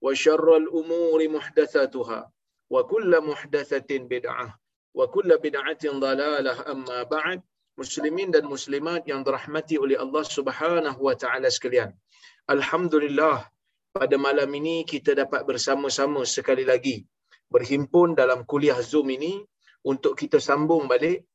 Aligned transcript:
وشر 0.00 0.56
الأمور 0.56 1.28
محدثاتها 1.28 2.20
وكل 2.70 3.12
محدثة 3.20 3.90
بدعة 4.12 4.48
وكل 4.94 5.30
بدعة 5.38 5.82
ضلالة 5.84 6.54
أما 6.72 7.02
بعد 7.02 7.40
muslimin 7.76 8.32
dan 8.32 8.48
muslimat 8.48 9.04
yang 9.04 9.20
dirahmati 9.20 9.76
oleh 9.76 10.00
Allah 10.00 10.24
Subhanahu 10.24 11.00
wa 11.08 11.12
taala 11.12 11.52
sekalian. 11.52 11.92
Alhamdulillah 12.48 13.44
pada 13.92 14.16
malam 14.16 14.48
ini 14.60 14.88
kita 14.88 15.12
dapat 15.12 15.44
bersama-sama 15.44 16.24
sekali 16.24 16.64
lagi 16.64 17.04
berhimpun 17.52 18.16
dalam 18.16 18.48
kuliah 18.48 18.80
Zoom 18.80 19.12
ini 19.12 19.44
untuk 19.84 20.16
kita 20.16 20.40
sambung 20.40 20.88
balik 20.88 21.28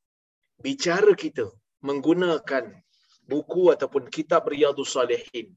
bicara 0.65 1.13
kita 1.13 1.45
menggunakan 1.85 2.65
buku 3.29 3.63
ataupun 3.73 4.09
kitab 4.09 4.49
Riyadhus 4.49 4.97
Salihin. 4.97 5.53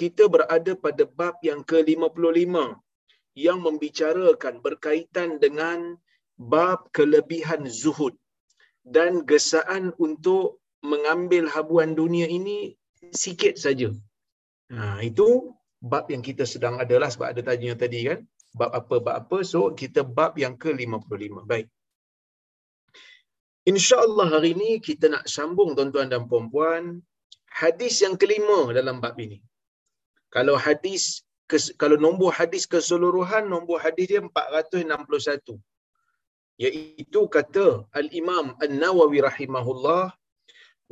Kita 0.00 0.24
berada 0.34 0.72
pada 0.84 1.04
bab 1.18 1.36
yang 1.48 1.60
ke-55 1.70 2.54
yang 3.44 3.58
membicarakan 3.66 4.54
berkaitan 4.66 5.30
dengan 5.44 5.78
bab 6.52 6.86
kelebihan 6.96 7.66
zuhud 7.80 8.14
dan 8.96 9.26
gesaan 9.30 9.84
untuk 10.06 10.62
mengambil 10.90 11.44
habuan 11.54 11.98
dunia 11.98 12.26
ini 12.38 12.58
sikit 13.22 13.54
saja. 13.64 13.90
Ha, 14.70 15.02
itu 15.10 15.26
bab 15.90 16.06
yang 16.14 16.22
kita 16.28 16.44
sedang 16.52 16.78
adalah 16.84 17.08
sebab 17.14 17.34
ada 17.34 17.42
tanya 17.48 17.74
tadi 17.82 18.00
kan. 18.08 18.20
Bab 18.58 18.70
apa, 18.80 18.96
bab 19.06 19.14
apa. 19.22 19.38
So, 19.50 19.60
kita 19.80 20.06
bab 20.18 20.38
yang 20.42 20.54
ke-55. 20.62 21.34
Baik. 21.50 21.66
InsyaAllah 23.70 24.26
hari 24.34 24.50
ini 24.56 24.70
kita 24.88 25.12
nak 25.14 25.24
sambung 25.36 25.76
tuan-tuan 25.76 26.08
dan 26.12 26.22
puan-puan 26.30 26.84
hadis 27.60 27.94
yang 28.04 28.14
kelima 28.16 28.72
dalam 28.78 28.96
bab 29.04 29.18
ini. 29.26 29.38
Kalau 30.34 30.56
hadis 30.60 31.24
kalau 31.80 31.96
nombor 31.96 32.28
hadis 32.36 32.68
keseluruhan 32.68 33.48
nombor 33.48 33.80
hadis 33.80 34.04
dia 34.12 34.20
461 34.20 35.56
iaitu 36.60 37.20
kata 37.32 37.88
al-Imam 37.96 38.52
An-Nawawi 38.60 39.24
rahimahullah 39.24 40.12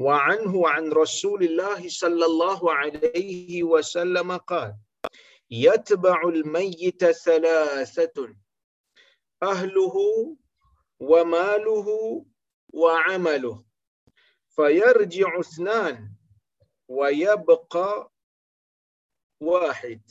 wa 0.01 0.15
anhu 0.33 0.65
an 0.65 0.89
Rasulillah 0.89 1.77
sallallahu 1.77 2.73
alaihi 2.73 3.61
wasallam 3.73 4.33
qala 4.49 4.81
yatba'u 5.53 6.33
al-mayyit 6.33 7.05
thalathatun 7.05 8.33
ahluhu 9.53 10.39
wa 11.11 11.21
maluhu 11.37 12.25
wa 12.73 12.97
'amaluhu 13.05 13.61
fayarji'u 14.57 15.37
ithnan 15.45 16.09
wa 16.89 17.13
yabqa 17.13 18.09
واحد 19.42 20.02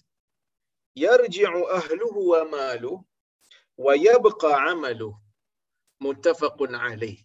يرجع 0.97 1.51
أهله 1.78 2.15
وماله 2.17 3.05
ويبقى 3.77 4.53
عمله 4.65 5.21
muttafaqun 6.05 6.73
alaih. 6.87 7.17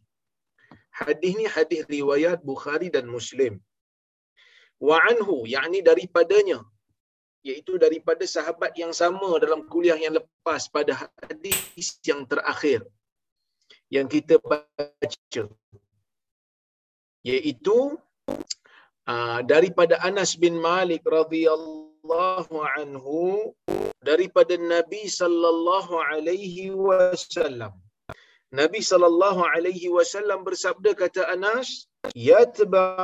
Hadis 1.00 1.34
ni 1.40 1.46
hadis 1.56 1.82
riwayat 1.96 2.40
Bukhari 2.52 2.88
dan 2.96 3.08
Muslim. 3.16 3.54
Wa 4.88 5.00
anhu, 5.10 5.36
yakni 5.56 5.80
daripadanya, 5.90 6.60
iaitu 7.48 7.74
daripada 7.86 8.24
sahabat 8.36 8.72
yang 8.82 8.94
sama 9.02 9.30
dalam 9.44 9.64
kuliah 9.72 9.96
yang 10.06 10.16
lepas 10.20 10.68
pada 10.76 10.94
hadis 11.00 11.88
yang 12.10 12.22
terakhir 12.32 12.84
yang 13.96 14.08
kita 14.16 14.36
baca. 14.52 15.44
Iaitu 17.32 17.78
uh, 19.12 19.40
daripada 19.54 19.96
Anas 20.10 20.32
bin 20.44 20.56
Malik 20.68 21.04
radhiyallahu 21.18 21.89
anhu 22.79 23.53
daripada 24.01 24.55
Nabi 24.57 25.03
sallallahu 25.21 25.95
alaihi 26.11 26.73
wasallam 26.73 27.73
Nabi 28.59 28.81
sallallahu 28.83 29.47
alaihi 29.55 29.89
wasallam 29.97 30.43
bersabda 30.47 30.91
kata 31.01 31.23
Anas, 31.35 31.87
"Yatba'ul 32.29 32.97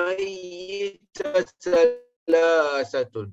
mayyit 0.00 0.96
thalathatun." 1.64 3.28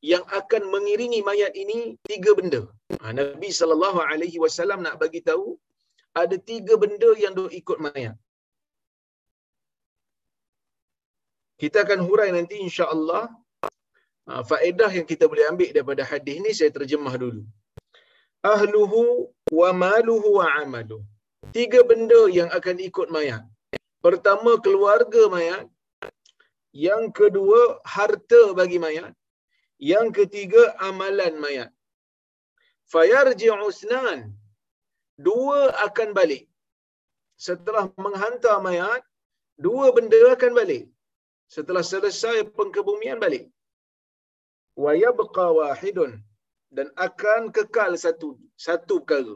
Yang 0.00 0.24
akan 0.40 0.62
mengiringi 0.72 1.20
mayat 1.28 1.52
ini 1.52 1.78
tiga 2.08 2.32
benda. 2.38 2.62
Ha, 3.02 3.12
Nabi 3.20 3.48
sallallahu 3.58 4.00
alaihi 4.00 4.40
wasallam 4.44 4.80
nak 4.86 4.96
bagi 5.02 5.20
tahu 5.20 5.60
ada 6.16 6.36
tiga 6.50 6.74
benda 6.80 7.10
yang 7.20 7.36
duk 7.36 7.52
ikut 7.60 7.78
mayat. 7.86 8.16
Kita 11.62 11.84
akan 11.84 12.00
hurai 12.06 12.30
nanti 12.36 12.60
insya-Allah 12.66 13.22
ha, 14.28 14.42
faedah 14.50 14.90
yang 14.92 15.06
kita 15.12 15.24
boleh 15.30 15.44
ambil 15.52 15.70
daripada 15.76 16.02
hadis 16.04 16.36
ni 16.44 16.52
saya 16.58 16.70
terjemah 16.76 17.14
dulu 17.22 17.42
ahluhu 18.54 19.02
wa 19.60 19.70
maluhu 19.84 20.28
wa 20.38 20.46
amaluhu. 20.62 21.04
Tiga 21.56 21.80
benda 21.90 22.22
yang 22.38 22.50
akan 22.58 22.76
ikut 22.88 23.08
mayat. 23.16 23.42
Pertama 24.04 24.52
keluarga 24.64 25.22
mayat. 25.36 25.66
Yang 26.86 27.04
kedua 27.18 27.60
harta 27.94 28.42
bagi 28.58 28.78
mayat. 28.86 29.12
Yang 29.90 30.06
ketiga 30.18 30.62
amalan 30.88 31.34
mayat. 31.44 31.70
Fayarji'u 32.92 33.56
usnan. 33.70 34.20
Dua 35.28 35.60
akan 35.86 36.08
balik. 36.18 36.44
Setelah 37.46 37.84
menghantar 38.04 38.56
mayat, 38.66 39.00
dua 39.66 39.86
benda 39.96 40.20
akan 40.36 40.52
balik. 40.60 40.84
Setelah 41.54 41.84
selesai 41.92 42.36
pengkebumian 42.58 43.18
balik. 43.24 43.44
Wa 44.84 44.92
yabqa 45.04 45.46
wahidun. 45.58 46.12
Dan 46.76 46.90
akan 47.06 47.54
kekal 47.56 47.94
satu 48.04 48.34
satu 48.58 49.00
perkara 49.02 49.34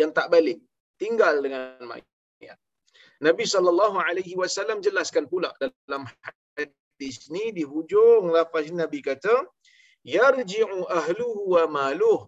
yang 0.00 0.10
tak 0.18 0.28
balik. 0.34 0.58
Tinggal 1.00 1.44
dengan 1.44 1.76
mayat. 1.90 2.10
Nabi 3.20 3.44
sallallahu 3.52 4.00
alaihi 4.00 4.34
wasallam 4.40 4.80
jelaskan 4.86 5.28
pula 5.32 5.52
dalam 5.60 6.08
hadis 6.24 7.28
ni 7.34 7.52
di 7.52 7.64
hujung 7.72 8.32
lafaz 8.32 8.72
Nabi 8.72 9.04
kata 9.04 9.44
yarji'u 10.16 10.88
ahluhu 10.88 11.52
wa 11.54 11.64
maluh. 11.76 12.20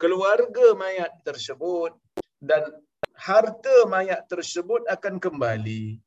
Keluarga 0.00 0.66
mayat 0.82 1.12
tersebut 1.28 1.92
dan 2.40 2.64
harta 3.12 3.76
mayat 3.94 4.24
tersebut 4.32 4.80
akan 4.88 5.20
kembali. 5.20 6.00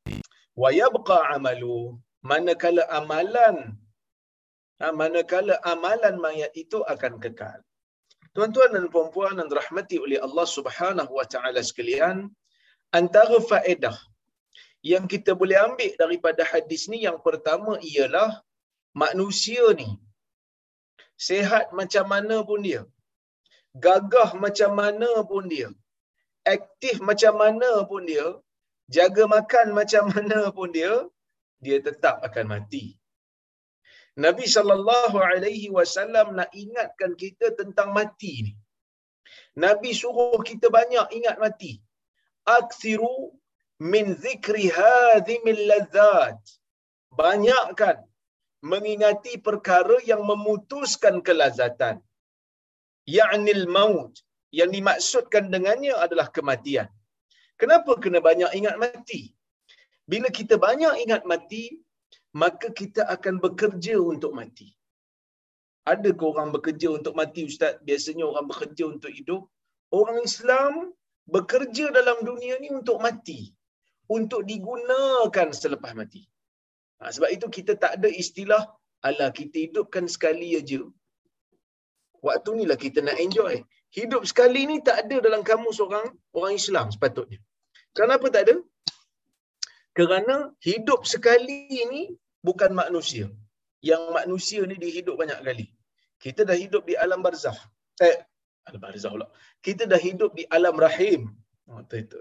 Wa 0.58 0.74
yabqa 0.74 1.30
amalu 1.38 1.94
manakala 2.30 2.82
amalan 2.98 3.56
ha, 4.80 4.86
manakala 5.00 5.54
amalan 5.72 6.16
mayat 6.24 6.52
itu 6.62 6.80
akan 6.94 7.14
kekal. 7.24 7.60
Tuan-tuan 8.34 8.70
dan 8.74 8.86
puan-puan 8.94 9.38
yang 9.40 9.48
dirahmati 9.52 9.96
oleh 10.04 10.18
Allah 10.26 10.46
Subhanahu 10.56 11.12
wa 11.18 11.26
taala 11.32 11.60
sekalian, 11.70 12.16
antara 12.98 13.38
faedah 13.50 13.96
yang 14.92 15.04
kita 15.12 15.32
boleh 15.40 15.58
ambil 15.66 15.92
daripada 16.02 16.42
hadis 16.52 16.82
ni 16.92 16.98
yang 17.06 17.18
pertama 17.26 17.72
ialah 17.90 18.30
manusia 19.02 19.64
ni 19.80 19.88
sehat 21.28 21.66
macam 21.78 22.04
mana 22.12 22.36
pun 22.48 22.60
dia 22.66 22.82
gagah 23.86 24.30
macam 24.44 24.70
mana 24.80 25.10
pun 25.30 25.44
dia 25.52 25.68
aktif 26.54 26.96
macam 27.08 27.34
mana 27.42 27.70
pun 27.90 28.02
dia 28.10 28.26
jaga 28.96 29.24
makan 29.36 29.66
macam 29.78 30.04
mana 30.14 30.40
pun 30.56 30.70
dia 30.76 30.92
dia 31.66 31.78
tetap 31.88 32.16
akan 32.28 32.46
mati. 32.54 32.84
Nabi 34.24 34.46
sallallahu 34.56 35.16
alaihi 35.30 35.68
wasallam 35.76 36.26
nak 36.38 36.50
ingatkan 36.62 37.12
kita 37.22 37.46
tentang 37.60 37.90
mati 37.98 38.34
ni. 38.46 38.52
Nabi 39.64 39.90
suruh 40.00 40.38
kita 40.50 40.68
banyak 40.78 41.06
ingat 41.18 41.36
mati. 41.44 41.72
Akthiru 42.58 43.18
min 43.92 44.06
zikri 44.24 44.66
hadhimil 44.78 45.62
ladzat 45.70 46.38
banyakkan 47.22 47.98
mengingati 48.72 49.34
perkara 49.46 49.98
yang 50.10 50.22
memutuskan 50.30 51.16
kelazatan. 51.26 51.96
Ya'nil 53.16 53.64
maut. 53.76 54.14
Yang 54.58 54.70
dimaksudkan 54.76 55.44
dengannya 55.54 55.94
adalah 56.04 56.26
kematian. 56.36 56.86
Kenapa 57.60 57.92
kena 58.02 58.18
banyak 58.28 58.50
ingat 58.58 58.76
mati 58.82 59.22
bila 60.12 60.28
kita 60.38 60.54
banyak 60.66 60.94
ingat 61.04 61.22
mati 61.32 61.64
maka 62.42 62.68
kita 62.80 63.02
akan 63.14 63.34
bekerja 63.44 63.96
untuk 64.12 64.32
mati 64.38 64.68
ada 65.92 66.10
ke 66.18 66.24
orang 66.32 66.48
bekerja 66.56 66.88
untuk 66.98 67.14
mati 67.20 67.40
ustaz 67.50 67.74
biasanya 67.88 68.24
orang 68.30 68.46
bekerja 68.52 68.84
untuk 68.94 69.12
hidup 69.18 69.42
orang 69.98 70.18
Islam 70.30 70.72
bekerja 71.34 71.84
dalam 71.98 72.18
dunia 72.28 72.54
ni 72.62 72.68
untuk 72.78 72.98
mati 73.06 73.40
untuk 74.16 74.40
digunakan 74.50 75.48
selepas 75.60 75.92
mati. 76.00 76.22
Ha, 77.00 77.10
sebab 77.14 77.28
itu 77.36 77.46
kita 77.56 77.72
tak 77.82 77.92
ada 77.98 78.08
istilah 78.22 78.62
ala 79.08 79.26
kita 79.38 79.56
hidupkan 79.66 80.04
sekali 80.14 80.56
aja. 80.60 80.80
Waktu 82.26 82.50
ni 82.58 82.64
lah 82.70 82.78
kita 82.84 83.04
nak 83.04 83.20
enjoy. 83.24 83.54
Hidup 83.98 84.22
sekali 84.30 84.60
ni 84.70 84.76
tak 84.88 85.06
ada 85.06 85.16
dalam 85.26 85.42
kamus 85.48 85.78
orang 85.86 86.06
orang 86.38 86.54
Islam 86.60 86.86
sepatutnya. 86.94 87.40
Kenapa 87.98 88.26
tak 88.34 88.42
ada? 88.48 88.56
Kerana 89.98 90.50
hidup 90.68 91.00
sekali 91.06 91.70
ni 91.92 92.02
bukan 92.42 92.70
manusia. 92.82 93.26
Yang 93.90 94.02
manusia 94.18 94.60
ni 94.70 94.76
dihidup 94.84 95.16
banyak 95.22 95.40
kali. 95.46 95.66
Kita 96.24 96.42
dah 96.48 96.56
hidup 96.56 96.82
di 96.90 96.94
alam 97.04 97.20
barzah. 97.26 97.56
Eh, 98.02 98.16
alam 98.66 98.80
barzah 98.82 99.10
pula. 99.14 99.28
Kita 99.66 99.84
dah 99.92 100.00
hidup 100.08 100.30
di 100.38 100.44
alam 100.56 100.76
rahim. 100.86 101.30
Oh, 101.70 101.80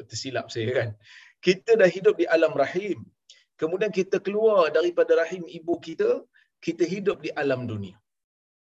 tersilap 0.10 0.48
saya 0.54 0.72
kan 0.78 0.90
kita 1.46 1.72
dah 1.82 1.90
hidup 1.96 2.16
di 2.22 2.26
alam 2.36 2.54
rahim. 2.64 2.98
Kemudian 3.60 3.92
kita 4.00 4.18
keluar 4.26 4.72
daripada 4.78 5.12
rahim 5.22 5.44
ibu 5.60 5.76
kita, 5.88 6.10
kita 6.66 6.84
hidup 6.94 7.18
di 7.26 7.30
alam 7.44 7.62
dunia. 7.72 7.96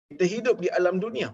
Kita 0.10 0.26
hidup 0.34 0.56
di 0.64 0.70
alam 0.80 1.02
dunia. 1.06 1.30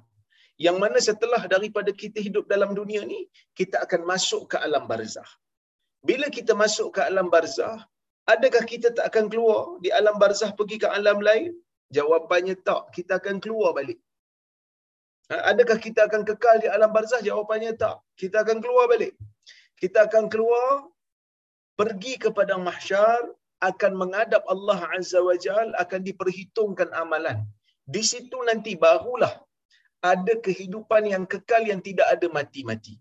Yang 0.66 0.78
mana 0.84 0.98
setelah 1.08 1.42
daripada 1.54 1.92
kita 2.02 2.24
hidup 2.26 2.48
dalam 2.54 2.72
dunia 2.80 3.02
ni, 3.04 3.20
kita 3.60 3.84
akan 3.86 4.02
masuk 4.12 4.56
ke 4.56 4.58
alam 4.68 4.84
barzah. 4.92 5.28
Bila 6.08 6.28
kita 6.38 6.54
masuk 6.64 6.88
ke 6.96 7.02
alam 7.10 7.28
barzah, 7.34 7.78
adakah 8.34 8.64
kita 8.72 8.88
tak 8.98 9.06
akan 9.10 9.26
keluar 9.32 9.62
di 9.84 9.90
alam 10.00 10.16
barzah 10.24 10.52
pergi 10.58 10.78
ke 10.84 10.88
alam 10.98 11.20
lain? 11.28 11.52
Jawapannya 11.98 12.56
tak. 12.68 12.82
Kita 12.96 13.14
akan 13.22 13.38
keluar 13.44 13.70
balik. 13.78 14.00
Ha, 15.30 15.36
adakah 15.52 15.78
kita 15.86 16.00
akan 16.08 16.22
kekal 16.30 16.58
di 16.64 16.68
alam 16.76 16.92
barzah? 16.96 17.22
Jawapannya 17.30 17.74
tak. 17.84 17.98
Kita 18.22 18.46
akan 18.46 18.58
keluar 18.64 18.86
balik. 18.94 19.14
Kita 19.82 20.06
akan 20.08 20.26
keluar 20.34 20.70
pergi 21.80 22.14
ke 22.24 22.30
padang 22.38 22.62
mahsyar 22.70 23.22
akan 23.70 23.92
menghadap 24.02 24.44
Allah 24.54 24.80
Azza 24.98 25.20
wa 25.28 25.36
Jal 25.46 25.74
akan 25.84 26.02
diperhitungkan 26.08 26.90
amalan. 27.02 27.42
Di 27.96 28.02
situ 28.12 28.38
nanti 28.50 28.74
barulah 28.84 29.34
ada 30.14 30.34
kehidupan 30.46 31.10
yang 31.14 31.26
kekal 31.34 31.66
yang 31.72 31.82
tidak 31.82 32.08
ada 32.14 32.28
mati-mati. 32.38 32.96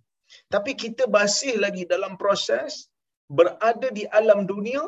Tapi 0.48 0.72
kita 0.82 1.04
masih 1.16 1.60
lagi 1.64 1.84
dalam 1.84 2.16
proses 2.22 2.88
berada 3.38 3.88
di 3.98 4.04
alam 4.18 4.40
dunia 4.50 4.82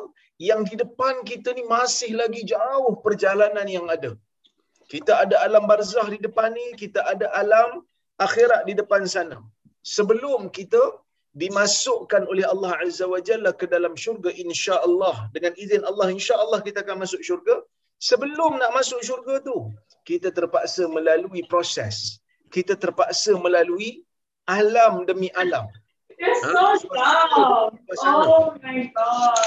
yang 0.49 0.61
di 0.69 0.75
depan 0.83 1.15
kita 1.29 1.49
ni 1.57 1.63
masih 1.75 2.11
lagi 2.21 2.41
jauh 2.53 2.93
perjalanan 3.05 3.67
yang 3.75 3.87
ada. 3.95 4.11
Kita 4.93 5.13
ada 5.23 5.35
alam 5.45 5.63
barzah 5.71 6.07
di 6.13 6.19
depan 6.25 6.49
ni, 6.57 6.67
kita 6.81 6.99
ada 7.13 7.27
alam 7.41 7.69
akhirat 8.25 8.61
di 8.69 8.73
depan 8.81 9.03
sana. 9.15 9.37
Sebelum 9.95 10.41
kita 10.57 10.81
dimasukkan 11.41 12.23
oleh 12.31 12.45
Allah 12.53 12.71
Azza 12.83 13.05
wa 13.13 13.19
Jalla 13.27 13.51
ke 13.61 13.65
dalam 13.73 13.93
syurga 14.03 14.29
insya-Allah 14.43 15.15
dengan 15.35 15.53
izin 15.63 15.83
Allah 15.89 16.07
insya-Allah 16.17 16.59
kita 16.67 16.81
akan 16.83 16.97
masuk 17.03 17.21
syurga 17.27 17.55
sebelum 18.09 18.51
nak 18.61 18.71
masuk 18.77 18.99
syurga 19.07 19.35
tu 19.47 19.57
kita 20.09 20.29
terpaksa 20.37 20.83
melalui 20.95 21.41
proses 21.51 21.97
kita 22.55 22.73
terpaksa 22.83 23.37
melalui 23.45 23.89
alam 24.57 25.05
demi 25.09 25.29
alam 25.43 25.67
Ha? 26.17 26.31
so 26.41 26.65
down. 26.97 27.77
Oh 28.01 28.57
my 28.63 28.79
god. 28.97 29.37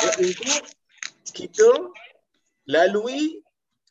kita 1.38 1.70
lalui 2.74 3.42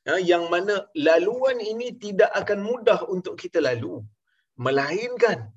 ha, 0.07 0.19
yang 0.31 0.47
mana 0.53 0.87
laluan 1.07 1.59
ini 1.71 1.87
tidak 2.03 2.31
akan 2.41 2.59
mudah 2.69 2.99
untuk 3.11 3.35
kita 3.35 3.59
lalu 3.59 3.99
melainkan 4.65 5.51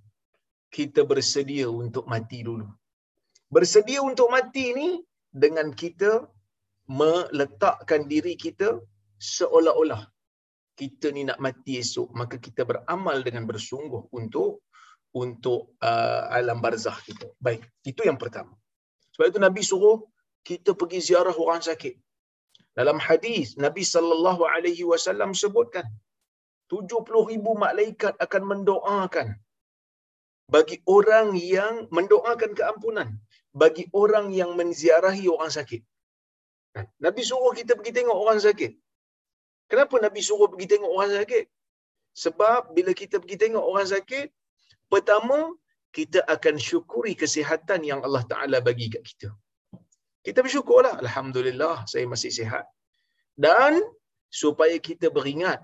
kita 0.77 1.07
bersedia 1.07 1.67
untuk 1.71 2.05
mati 2.11 2.43
dulu. 2.49 2.67
Bersedia 3.55 4.01
untuk 4.11 4.29
mati 4.33 4.73
ni 4.79 4.89
dengan 5.31 5.69
kita 5.83 6.27
meletakkan 6.89 8.11
diri 8.13 8.35
kita 8.45 8.81
seolah-olah 9.23 10.03
kita 10.81 11.13
ni 11.15 11.23
nak 11.29 11.39
mati 11.45 11.73
esok 11.83 12.09
maka 12.21 12.37
kita 12.47 12.63
beramal 12.71 13.21
dengan 13.27 13.45
bersungguh 13.51 14.03
untuk 14.19 14.67
untuk 15.13 15.77
uh, 15.85 16.33
alam 16.33 16.59
barzah 16.65 16.97
kita. 17.05 17.29
Baik, 17.37 17.69
itu 17.85 18.03
yang 18.09 18.17
pertama. 18.17 18.57
Sebab 19.13 19.27
itu 19.29 19.41
Nabi 19.41 19.61
suruh 19.61 19.99
kita 20.43 20.73
pergi 20.73 21.13
ziarah 21.13 21.37
orang 21.37 21.61
sakit. 21.61 21.95
Dalam 22.73 22.97
hadis 22.97 23.61
Nabi 23.61 23.85
sallallahu 23.85 24.43
alaihi 24.49 24.85
wasallam 24.89 25.37
sebutkan 25.37 25.85
70,000 26.73 27.37
malaikat 27.37 28.17
akan 28.17 28.43
mendoakan 28.49 29.37
bagi 30.49 30.81
orang 30.89 31.37
yang 31.37 31.85
mendoakan 31.93 32.57
keampunan 32.57 33.09
bagi 33.53 33.85
orang 33.93 34.33
yang 34.33 34.57
menziarahi 34.57 35.29
orang 35.29 35.53
sakit. 35.53 35.85
Kan? 36.73 36.89
Nabi 37.05 37.21
suruh 37.21 37.53
kita 37.53 37.77
pergi 37.77 37.93
tengok 38.01 38.17
orang 38.17 38.41
sakit. 38.41 38.73
Kenapa 39.69 39.95
Nabi 40.01 40.21
suruh 40.25 40.49
pergi 40.49 40.67
tengok 40.73 40.91
orang 40.97 41.13
sakit? 41.13 41.45
Sebab 42.17 42.73
bila 42.77 42.93
kita 42.97 43.21
pergi 43.21 43.37
tengok 43.37 43.65
orang 43.65 43.89
sakit, 43.89 44.29
pertama 44.93 45.39
kita 45.97 46.21
akan 46.35 46.55
syukuri 46.69 47.15
kesihatan 47.23 47.81
yang 47.91 48.01
Allah 48.07 48.25
Taala 48.31 48.59
bagi 48.69 48.87
kat 48.95 49.03
kita. 49.11 49.31
Kita 50.27 50.39
bersyukurlah, 50.45 50.95
alhamdulillah 51.05 51.77
saya 51.93 52.05
masih 52.13 52.31
sihat. 52.39 52.65
Dan 53.45 53.81
supaya 54.41 54.77
kita 54.89 55.07
beringat 55.17 55.61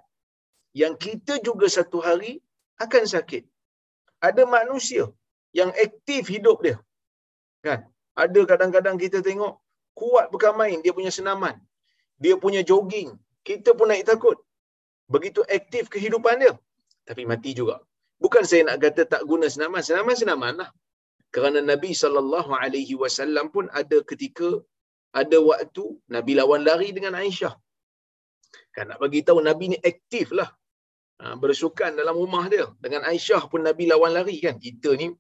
yang 0.80 0.94
kita 1.06 1.35
juga 1.49 1.66
satu 1.76 1.99
hari 2.06 2.32
akan 2.85 3.04
sakit 3.14 3.44
ada 4.28 4.42
manusia 4.56 5.04
yang 5.58 5.70
aktif 5.87 6.23
hidup 6.35 6.58
dia. 6.66 6.76
Kan? 7.66 7.80
Ada 8.25 8.40
kadang-kadang 8.50 8.97
kita 9.04 9.18
tengok 9.28 9.54
kuat 10.00 10.26
bukan 10.35 10.52
main 10.61 10.78
dia 10.85 10.92
punya 10.99 11.12
senaman. 11.18 11.54
Dia 12.23 12.35
punya 12.44 12.61
jogging. 12.70 13.14
Kita 13.49 13.73
pun 13.78 13.88
naik 13.90 14.04
takut. 14.11 14.37
Begitu 15.14 15.40
aktif 15.58 15.87
kehidupan 15.94 16.42
dia. 16.42 16.54
Tapi 17.08 17.23
mati 17.30 17.54
juga. 17.61 17.78
Bukan 18.22 18.42
saya 18.50 18.62
nak 18.68 18.78
kata 18.84 19.02
tak 19.14 19.22
guna 19.30 19.46
senaman. 19.54 19.82
Senaman 19.88 20.16
senaman 20.22 20.54
lah. 20.60 20.70
Kerana 21.34 21.58
Nabi 21.70 21.90
SAW 21.92 23.48
pun 23.54 23.64
ada 23.80 23.98
ketika 24.10 24.48
ada 25.20 25.38
waktu 25.50 25.84
Nabi 26.14 26.32
lawan 26.40 26.62
lari 26.68 26.88
dengan 26.96 27.14
Aisyah. 27.22 27.54
Kan 28.75 28.84
nak 28.90 28.98
bagi 29.02 29.20
tahu 29.26 29.40
Nabi 29.48 29.64
ni 29.72 29.78
aktif 29.92 30.28
lah 30.38 30.48
Ha, 31.18 31.34
bersukan 31.42 31.98
dalam 31.98 32.14
rumah 32.14 32.46
dia. 32.46 32.66
Dengan 32.84 33.02
Aisyah 33.10 33.50
pun 33.50 33.66
Nabi 33.66 33.90
lawan 33.90 34.14
lari 34.14 34.38
kan. 34.38 34.54
Kita 34.54 34.94
ni 34.94 35.10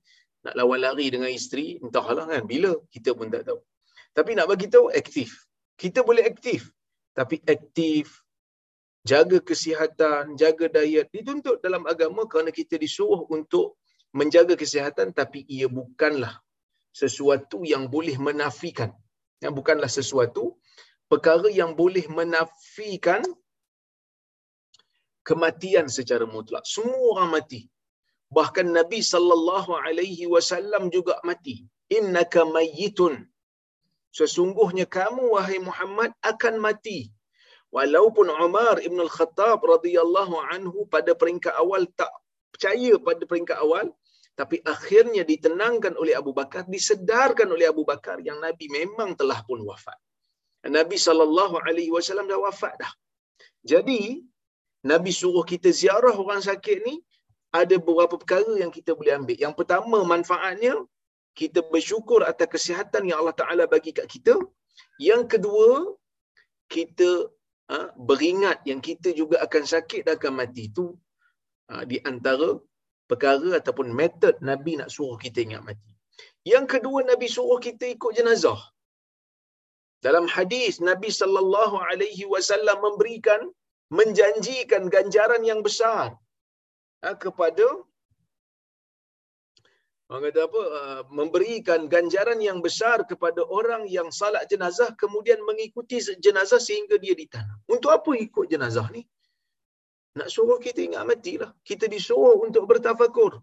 nak 0.46 0.54
lawan 0.54 0.78
lari 0.86 1.06
dengan 1.10 1.26
isteri, 1.38 1.74
entahlah 1.82 2.26
kan. 2.32 2.42
Bila, 2.46 2.72
kita 2.94 3.10
pun 3.18 3.26
tak 3.34 3.42
tahu. 3.50 3.58
Tapi 4.14 4.38
nak 4.38 4.46
bagi 4.46 4.70
tahu, 4.70 4.94
aktif. 4.94 5.30
Kita 5.74 6.06
boleh 6.06 6.22
aktif. 6.22 6.70
Tapi 7.18 7.42
aktif, 7.42 8.22
jaga 9.10 9.38
kesihatan, 9.48 10.36
jaga 10.42 10.66
diet. 10.76 11.08
Dituntut 11.16 11.58
dalam 11.64 11.82
agama 11.92 12.22
kerana 12.30 12.52
kita 12.58 12.76
disuruh 12.84 13.22
untuk 13.36 13.66
menjaga 14.18 14.54
kesihatan 14.62 15.08
tapi 15.20 15.40
ia 15.56 15.68
bukanlah 15.78 16.34
sesuatu 17.02 17.58
yang 17.72 17.84
boleh 17.94 18.16
menafikan. 18.28 18.90
Yang 19.44 19.52
bukanlah 19.58 19.90
sesuatu 19.98 20.44
perkara 21.10 21.48
yang 21.60 21.72
boleh 21.80 22.04
menafikan 22.18 23.22
kematian 25.28 25.86
secara 25.98 26.24
mutlak. 26.36 26.64
Semua 26.76 27.02
orang 27.16 27.30
mati. 27.38 27.62
bahkan 28.36 28.68
Nabi 28.78 29.00
sallallahu 29.12 29.72
alaihi 29.84 30.24
wasallam 30.32 30.82
juga 30.96 31.14
mati. 31.28 31.54
Innaka 31.98 32.40
mayyitun. 32.56 33.14
Sesungguhnya 34.18 34.84
kamu 34.96 35.22
wahai 35.34 35.58
Muhammad 35.68 36.12
akan 36.30 36.54
mati. 36.66 36.98
Walaupun 37.76 38.26
Umar 38.32 38.80
Ibn 38.80 38.98
Al-Khattab 39.06 39.60
radhiyallahu 39.60 40.36
anhu 40.54 40.88
pada 40.94 41.12
peringkat 41.12 41.52
awal 41.62 41.84
tak 42.00 42.08
percaya 42.52 42.96
pada 42.96 43.22
peringkat 43.30 43.58
awal, 43.60 43.92
tapi 44.38 44.56
akhirnya 44.74 45.22
ditenangkan 45.26 45.94
oleh 46.00 46.14
Abu 46.20 46.32
Bakar, 46.32 46.64
disedarkan 46.64 47.48
oleh 47.54 47.66
Abu 47.68 47.82
Bakar 47.90 48.16
yang 48.28 48.38
Nabi 48.40 48.66
memang 48.78 49.12
telah 49.20 49.42
pun 49.44 49.60
wafat. 49.68 49.98
Nabi 50.66 50.96
sallallahu 51.06 51.56
alaihi 51.66 51.92
wasallam 51.96 52.26
dah 52.32 52.40
wafat 52.40 52.74
dah. 52.82 52.92
Jadi 53.62 54.22
Nabi 54.90 55.10
suruh 55.10 55.42
kita 55.42 55.68
ziarah 55.74 56.14
orang 56.14 56.40
sakit 56.40 56.78
ni 56.86 56.94
ada 57.60 57.76
beberapa 57.78 58.14
perkara 58.20 58.52
yang 58.62 58.72
kita 58.72 58.94
boleh 58.98 59.12
ambil. 59.18 59.36
Yang 59.44 59.54
pertama 59.58 59.98
manfaatnya 60.06 60.74
kita 61.34 61.60
bersyukur 61.72 62.20
atas 62.26 62.48
kesihatan 62.54 63.06
yang 63.08 63.22
Allah 63.22 63.36
Taala 63.40 63.64
bagi 63.74 63.90
kat 63.94 64.06
kita. 64.10 64.34
Yang 64.98 65.22
kedua 65.38 65.70
kita 66.74 67.30
ha, 67.72 67.76
beringat 68.08 68.58
yang 68.70 68.80
kita 68.88 69.12
juga 69.20 69.36
akan 69.46 69.64
sakit 69.74 70.00
dan 70.06 70.14
akan 70.18 70.32
mati 70.40 70.62
itu 70.70 70.86
ha, 71.70 71.84
di 71.90 71.98
antara 72.10 72.50
perkara 73.10 73.50
ataupun 73.60 73.88
metod 74.00 74.34
Nabi 74.50 74.72
nak 74.80 74.90
suruh 74.94 75.18
kita 75.24 75.38
ingat 75.46 75.62
mati. 75.68 75.92
Yang 76.52 76.66
kedua 76.72 76.98
Nabi 77.10 77.26
suruh 77.36 77.60
kita 77.68 77.84
ikut 77.96 78.12
jenazah. 78.18 78.60
Dalam 80.06 80.26
hadis 80.34 80.74
Nabi 80.90 81.10
sallallahu 81.20 81.76
alaihi 81.90 82.24
wasallam 82.32 82.78
memberikan 82.86 83.40
menjanjikan 83.98 84.82
ganjaran 84.94 85.42
yang 85.50 85.60
besar 85.66 86.06
ha, 87.02 87.16
kepada 87.24 87.66
orang 90.08 90.22
kata 90.32 90.40
apa 90.48 90.60
uh, 90.80 91.02
memberikan 91.12 91.80
ganjaran 91.94 92.40
yang 92.40 92.58
besar 92.64 93.04
kepada 93.04 93.44
orang 93.44 93.84
yang 93.96 94.08
salat 94.08 94.48
jenazah 94.48 94.90
kemudian 94.96 95.40
mengikuti 95.44 96.00
jenazah 96.00 96.60
sehingga 96.68 96.96
dia 96.96 97.12
ditanam. 97.12 97.58
Untuk 97.68 97.92
apa 97.92 98.10
ikut 98.16 98.48
jenazah 98.48 98.88
ni? 98.96 99.04
Nak 100.18 100.28
suruh 100.34 100.58
kita 100.66 100.80
ingat 100.88 101.04
matilah. 101.04 101.52
Kita 101.60 101.84
disuruh 101.94 102.40
untuk 102.46 102.64
bertafakur. 102.70 103.38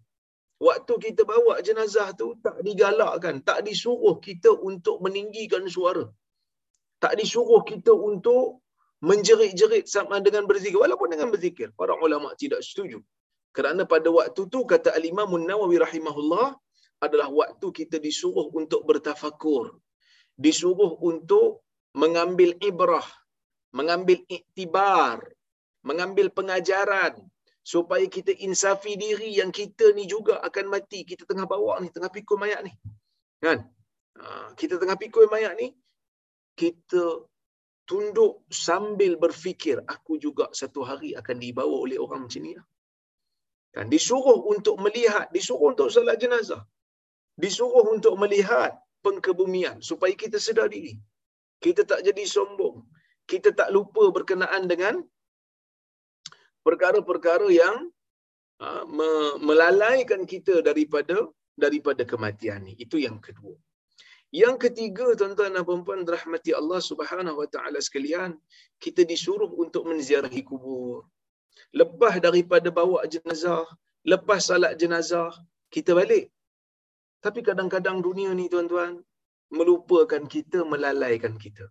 Waktu 0.67 0.93
kita 1.05 1.21
bawa 1.27 1.59
jenazah 1.67 2.15
tu 2.19 2.27
tak 2.45 2.57
digalakkan, 2.67 3.43
tak 3.43 3.59
disuruh 3.67 4.17
kita 4.27 4.51
untuk 4.69 4.97
meninggikan 5.05 5.63
suara. 5.75 6.05
Tak 7.03 7.13
disuruh 7.19 7.61
kita 7.61 7.91
untuk 7.91 8.63
menjerit-jerit 9.03 9.85
sama 9.85 10.17
dengan 10.23 10.43
berzikir 10.49 10.79
walaupun 10.81 11.11
dengan 11.13 11.29
berzikir. 11.29 11.69
Para 11.79 11.93
ulama 11.99 12.33
tidak 12.41 12.63
setuju. 12.65 12.99
Kerana 13.55 13.87
pada 13.87 14.11
waktu 14.11 14.41
tu 14.51 14.67
kata 14.67 14.91
Al-Imam 14.99 15.31
Nawawi 15.39 15.79
rahimahullah 15.79 16.47
adalah 16.99 17.27
waktu 17.31 17.67
kita 17.71 17.97
disuruh 18.03 18.51
untuk 18.51 18.83
bertafakur. 18.83 19.79
Disuruh 20.35 20.99
untuk 20.99 21.63
mengambil 21.95 22.59
ibrah, 22.59 23.07
mengambil 23.71 24.19
iktibar, 24.27 25.23
mengambil 25.87 26.27
pengajaran 26.35 27.15
supaya 27.63 28.03
kita 28.11 28.35
insafi 28.43 28.99
diri 28.99 29.39
yang 29.39 29.55
kita 29.55 29.95
ni 29.95 30.03
juga 30.03 30.43
akan 30.43 30.75
mati. 30.75 31.07
Kita 31.07 31.23
tengah 31.23 31.47
bawa 31.47 31.79
ni, 31.79 31.87
tengah 31.95 32.11
pikul 32.11 32.35
mayat 32.35 32.59
ni. 32.67 32.75
Kan? 33.39 33.63
Ha, 34.19 34.51
kita 34.59 34.75
tengah 34.75 34.99
pikul 34.99 35.31
mayat 35.31 35.55
ni, 35.55 35.71
kita 36.59 37.23
tunduk 37.87 38.43
sambil 38.51 39.15
berfikir, 39.15 39.79
aku 39.87 40.19
juga 40.19 40.49
satu 40.51 40.83
hari 40.83 41.15
akan 41.15 41.37
dibawa 41.39 41.75
oleh 41.85 41.95
orang 42.01 42.27
macam 42.27 42.41
ni. 42.43 42.53
Lah. 42.57 42.65
Kan? 43.75 43.85
Disuruh 43.93 44.39
untuk 44.53 44.75
melihat, 44.85 45.25
disuruh 45.35 45.71
untuk 45.71 45.87
salat 45.95 46.17
jenazah. 46.23 46.63
Disuruh 47.43 47.85
untuk 47.95 48.15
melihat 48.23 48.71
pengkebumian 49.05 49.77
supaya 49.89 50.13
kita 50.23 50.37
sedar 50.45 50.67
diri. 50.75 50.95
Kita 51.65 51.81
tak 51.91 52.01
jadi 52.07 52.23
sombong. 52.35 52.77
Kita 53.31 53.49
tak 53.59 53.69
lupa 53.75 54.03
berkenaan 54.17 54.63
dengan 54.71 54.95
perkara-perkara 56.67 57.47
yang 57.61 57.75
ha, 58.61 58.67
melalaikan 59.49 60.23
kita 60.33 60.55
daripada 60.69 61.17
daripada 61.63 62.03
kematian 62.11 62.59
ni. 62.67 62.73
Itu 62.85 62.97
yang 63.07 63.17
kedua. 63.27 63.55
Yang 64.41 64.55
ketiga, 64.67 65.05
tuan-tuan 65.19 65.55
dan 65.55 65.63
puan-puan 65.67 66.01
rahmati 66.15 66.51
Allah 66.59 66.79
Subhanahu 66.89 67.39
wa 67.41 67.47
taala 67.53 67.79
sekalian, 67.87 68.35
kita 68.83 69.07
disuruh 69.11 69.47
untuk 69.63 69.87
menziarahi 69.87 70.41
kubur. 70.49 71.07
Lepas 71.79 72.19
daripada 72.25 72.69
bawa 72.79 72.99
jenazah, 73.13 73.65
lepas 74.11 74.41
salat 74.47 74.73
jenazah, 74.81 75.31
kita 75.73 75.91
balik. 75.99 76.31
Tapi 77.23 77.39
kadang-kadang 77.41 77.99
dunia 78.05 78.31
ni 78.37 78.45
tuan-tuan 78.53 79.01
melupakan 79.49 80.23
kita, 80.33 80.61
melalaikan 80.73 81.35
kita. 81.41 81.65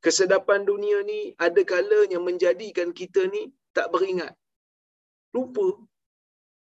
Kesedapan 0.00 0.64
dunia 0.64 1.04
ni 1.04 1.20
ada 1.36 1.60
kalanya 1.72 2.18
menjadikan 2.20 2.90
kita 2.96 3.28
ni 3.28 3.52
tak 3.76 3.92
beringat. 3.92 4.32
Lupa. 5.36 5.76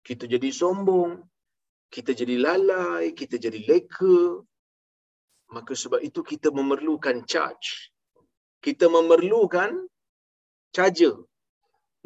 Kita 0.01 0.25
jadi 0.25 0.49
sombong. 0.49 1.21
Kita 1.93 2.11
jadi 2.17 2.35
lalai. 2.45 3.13
Kita 3.13 3.37
jadi 3.37 3.59
leka. 3.69 4.41
Maka 5.53 5.71
sebab 5.77 6.01
itu 6.03 6.25
kita 6.25 6.49
memerlukan 6.49 7.23
charge. 7.29 7.93
Kita 8.59 8.89
memerlukan 8.89 9.85
charger. 10.75 11.15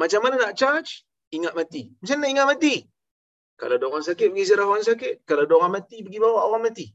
Macam 0.01 0.19
mana 0.25 0.35
nak 0.41 0.53
charge? 0.57 1.05
Ingat 1.37 1.53
mati. 1.59 1.93
Macam 2.01 2.15
mana 2.19 2.29
ingat 2.33 2.47
mati? 2.51 2.75
Kalau 3.59 3.77
ada 3.77 3.85
orang 3.85 4.01
sakit, 4.09 4.27
pergi 4.33 4.45
ziarah 4.49 4.65
orang 4.65 4.85
sakit. 4.91 5.13
Kalau 5.29 5.45
ada 5.45 5.53
orang 5.59 5.73
mati, 5.77 5.97
pergi 6.01 6.17
bawa 6.17 6.39
orang 6.49 6.63
mati. 6.67 6.85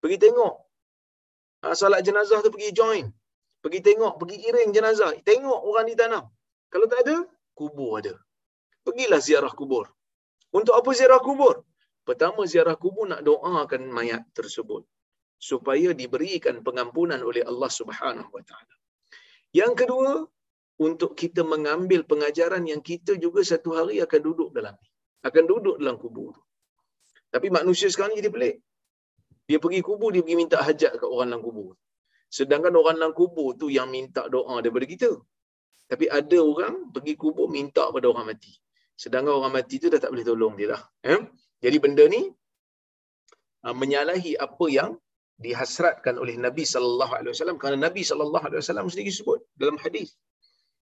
Pergi 0.00 0.16
tengok. 0.24 0.54
Ha, 1.62 1.76
salat 1.76 2.00
jenazah 2.06 2.40
tu 2.40 2.48
pergi 2.54 2.70
join. 2.72 3.04
Pergi 3.60 3.80
tengok, 3.84 4.16
pergi 4.16 4.36
iring 4.48 4.70
jenazah. 4.72 5.12
Tengok 5.20 5.60
orang 5.68 5.84
ditanam. 5.90 6.24
Kalau 6.72 6.86
tak 6.88 7.04
ada, 7.04 7.16
kubur 7.52 8.00
ada. 8.00 8.14
Pergilah 8.86 9.20
ziarah 9.20 9.52
kubur. 9.52 9.84
Untuk 10.48 10.72
apa 10.72 10.90
ziarah 10.96 11.20
kubur? 11.20 11.60
Pertama 12.08 12.48
ziarah 12.48 12.76
kubur 12.80 13.04
nak 13.04 13.20
doakan 13.20 13.92
mayat 13.92 14.24
tersebut 14.32 14.88
supaya 15.36 15.92
diberikan 15.92 16.64
pengampunan 16.66 17.20
oleh 17.20 17.44
Allah 17.44 17.68
Subhanahu 17.68 18.32
taala. 18.48 18.74
Yang 19.52 19.72
kedua, 19.84 20.12
untuk 20.86 21.10
kita 21.20 21.42
mengambil 21.52 22.00
pengajaran 22.10 22.62
yang 22.70 22.82
kita 22.90 23.18
juga 23.24 23.40
satu 23.42 23.74
hari 23.78 23.98
akan 24.06 24.20
duduk 24.28 24.50
dalam 24.56 24.74
akan 25.28 25.44
duduk 25.50 25.76
dalam 25.82 25.96
kubur. 26.02 26.32
Tapi 27.34 27.46
manusia 27.58 27.88
sekarang 27.92 28.14
ni 28.16 28.22
dia 28.24 28.32
pelik. 28.32 28.56
Dia 29.48 29.58
pergi 29.64 29.80
kubur, 29.88 30.10
dia 30.14 30.22
pergi 30.24 30.38
minta 30.38 30.58
hajat 30.60 30.92
kat 31.00 31.08
orang 31.08 31.28
dalam 31.32 31.42
kubur. 31.42 31.72
Sedangkan 32.28 32.72
orang 32.80 32.96
dalam 33.00 33.12
kubur 33.16 33.56
tu 33.60 33.66
yang 33.72 33.88
minta 33.88 34.22
doa 34.34 34.60
daripada 34.62 34.86
kita. 34.92 35.10
Tapi 35.88 36.04
ada 36.18 36.38
orang 36.44 36.92
pergi 36.94 37.14
kubur 37.16 37.48
minta 37.48 37.88
pada 37.88 38.06
orang 38.12 38.26
mati. 38.32 38.52
Sedangkan 38.92 39.32
orang 39.40 39.52
mati 39.56 39.80
tu 39.82 39.88
dah 39.92 40.00
tak 40.04 40.12
boleh 40.12 40.26
tolong 40.28 40.54
dia 40.58 40.76
dah. 40.76 40.82
Eh? 41.12 41.20
Jadi 41.64 41.76
benda 41.84 42.04
ni 42.14 42.22
uh, 43.64 43.74
menyalahi 43.80 44.36
apa 44.36 44.66
yang 44.68 44.90
dihasratkan 45.38 46.18
oleh 46.22 46.34
Nabi 46.36 46.66
sallallahu 46.66 47.12
alaihi 47.14 47.32
wasallam 47.32 47.56
kerana 47.62 47.78
Nabi 47.88 48.02
sallallahu 48.02 48.44
alaihi 48.48 48.60
wasallam 48.60 48.86
sendiri 48.92 49.12
sebut 49.14 49.40
dalam 49.56 49.76
hadis. 49.80 50.12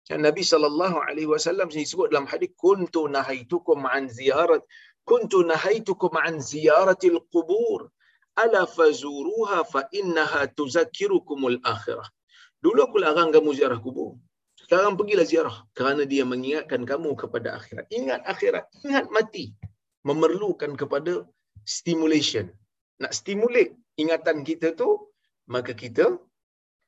Dan 0.09 0.19
Nabi 0.27 0.43
sallallahu 0.43 0.97
alaihi 0.99 1.29
wasallam 1.31 1.71
sebut 1.71 2.11
dalam 2.11 2.27
hadis 2.27 2.51
kuntu 2.59 3.07
nahaitukum 3.07 3.87
an 3.87 4.11
ziyarat 4.11 4.59
kuntu 5.07 5.47
nahaitukum 5.47 6.11
an 6.19 6.43
ziyaratil 6.43 7.19
qubur 7.31 7.87
ala 8.43 8.67
fazuruha 8.67 9.63
fa 9.63 9.87
innaha 9.99 10.47
tuzakkirukumul 10.51 11.59
akhirah. 11.63 12.07
Dulu 12.63 12.79
aku 12.87 12.97
larang 13.03 13.29
kamu 13.35 13.49
ziarah 13.59 13.79
kubur. 13.79 14.15
Sekarang 14.55 14.95
pergilah 14.95 15.27
ziarah 15.27 15.57
kerana 15.75 16.07
dia 16.07 16.23
mengingatkan 16.23 16.87
kamu 16.87 17.19
kepada 17.19 17.59
akhirat. 17.59 17.85
Ingat 17.91 18.23
akhirat, 18.23 18.65
ingat 18.87 19.11
mati. 19.11 19.51
Memerlukan 20.07 20.79
kepada 20.79 21.27
stimulation. 21.67 22.47
Nak 23.03 23.11
stimulate 23.11 23.75
ingatan 23.99 24.47
kita 24.47 24.71
tu, 24.71 25.11
maka 25.51 25.75
kita 25.75 26.15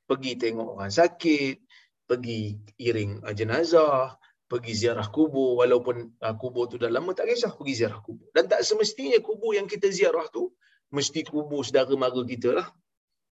pergi 0.07 0.39
tengok 0.39 0.79
orang 0.79 0.93
sakit, 0.93 1.64
pergi 2.05 2.57
iring 2.77 3.25
jenazah, 3.33 4.17
pergi 4.45 4.73
ziarah 4.77 5.09
kubur 5.09 5.61
walaupun 5.61 6.13
uh, 6.21 6.35
kubur 6.37 6.69
tu 6.69 6.77
dah 6.77 6.89
lama 6.93 7.11
tak 7.17 7.25
kisah 7.29 7.51
pergi 7.57 7.73
ziarah 7.81 7.99
kubur. 8.05 8.29
Dan 8.35 8.45
tak 8.51 8.61
semestinya 8.61 9.17
kubur 9.27 9.57
yang 9.57 9.65
kita 9.65 9.89
ziarah 9.89 10.25
tu 10.29 10.53
mesti 10.93 11.25
kubur 11.25 11.65
saudara 11.65 11.93
mara 11.97 12.21
kita 12.23 12.49
lah. 12.53 12.67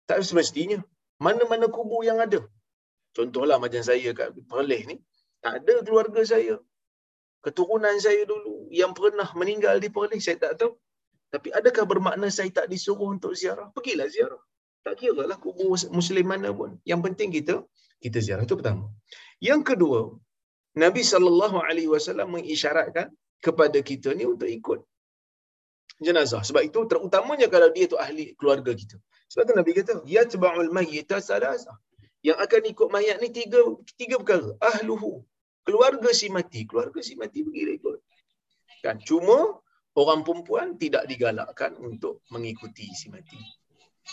Tak 0.10 0.25
semestinya. 0.25 0.82
Mana-mana 1.22 1.70
kubur 1.70 2.01
yang 2.03 2.20
ada. 2.20 2.42
Contohlah 3.13 3.62
macam 3.62 3.80
saya 3.86 4.10
kat 4.18 4.34
Perlis 4.50 4.84
ni, 4.89 4.98
tak 5.39 5.62
ada 5.62 5.86
keluarga 5.86 6.22
saya. 6.25 6.58
Keturunan 7.46 7.96
saya 8.01 8.25
dulu 8.25 8.68
yang 8.74 8.92
pernah 8.98 9.30
meninggal 9.38 9.77
di 9.77 9.94
Perlis, 9.94 10.25
saya 10.25 10.42
tak 10.42 10.53
tahu. 10.60 10.74
Tapi 11.30 11.50
adakah 11.53 11.86
bermakna 11.86 12.27
saya 12.34 12.50
tak 12.50 12.68
disuruh 12.74 13.13
untuk 13.13 13.38
ziarah? 13.38 13.70
Pergilah 13.75 14.10
ziarah. 14.10 14.42
Tak 14.84 15.00
kira 15.00 15.24
lah 15.30 15.38
kubur 15.39 15.77
Muslim 15.94 16.25
mana 16.27 16.50
pun. 16.51 16.75
Yang 16.84 17.01
penting 17.06 17.30
kita, 17.38 17.56
kita 18.03 18.19
ziarah. 18.19 18.43
Itu 18.43 18.60
pertama. 18.60 18.91
Yang 19.39 19.62
kedua, 19.74 20.00
Nabi 20.75 21.01
SAW 21.05 22.27
mengisyaratkan 22.36 23.07
kepada 23.39 23.79
kita 23.79 24.12
ni 24.17 24.27
untuk 24.27 24.50
ikut 24.50 24.79
jenazah. 26.03 26.41
Sebab 26.48 26.63
itu 26.67 26.79
terutamanya 26.91 27.48
kalau 27.48 27.69
dia 27.75 27.86
tu 27.88 27.95
ahli 27.95 28.36
keluarga 28.39 28.72
kita. 28.75 28.98
Sebab 29.31 29.43
tu 29.48 29.53
Nabi 29.55 29.72
kata, 29.77 29.93
yatba'ul 30.03 30.72
mayyita 30.75 31.24
salasa. 31.24 31.72
Yang 32.24 32.38
akan 32.45 32.62
ikut 32.72 32.88
mayat 32.88 33.17
ni 33.24 33.29
tiga 33.36 33.60
tiga 34.00 34.15
perkara. 34.19 34.55
Ahluhu. 34.60 35.24
Keluarga 35.67 36.10
si 36.15 36.27
mati. 36.31 36.63
Keluarga 36.67 37.00
si 37.03 37.13
mati 37.19 37.43
pergi 37.43 37.79
ikut. 37.79 38.00
Kan? 38.83 39.00
Cuma 39.03 39.60
orang 39.95 40.24
perempuan 40.27 40.67
tidak 40.79 41.03
digalakkan 41.07 41.75
untuk 41.79 42.24
mengikuti 42.31 42.88
si 42.95 43.07
mati. 43.12 43.39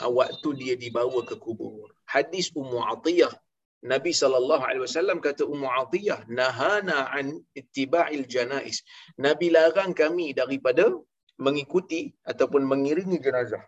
Waktu 0.03 0.49
dia 0.59 0.75
dibawa 0.79 1.23
ke 1.27 1.39
kubur. 1.39 1.91
Hadis 2.07 2.51
Ummu 2.55 2.83
Atiyah 2.83 3.31
Nabi 3.81 4.13
sallallahu 4.13 4.61
alaihi 4.61 4.85
wasallam 4.85 5.25
kata 5.25 5.49
Ummu 5.49 5.65
Atiyah 5.65 6.29
nahana 6.29 7.09
an 7.09 7.41
ittiba'il 7.57 8.29
janais. 8.29 8.85
Nabi 9.17 9.49
larang 9.49 9.97
kami 9.97 10.37
daripada 10.37 10.93
mengikuti 11.41 12.13
ataupun 12.27 12.69
mengiringi 12.69 13.17
jenazah. 13.17 13.65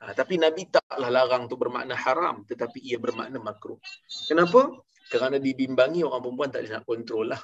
Ha, 0.00 0.16
tapi 0.16 0.40
Nabi 0.40 0.64
taklah 0.72 1.12
larang 1.12 1.44
tu 1.44 1.60
bermakna 1.60 1.92
haram 1.92 2.40
tetapi 2.48 2.80
ia 2.80 2.96
bermakna 2.96 3.36
makruh. 3.36 3.76
Kenapa? 4.24 4.80
Kerana 5.12 5.36
dibimbangi 5.36 6.00
orang 6.08 6.24
perempuan 6.24 6.48
tak 6.48 6.64
boleh 6.64 6.72
nak 6.72 6.84
kontrol 6.88 7.26
lah. 7.28 7.42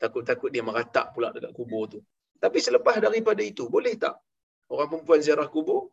Takut-takut 0.00 0.48
dia 0.48 0.64
meratak 0.64 1.12
pula 1.12 1.28
dekat 1.28 1.52
kubur 1.52 1.92
tu. 1.92 2.00
Tapi 2.40 2.56
selepas 2.56 2.96
daripada 2.96 3.44
itu, 3.44 3.68
boleh 3.68 4.00
tak 4.00 4.16
orang 4.72 4.88
perempuan 4.88 5.20
ziarah 5.20 5.44
kubur? 5.52 5.92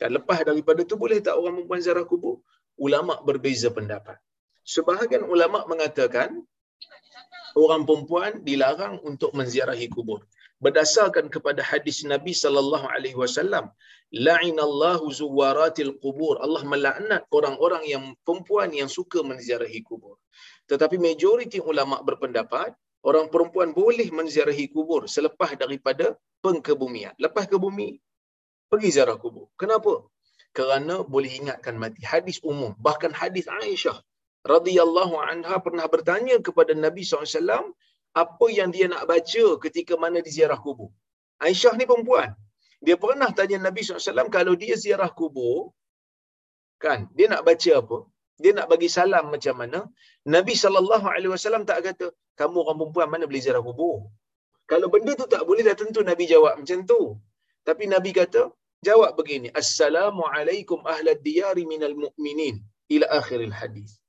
Dan 0.00 0.16
lepas 0.16 0.40
daripada 0.40 0.80
itu, 0.80 0.96
boleh 0.96 1.20
tak 1.20 1.36
orang 1.36 1.60
perempuan 1.60 1.84
ziarah 1.84 2.08
kubur? 2.08 2.40
Ulama 2.80 3.20
berbeza 3.20 3.68
pendapat. 3.68 4.16
Sebahagian 4.62 5.26
ulama 5.26 5.66
mengatakan 5.66 6.38
orang 7.58 7.82
perempuan 7.88 8.40
dilarang 8.46 9.02
untuk 9.02 9.34
menziarahi 9.34 9.90
kubur. 9.90 10.22
Berdasarkan 10.62 11.26
kepada 11.26 11.58
hadis 11.58 12.06
Nabi 12.06 12.30
sallallahu 12.30 12.86
alaihi 12.86 13.18
wasallam 13.18 13.74
la'inallahu 14.14 15.10
zuwaratil 15.10 15.98
qubur. 15.98 16.38
Allah 16.38 16.62
melaknat 16.62 17.26
orang-orang 17.34 17.82
yang 17.90 18.04
perempuan 18.22 18.70
yang 18.70 18.86
suka 18.86 19.26
menziarahi 19.26 19.82
kubur. 19.82 20.22
Tetapi 20.70 20.96
majoriti 21.02 21.58
ulama 21.58 21.98
berpendapat 22.06 22.70
orang 23.02 23.26
perempuan 23.34 23.74
boleh 23.74 24.06
menziarahi 24.14 24.70
kubur 24.70 25.10
selepas 25.10 25.58
daripada 25.58 26.14
pengkebumian. 26.38 27.18
Lepas 27.18 27.50
ke 27.50 27.58
bumi 27.58 27.98
pergi 28.70 28.88
ziarah 28.94 29.18
kubur. 29.18 29.50
Kenapa? 29.58 30.06
Kerana 30.54 31.02
boleh 31.02 31.32
ingatkan 31.42 31.74
mati. 31.74 32.00
Hadis 32.06 32.38
umum 32.46 32.72
bahkan 32.78 33.10
hadis 33.10 33.50
Aisyah 33.50 33.98
radhiyallahu 34.54 35.14
anha 35.30 35.56
pernah 35.66 35.86
bertanya 35.94 36.36
kepada 36.46 36.72
Nabi 36.84 37.02
SAW 37.06 37.74
apa 38.22 38.46
yang 38.58 38.70
dia 38.74 38.86
nak 38.92 39.04
baca 39.10 39.44
ketika 39.64 39.94
mana 40.02 40.18
di 40.26 40.30
ziarah 40.36 40.60
kubur. 40.64 40.90
Aisyah 41.46 41.74
ni 41.78 41.84
perempuan. 41.90 42.30
Dia 42.86 42.96
pernah 43.04 43.30
tanya 43.38 43.58
Nabi 43.66 43.80
SAW 43.86 44.28
kalau 44.36 44.54
dia 44.62 44.74
ziarah 44.84 45.10
kubur, 45.20 45.70
kan, 46.84 47.06
dia 47.16 47.26
nak 47.32 47.42
baca 47.48 47.72
apa? 47.82 47.98
Dia 48.42 48.52
nak 48.58 48.66
bagi 48.72 48.88
salam 48.90 49.30
macam 49.34 49.54
mana? 49.62 49.80
Nabi 50.34 50.54
SAW 50.58 51.62
tak 51.70 51.80
kata, 51.86 52.06
kamu 52.40 52.56
orang 52.62 52.78
perempuan 52.80 53.08
mana 53.14 53.24
boleh 53.30 53.42
ziarah 53.44 53.62
kubur? 53.62 54.10
Kalau 54.66 54.88
benda 54.94 55.12
tu 55.20 55.26
tak 55.34 55.42
boleh, 55.48 55.62
dah 55.68 55.76
tentu 55.78 56.02
Nabi 56.02 56.26
jawab 56.26 56.58
macam 56.60 56.82
tu. 56.90 57.00
Tapi 57.62 57.86
Nabi 57.94 58.10
kata, 58.10 58.50
jawab 58.82 59.14
begini, 59.18 59.48
Assalamualaikum 59.54 60.82
ahlad 60.82 61.22
diyari 61.22 61.64
minal 61.72 61.94
mu'minin 61.94 62.58
ila 62.90 63.06
akhiril 63.22 63.54
hadis. 63.54 64.01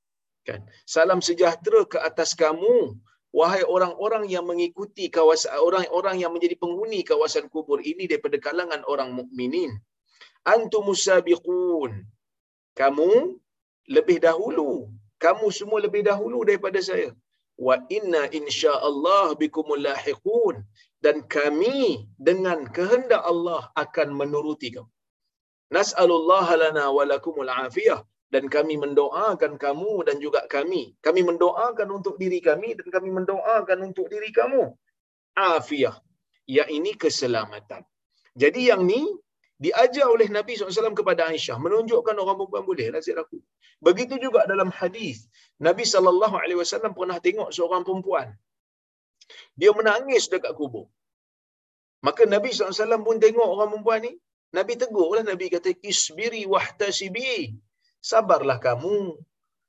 Kan? 0.48 0.60
Salam 0.94 1.20
sejahtera 1.28 1.80
ke 1.92 1.98
atas 2.08 2.36
kamu. 2.42 2.76
Wahai 3.38 3.62
orang-orang 3.74 4.24
yang 4.30 4.44
mengikuti 4.50 5.04
kawasan 5.16 5.58
orang-orang 5.68 6.16
yang 6.22 6.30
menjadi 6.34 6.54
penghuni 6.62 7.00
kawasan 7.10 7.50
kubur 7.54 7.78
ini 7.82 8.04
daripada 8.10 8.38
kalangan 8.46 8.82
orang 8.92 9.10
mukminin. 9.18 9.72
Antum 10.54 10.86
musabiqun. 10.90 11.92
Kamu 12.80 13.10
lebih 13.96 14.18
dahulu. 14.26 14.70
Kamu 15.24 15.46
semua 15.58 15.78
lebih 15.86 16.02
dahulu 16.10 16.46
daripada 16.48 16.78
saya. 16.88 17.10
Wa 17.66 17.74
inna 17.96 18.22
insyaallah 18.40 19.34
bikumul 19.40 19.82
lahiqun. 19.88 20.62
Dan 21.04 21.26
kami 21.36 22.06
dengan 22.28 22.58
kehendak 22.76 23.22
Allah 23.32 23.62
akan 23.82 24.08
menuruti 24.20 24.68
kamu. 24.76 24.90
Nas'alullah 25.74 26.46
lana 26.62 26.84
wa 26.96 27.02
lakumul 27.12 27.50
afiyah 27.50 28.00
dan 28.34 28.44
kami 28.54 28.74
mendoakan 28.84 29.52
kamu 29.64 29.92
dan 30.06 30.16
juga 30.24 30.40
kami. 30.54 30.82
Kami 31.06 31.20
mendoakan 31.28 31.88
untuk 31.96 32.14
diri 32.22 32.42
kami 32.48 32.74
dan 32.78 32.88
kami 32.94 33.08
mendoakan 33.18 33.78
untuk 33.88 34.06
diri 34.14 34.30
kamu. 34.38 34.62
Afiah. 35.38 35.94
Ya 36.56 36.64
ini 36.76 36.92
keselamatan. 37.02 37.82
Jadi 38.42 38.60
yang 38.70 38.82
ni 38.90 39.00
diajar 39.64 40.06
oleh 40.14 40.26
Nabi 40.36 40.58
SAW 40.58 40.98
kepada 41.00 41.30
Aisyah. 41.30 41.56
Menunjukkan 41.66 42.14
orang 42.22 42.36
perempuan 42.40 42.64
boleh 42.70 42.86
nasib 42.94 43.22
aku. 43.22 43.38
Begitu 43.86 44.18
juga 44.24 44.40
dalam 44.50 44.68
hadis 44.74 45.30
Nabi 45.66 45.86
SAW 45.86 46.90
pernah 46.98 47.18
tengok 47.26 47.54
seorang 47.54 47.86
perempuan. 47.86 48.34
Dia 49.54 49.70
menangis 49.78 50.26
dekat 50.26 50.58
kubur. 50.58 50.90
Maka 52.02 52.26
Nabi 52.34 52.50
SAW 52.50 53.06
pun 53.06 53.22
tengok 53.22 53.46
orang 53.54 53.70
perempuan 53.70 54.00
ni. 54.06 54.12
Nabi 54.58 54.74
tegurlah. 54.82 55.22
Nabi 55.22 55.46
kata, 55.54 55.70
Isbiri 55.90 56.42
wahtasibi 56.50 57.54
sabarlah 58.10 58.58
kamu. 58.66 58.96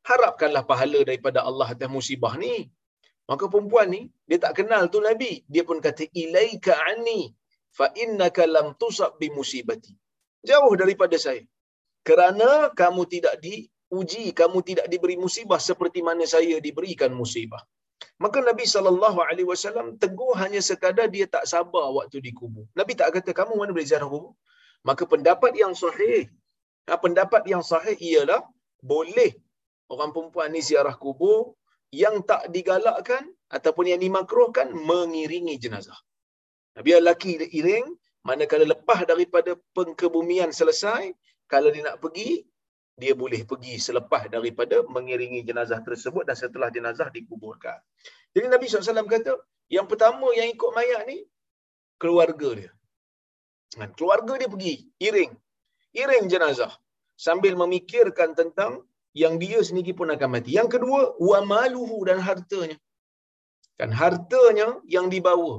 Harapkanlah 0.09 0.63
pahala 0.71 0.99
daripada 1.09 1.39
Allah 1.49 1.67
atas 1.73 1.89
musibah 1.97 2.33
ni. 2.43 2.55
Maka 3.29 3.43
perempuan 3.53 3.87
ni, 3.95 4.01
dia 4.29 4.37
tak 4.43 4.53
kenal 4.57 4.83
tu 4.93 4.99
Nabi. 5.09 5.31
Dia 5.53 5.63
pun 5.69 5.77
kata, 5.85 6.05
ilaika 6.23 6.73
anni 6.89 7.21
fa 7.77 7.87
innaka 8.03 8.43
lam 8.55 8.67
tusab 8.81 9.17
bi 9.21 9.27
musibati. 9.37 9.93
Jauh 10.49 10.73
daripada 10.81 11.17
saya. 11.25 11.41
Kerana 12.07 12.49
kamu 12.81 13.01
tidak 13.13 13.35
diuji, 13.45 14.25
kamu 14.39 14.59
tidak 14.69 14.85
diberi 14.93 15.17
musibah 15.25 15.57
seperti 15.69 16.05
mana 16.07 16.23
saya 16.35 16.61
diberikan 16.67 17.11
musibah. 17.21 17.63
Maka 18.23 18.39
Nabi 18.49 18.65
sallallahu 18.73 19.19
alaihi 19.27 19.47
wasallam 19.53 19.87
tegur 20.03 20.33
hanya 20.41 20.61
sekadar 20.69 21.07
dia 21.15 21.25
tak 21.35 21.45
sabar 21.53 21.89
waktu 21.97 22.21
dikubur. 22.27 22.65
Nabi 22.79 22.93
tak 22.99 23.09
kata 23.15 23.31
kamu 23.39 23.53
mana 23.59 23.71
boleh 23.75 23.89
ziarah 23.89 24.09
kubur. 24.13 24.33
Maka 24.87 25.03
pendapat 25.13 25.51
yang 25.57 25.73
sahih 25.73 26.29
Nah, 26.85 26.97
pendapat 27.01 27.41
yang 27.49 27.65
sahih 27.65 27.97
ialah 27.97 28.45
boleh 28.85 29.33
orang 29.89 30.13
perempuan 30.13 30.53
ni 30.53 30.61
ziarah 30.61 30.93
kubur 30.93 31.57
yang 31.89 32.21
tak 32.21 32.49
digalakkan 32.53 33.25
ataupun 33.49 33.89
yang 33.89 34.01
dimakruhkan 34.01 34.69
mengiringi 34.73 35.57
jenazah. 35.57 35.97
Biar 36.77 37.01
lelaki 37.01 37.39
iring, 37.55 37.87
manakala 38.27 38.67
lepas 38.67 39.07
daripada 39.07 39.55
pengkebumian 39.73 40.51
selesai, 40.51 41.13
kalau 41.47 41.71
dia 41.71 41.87
nak 41.87 42.03
pergi, 42.03 42.43
dia 42.99 43.15
boleh 43.15 43.47
pergi 43.47 43.79
selepas 43.79 44.27
daripada 44.27 44.83
mengiringi 44.87 45.41
jenazah 45.47 45.79
tersebut 45.81 46.27
dan 46.27 46.35
setelah 46.35 46.67
jenazah 46.69 47.07
dikuburkan. 47.09 47.79
Jadi 48.35 48.45
Nabi 48.51 48.65
SAW 48.67 49.07
kata, 49.07 49.39
yang 49.71 49.87
pertama 49.87 50.29
yang 50.35 50.51
ikut 50.51 50.71
mayat 50.75 51.07
ni, 51.07 51.23
keluarga 51.95 52.49
dia. 52.53 52.71
Keluarga 53.95 54.35
dia 54.39 54.49
pergi, 54.51 54.87
iring 54.99 55.31
iring 56.01 56.27
jenazah 56.33 56.71
sambil 57.25 57.53
memikirkan 57.61 58.35
tentang 58.39 58.71
yang 59.21 59.39
dia 59.43 59.59
sendiri 59.67 59.91
pun 59.99 60.11
akan 60.15 60.29
mati. 60.35 60.51
Yang 60.59 60.69
kedua, 60.75 61.01
wa 61.29 61.39
maluhu 61.51 61.97
dan 62.09 62.19
hartanya. 62.27 62.77
Kan 63.79 63.91
hartanya 64.01 64.67
yang 64.95 65.07
dibawa. 65.13 65.53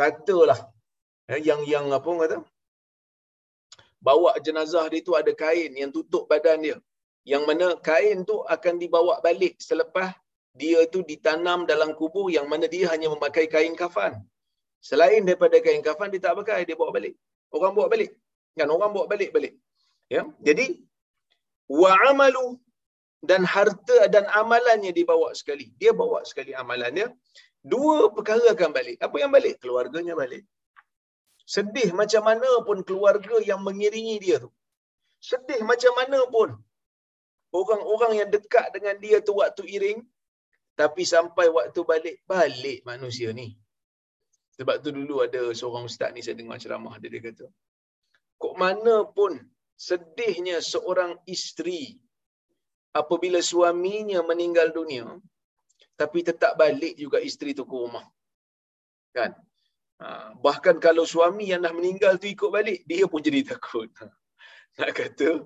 Katalah 0.00 0.60
eh, 1.32 1.40
yang 1.48 1.60
yang 1.72 1.88
apa 1.98 2.10
kata? 2.22 2.38
Bawa 4.06 4.30
jenazah 4.46 4.84
dia 4.92 5.04
tu 5.08 5.12
ada 5.20 5.32
kain 5.32 5.72
yang 5.80 5.90
tutup 5.96 6.24
badan 6.30 6.60
dia. 6.66 6.76
Yang 7.32 7.42
mana 7.48 7.66
kain 7.88 8.18
tu 8.28 8.36
akan 8.54 8.74
dibawa 8.82 9.14
balik 9.26 9.54
selepas 9.68 10.12
dia 10.60 10.80
tu 10.92 11.00
ditanam 11.10 11.68
dalam 11.70 11.90
kubur 11.98 12.26
yang 12.36 12.46
mana 12.52 12.66
dia 12.74 12.84
hanya 12.92 13.08
memakai 13.14 13.46
kain 13.54 13.74
kafan. 13.80 14.12
Selain 14.88 15.20
daripada 15.28 15.56
kain 15.64 15.82
kafan 15.88 16.08
dia 16.12 16.20
tak 16.24 16.36
pakai, 16.40 16.60
dia 16.68 16.76
bawa 16.80 16.92
balik. 16.96 17.14
Orang 17.56 17.72
bawa 17.76 17.88
balik. 17.94 18.10
Kan 18.58 18.68
orang 18.72 18.90
bawa 18.96 19.06
balik-balik. 19.12 19.54
Ya. 20.14 20.22
Jadi 20.48 20.66
wa 21.80 21.92
amalu 22.10 22.46
dan 23.30 23.42
harta 23.54 23.98
dan 24.14 24.24
amalannya 24.40 24.90
dibawa 24.98 25.28
sekali. 25.40 25.66
Dia 25.80 25.92
bawa 26.02 26.24
sekali 26.30 26.52
amalannya. 26.62 27.06
Dua 27.72 28.08
perkara 28.16 28.46
akan 28.56 28.70
balik. 28.78 28.96
Apa 29.06 29.16
yang 29.22 29.30
balik? 29.36 29.54
Keluarganya 29.62 30.14
balik. 30.22 30.44
Sedih 31.54 31.90
macam 32.00 32.22
mana 32.28 32.50
pun 32.66 32.78
keluarga 32.88 33.36
yang 33.50 33.60
mengiringi 33.66 34.16
dia 34.24 34.36
tu. 34.44 34.50
Sedih 35.30 35.60
macam 35.70 35.92
mana 35.98 36.18
pun 36.34 36.48
orang-orang 37.60 38.12
yang 38.20 38.28
dekat 38.36 38.66
dengan 38.74 38.94
dia 39.04 39.18
tu 39.28 39.34
waktu 39.42 39.62
iring 39.76 40.00
tapi 40.80 41.02
sampai 41.08 41.46
waktu 41.58 41.80
balik 41.90 42.16
balik 42.32 42.78
manusia 42.90 43.30
ni. 43.40 43.48
Sebab 44.56 44.80
tu 44.84 44.90
dulu 44.98 45.20
ada 45.26 45.42
seorang 45.58 45.84
ustaz 45.90 46.10
ni 46.16 46.20
saya 46.24 46.36
dengar 46.40 46.56
ceramah 46.62 46.96
dia 47.02 47.10
dia 47.14 47.22
kata 47.28 47.46
kok 48.42 48.54
mana 48.56 49.08
pun 49.16 49.36
sedihnya 49.76 50.60
seorang 50.64 51.16
isteri 51.28 51.96
apabila 52.96 53.40
suaminya 53.40 54.20
meninggal 54.24 54.72
dunia 54.72 55.06
tapi 56.00 56.24
tetap 56.24 56.56
balik 56.60 56.96
juga 56.96 57.20
isteri 57.20 57.56
tu 57.56 57.64
ke 57.68 57.76
rumah 57.76 58.04
kan 59.16 59.32
Ha, 59.96 60.36
bahkan 60.44 60.76
kalau 60.76 61.08
suami 61.08 61.48
yang 61.52 61.64
dah 61.64 61.72
meninggal 61.72 62.20
tu 62.20 62.28
ikut 62.28 62.50
balik, 62.52 62.84
dia 62.84 63.08
pun 63.08 63.20
jadi 63.24 63.40
takut. 63.48 63.88
Ha, 64.00 64.12
nak 64.76 64.90
kata, 64.92 65.40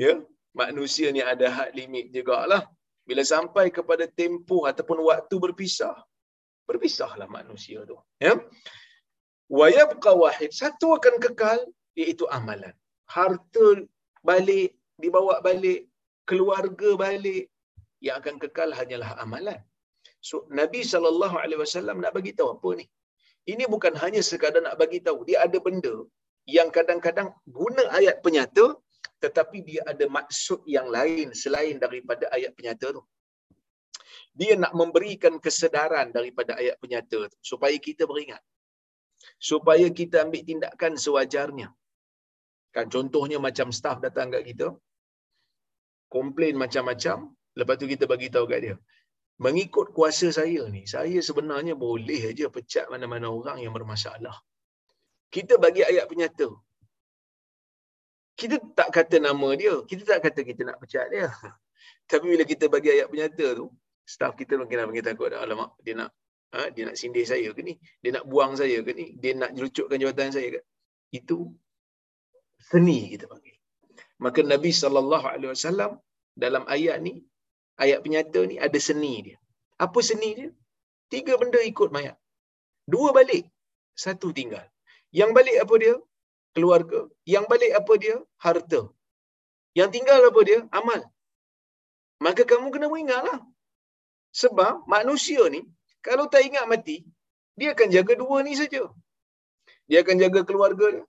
ya, 0.00 0.16
manusia 0.56 1.12
ni 1.12 1.20
ada 1.20 1.52
had 1.52 1.76
limit 1.76 2.08
jugalah. 2.08 2.64
Bila 3.04 3.20
sampai 3.20 3.68
kepada 3.68 4.08
tempoh 4.08 4.64
ataupun 4.64 4.96
waktu 5.04 5.34
berpisah, 5.36 5.92
berpisahlah 6.64 7.28
manusia 7.28 7.84
tu. 7.84 8.00
Ya. 8.16 8.40
Wa 9.52 9.68
yabqa 9.68 10.16
wahid, 10.16 10.56
satu 10.56 10.96
akan 10.96 11.20
kekal 11.20 11.60
iaitu 12.00 12.24
amalan. 12.38 12.74
Harta 13.14 13.66
balik, 14.30 14.70
dibawa 15.02 15.34
balik, 15.46 15.80
keluarga 16.30 16.90
balik, 17.04 17.44
yang 18.06 18.16
akan 18.20 18.36
kekal 18.42 18.70
hanyalah 18.78 19.10
amalan. 19.24 19.60
So 20.28 20.36
Nabi 20.60 20.80
sallallahu 20.92 21.36
alaihi 21.42 21.60
wasallam 21.64 21.98
nak 22.04 22.12
bagi 22.16 22.32
tahu 22.38 22.48
apa 22.56 22.70
ni? 22.80 22.86
Ini 23.52 23.64
bukan 23.74 23.94
hanya 24.02 24.22
sekadar 24.30 24.62
nak 24.66 24.76
bagi 24.82 24.98
tahu, 25.06 25.18
dia 25.28 25.38
ada 25.46 25.58
benda 25.66 25.94
yang 26.56 26.68
kadang-kadang 26.76 27.28
guna 27.58 27.82
ayat 27.98 28.16
penyata 28.24 28.64
tetapi 29.22 29.58
dia 29.68 29.82
ada 29.92 30.04
maksud 30.18 30.60
yang 30.76 30.86
lain 30.96 31.30
selain 31.42 31.76
daripada 31.84 32.26
ayat 32.36 32.52
penyata 32.58 32.86
tu. 32.96 33.02
Dia 34.40 34.54
nak 34.62 34.72
memberikan 34.80 35.34
kesedaran 35.44 36.08
daripada 36.16 36.52
ayat 36.60 36.76
penyata 36.82 37.18
tu 37.32 37.38
supaya 37.50 37.76
kita 37.86 38.02
beringat. 38.10 38.42
Supaya 39.50 39.86
kita 40.00 40.26
ambil 40.26 40.42
tindakan 40.50 40.92
sewajarnya. 41.04 41.68
Kan 42.74 42.88
contohnya 42.94 43.38
macam 43.46 43.68
staff 43.78 44.00
datang 44.06 44.32
kat 44.34 44.42
kita, 44.48 44.66
komplain 46.08 46.54
macam-macam, 46.56 47.32
lepas 47.58 47.76
tu 47.80 47.86
kita 47.92 48.04
bagi 48.12 48.28
tahu 48.34 48.48
kat 48.52 48.60
dia. 48.64 48.76
Mengikut 49.44 49.92
kuasa 49.96 50.28
saya 50.38 50.62
ni, 50.74 50.82
saya 50.88 51.18
sebenarnya 51.28 51.74
boleh 51.76 52.22
aja 52.32 52.46
pecat 52.56 52.86
mana-mana 52.92 53.28
orang 53.28 53.58
yang 53.64 53.72
bermasalah. 53.76 54.36
Kita 55.32 55.56
bagi 55.56 55.82
ayat 55.90 56.04
penyata. 56.08 56.48
Kita 58.40 58.56
tak 58.78 58.88
kata 58.96 59.16
nama 59.20 59.48
dia, 59.62 59.74
kita 59.90 60.02
tak 60.08 60.20
kata 60.24 60.40
kita 60.40 60.62
nak 60.68 60.76
pecat 60.80 61.06
dia. 61.12 61.28
Tapi 62.10 62.24
bila 62.32 62.44
kita 62.52 62.68
bagi 62.72 62.88
ayat 62.92 63.08
penyata 63.12 63.46
tu, 63.56 63.66
staff 64.12 64.32
kita 64.36 64.56
mungkin 64.60 64.76
nak 64.80 64.86
panggil 64.92 65.04
takut, 65.04 65.32
alamak 65.32 65.72
dia 65.84 65.94
nak 66.00 66.10
ha, 66.52 66.68
dia 66.74 66.88
nak 66.88 66.96
sindir 67.00 67.24
saya 67.24 67.48
ke 67.56 67.60
ni? 67.64 67.74
Dia 68.04 68.20
nak 68.20 68.24
buang 68.28 68.52
saya 68.60 68.78
ke 68.84 68.92
ni? 68.92 69.16
Dia 69.16 69.32
nak 69.36 69.50
jerucukkan 69.56 69.96
jawatan 69.96 70.30
saya 70.36 70.48
ke? 70.56 70.60
Itu 71.12 71.52
seni 72.70 72.98
kita 73.12 73.26
panggil. 73.32 73.56
Maka 74.24 74.40
Nabi 74.52 74.70
sallallahu 74.80 75.26
alaihi 75.32 75.50
wasallam 75.54 75.92
dalam 76.42 76.64
ayat 76.76 76.96
ni, 77.06 77.14
ayat 77.84 77.98
penyata 78.04 78.40
ni 78.50 78.56
ada 78.66 78.78
seni 78.88 79.12
dia. 79.26 79.38
Apa 79.84 80.00
seni 80.10 80.30
dia? 80.38 80.50
Tiga 81.12 81.34
benda 81.40 81.60
ikut 81.70 81.90
mayat. 81.96 82.16
Dua 82.92 83.08
balik, 83.18 83.44
satu 84.04 84.28
tinggal. 84.38 84.66
Yang 85.20 85.30
balik 85.38 85.56
apa 85.64 85.74
dia? 85.82 85.94
Keluarga. 86.54 87.00
Yang 87.34 87.44
balik 87.52 87.72
apa 87.80 87.92
dia? 88.04 88.16
Harta. 88.44 88.82
Yang 89.78 89.90
tinggal 89.94 90.20
apa 90.30 90.40
dia? 90.48 90.60
Amal. 90.80 91.00
Maka 92.24 92.42
kamu 92.50 92.66
kena 92.74 92.86
mengingatlah. 92.92 93.38
Sebab 94.40 94.72
manusia 94.94 95.42
ni, 95.54 95.60
kalau 96.06 96.24
tak 96.32 96.42
ingat 96.48 96.64
mati, 96.72 96.96
dia 97.58 97.70
akan 97.74 97.88
jaga 97.96 98.12
dua 98.22 98.36
ni 98.46 98.54
saja. 98.60 98.82
Dia 99.88 99.98
akan 100.04 100.16
jaga 100.22 100.40
keluarga 100.48 100.86
dia. 100.94 101.04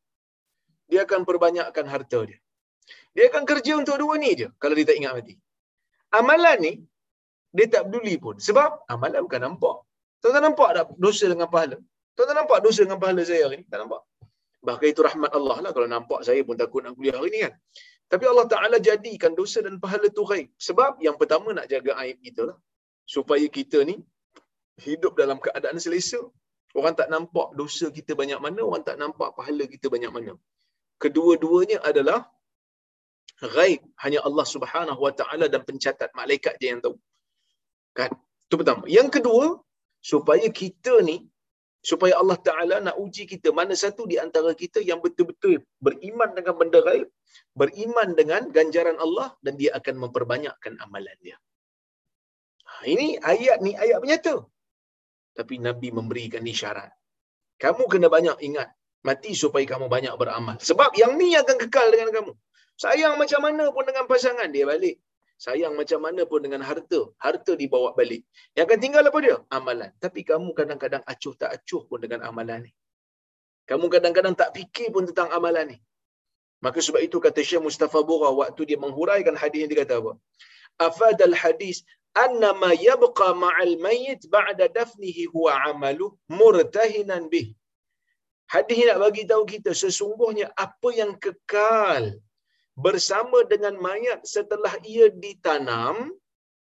Dia 0.94 1.02
akan 1.10 1.22
perbanyakkan 1.30 1.86
harta 1.94 2.20
dia. 2.30 2.38
Dia 3.18 3.26
akan 3.30 3.44
kerja 3.50 3.74
untuk 3.82 3.98
dua 4.02 4.14
ni 4.24 4.32
je 4.40 4.48
kalau 4.62 4.76
dia 4.78 4.86
tak 4.90 4.98
ingat 5.02 5.14
mati. 5.18 5.36
Amalan 6.20 6.58
ni, 6.66 6.74
dia 7.58 7.66
tak 7.74 7.84
peduli 7.90 8.16
pun. 8.24 8.36
Sebab 8.48 8.70
amalan 8.94 9.22
bukan 9.26 9.42
nampak. 9.48 9.76
Tuan-tuan 10.22 10.44
nampak 10.50 10.70
tak 10.78 10.86
dosa 11.06 11.26
dengan 11.34 11.48
pahala? 11.54 11.78
Tuan-tuan 12.16 12.38
nampak 12.42 12.58
dosa 12.66 12.82
dengan 12.86 13.00
pahala 13.04 13.22
saya 13.30 13.42
hari 13.46 13.58
ni? 13.62 13.66
Tak 13.72 13.80
nampak. 13.82 14.02
Bahkan 14.68 14.88
itu 14.94 15.02
rahmat 15.08 15.32
Allah 15.40 15.58
lah. 15.66 15.72
Kalau 15.76 15.88
nampak 15.96 16.20
saya 16.28 16.42
pun 16.48 16.56
takut 16.62 16.82
nak 16.86 16.94
kuliah 16.98 17.18
hari 17.18 17.30
ni 17.36 17.40
kan. 17.46 17.54
Tapi 18.14 18.26
Allah 18.32 18.46
Ta'ala 18.54 18.78
jadikan 18.90 19.32
dosa 19.42 19.60
dan 19.66 19.76
pahala 19.84 20.08
tu 20.18 20.24
ghaib. 20.30 20.48
Sebab 20.68 21.02
yang 21.08 21.16
pertama 21.22 21.50
nak 21.58 21.66
jaga 21.74 21.92
aib 22.04 22.18
kita 22.28 22.42
lah. 22.50 22.58
Supaya 23.16 23.46
kita 23.58 23.82
ni 23.90 23.96
hidup 24.86 25.14
dalam 25.22 25.38
keadaan 25.46 25.78
selesa. 25.86 26.22
Orang 26.80 26.94
tak 27.00 27.10
nampak 27.14 27.48
dosa 27.60 27.86
kita 27.98 28.12
banyak 28.22 28.40
mana, 28.46 28.62
orang 28.70 28.84
tak 28.90 28.98
nampak 29.02 29.30
pahala 29.38 29.64
kita 29.74 29.88
banyak 29.94 30.12
mana. 30.18 30.34
Kedua-duanya 31.02 31.80
adalah 31.90 32.20
ghaib. 33.56 33.82
Hanya 34.04 34.20
Allah 34.28 34.46
Subhanahu 34.54 35.00
Wa 35.06 35.14
Ta'ala 35.20 35.46
dan 35.54 35.62
pencatat 35.70 36.12
malaikat 36.20 36.56
je 36.62 36.68
yang 36.72 36.82
tahu. 36.86 36.96
Kan? 37.98 38.12
Itu 38.48 38.56
pertama. 38.62 38.84
Yang 38.88 39.10
kedua, 39.20 39.46
supaya 40.12 40.48
kita 40.62 41.00
ni 41.10 41.18
supaya 41.84 42.14
Allah 42.22 42.38
Ta'ala 42.48 42.76
nak 42.86 42.96
uji 43.04 43.24
kita 43.28 43.52
mana 43.60 43.76
satu 43.84 44.04
di 44.12 44.16
antara 44.26 44.52
kita 44.62 44.80
yang 44.90 45.00
betul-betul 45.06 45.60
beriman 45.86 46.32
dengan 46.38 46.56
benda 46.60 46.80
gaib, 46.88 47.08
beriman 47.60 48.10
dengan 48.20 48.48
ganjaran 48.58 48.98
Allah 49.06 49.36
dan 49.46 49.60
dia 49.62 49.72
akan 49.80 49.96
memperbanyakkan 50.04 50.80
amalan 50.86 51.18
dia. 51.26 51.38
Ha, 52.70 52.88
ini 52.94 53.08
ayat 53.20 53.60
ni 53.66 53.76
ayat 53.76 54.00
penyata. 54.04 54.36
Tapi 55.38 55.56
Nabi 55.68 55.92
memberikan 55.92 56.46
isyarat. 56.54 56.92
Kamu 57.64 57.84
kena 57.92 58.08
banyak 58.16 58.38
ingat 58.48 58.70
mati 59.08 59.32
supaya 59.44 59.66
kamu 59.72 59.86
banyak 59.96 60.14
beramal. 60.22 60.56
Sebab 60.70 60.92
yang 61.02 61.14
ni 61.20 61.36
akan 61.42 61.58
kekal 61.64 61.88
dengan 61.94 62.10
kamu. 62.16 62.32
Sayang 62.84 63.16
macam 63.22 63.42
mana 63.46 63.64
pun 63.76 63.84
dengan 63.90 64.06
pasangan 64.12 64.50
dia 64.56 64.66
balik. 64.66 64.98
Sayang 65.46 65.74
macam 65.80 66.00
mana 66.06 66.22
pun 66.32 66.40
dengan 66.46 66.62
harta. 66.70 67.02
Harta 67.26 67.54
dibawa 67.62 67.90
balik. 68.00 68.24
Yang 68.58 68.66
akan 68.68 68.80
tinggal 68.84 69.04
apa 69.10 69.20
dia? 69.26 69.38
Amalan. 69.58 69.92
Tapi 70.04 70.22
kamu 70.30 70.50
kadang-kadang 70.60 71.04
acuh 71.12 71.34
tak 71.42 71.52
acuh 71.56 71.84
pun 71.90 72.00
dengan 72.04 72.24
amalan 72.30 72.60
ni. 72.66 72.72
Kamu 73.70 73.86
kadang-kadang 73.94 74.36
tak 74.42 74.52
fikir 74.56 74.88
pun 74.96 75.04
tentang 75.10 75.30
amalan 75.38 75.76
ni. 75.76 75.78
Maka 76.64 76.80
sebab 76.80 77.04
itu 77.04 77.20
kata 77.20 77.44
Syekh 77.44 77.64
Mustafa 77.68 78.00
Bura 78.08 78.32
waktu 78.32 78.62
dia 78.70 78.80
menghuraikan 78.80 79.36
hadis 79.36 79.60
ini 79.64 79.70
dia 79.72 79.84
kata 79.84 80.00
apa? 80.00 80.12
Afadal 80.80 81.36
hadis 81.36 81.84
anna 82.16 82.56
ma 82.56 82.72
yabqa 82.72 83.36
ma'al 83.36 83.76
mayyit 83.84 84.24
ba'da 84.32 84.72
dafnihi 84.72 85.28
huwa 85.34 85.60
amalu 85.68 86.08
murtahinan 86.32 87.28
bih. 87.28 87.52
Hadis 88.52 88.76
ini 88.78 88.86
nak 88.90 89.00
bagi 89.04 89.24
tahu 89.32 89.44
kita 89.54 89.72
sesungguhnya 89.84 90.48
apa 90.66 90.90
yang 90.94 91.12
kekal 91.18 92.04
bersama 92.86 93.46
dengan 93.52 93.76
mayat 93.78 94.26
setelah 94.26 94.74
ia 94.94 95.08
ditanam 95.24 96.14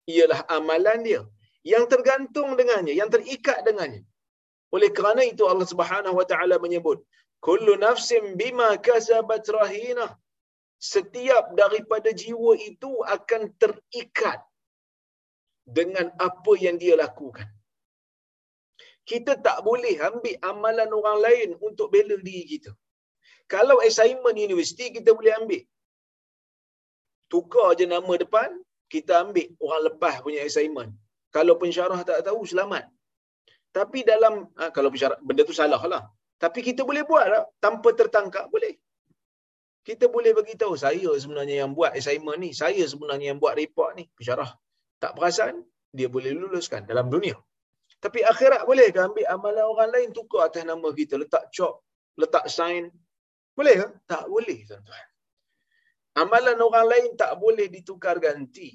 ialah 0.07 0.41
amalan 0.57 0.99
dia. 1.07 1.21
Yang 1.63 1.85
tergantung 1.93 2.55
dengannya 2.59 2.93
yang 2.95 3.11
terikat 3.11 3.59
dengannya. 3.67 4.03
Oleh 4.75 4.89
kerana 4.97 5.21
itu 5.31 5.43
Allah 5.51 5.67
Subhanahu 5.67 6.15
wa 6.19 6.25
taala 6.31 6.55
menyebut 6.65 7.03
kullu 7.45 7.75
nafsin 7.85 8.35
bima 8.39 8.69
kasabat 8.87 9.43
rahina. 9.59 10.07
Setiap 10.79 11.45
daripada 11.59 12.09
jiwa 12.15 12.55
itu 12.55 12.91
akan 13.03 13.51
terikat 13.61 14.39
dengan 15.67 16.07
apa 16.27 16.53
yang 16.55 16.79
dia 16.79 16.95
lakukan 16.95 17.49
kita 19.11 19.33
tak 19.47 19.57
boleh 19.67 19.95
ambil 20.09 20.35
amalan 20.51 20.89
orang 20.99 21.17
lain 21.25 21.49
untuk 21.67 21.87
bela 21.93 22.15
diri 22.27 22.43
kita 22.53 22.71
kalau 23.53 23.77
assignment 23.87 24.37
universiti 24.47 24.85
kita 24.97 25.09
boleh 25.17 25.33
ambil 25.39 25.61
tukar 27.31 27.77
je 27.79 27.85
nama 27.95 28.13
depan, 28.23 28.49
kita 28.93 29.11
ambil 29.23 29.47
orang 29.63 29.81
lepas 29.87 30.15
punya 30.25 30.41
assignment. 30.49 30.91
Kalau 31.29 31.53
pensyarah 31.61 32.01
tak 32.09 32.25
tahu, 32.27 32.41
selamat. 32.51 32.89
Tapi 33.69 34.01
dalam, 34.01 34.49
ha, 34.57 34.73
kalau 34.75 34.89
pensyarah, 34.93 35.17
benda 35.21 35.45
tu 35.45 35.53
salah 35.53 35.81
lah. 35.93 36.03
Tapi 36.41 36.59
kita 36.65 36.81
boleh 36.89 37.05
buat 37.05 37.25
lah, 37.33 37.43
tanpa 37.61 37.93
tertangkap, 37.93 38.49
boleh. 38.49 38.73
Kita 39.85 40.09
boleh 40.09 40.33
bagi 40.33 40.57
tahu 40.57 40.73
saya 40.73 41.09
sebenarnya 41.23 41.55
yang 41.61 41.71
buat 41.77 41.93
assignment 41.93 42.41
ni, 42.41 42.49
saya 42.61 42.81
sebenarnya 42.91 43.27
yang 43.31 43.39
buat 43.43 43.53
report 43.61 43.91
ni, 44.01 44.09
pensyarah. 44.17 44.49
Tak 44.97 45.13
perasan, 45.15 45.61
dia 45.93 46.09
boleh 46.09 46.33
luluskan 46.33 46.81
dalam 46.89 47.13
dunia. 47.13 47.37
Tapi 48.03 48.19
akhirat 48.31 48.61
boleh 48.69 48.87
ke 48.95 48.99
ambil 49.07 49.25
amalan 49.35 49.65
orang 49.73 49.89
lain 49.95 50.09
tukar 50.17 50.47
atas 50.47 50.63
nama 50.71 50.87
kita, 50.99 51.19
letak 51.21 51.51
cop, 51.55 51.73
letak 52.21 52.45
sign. 52.47 52.83
Boleh 53.57 53.75
ke? 53.81 53.87
Tak 54.11 54.23
boleh, 54.33 54.59
tuan-tuan. 54.69 55.07
Amalan 56.23 56.59
orang 56.67 56.87
lain 56.91 57.09
tak 57.21 57.31
boleh 57.43 57.67
ditukar 57.75 58.15
ganti. 58.23 58.69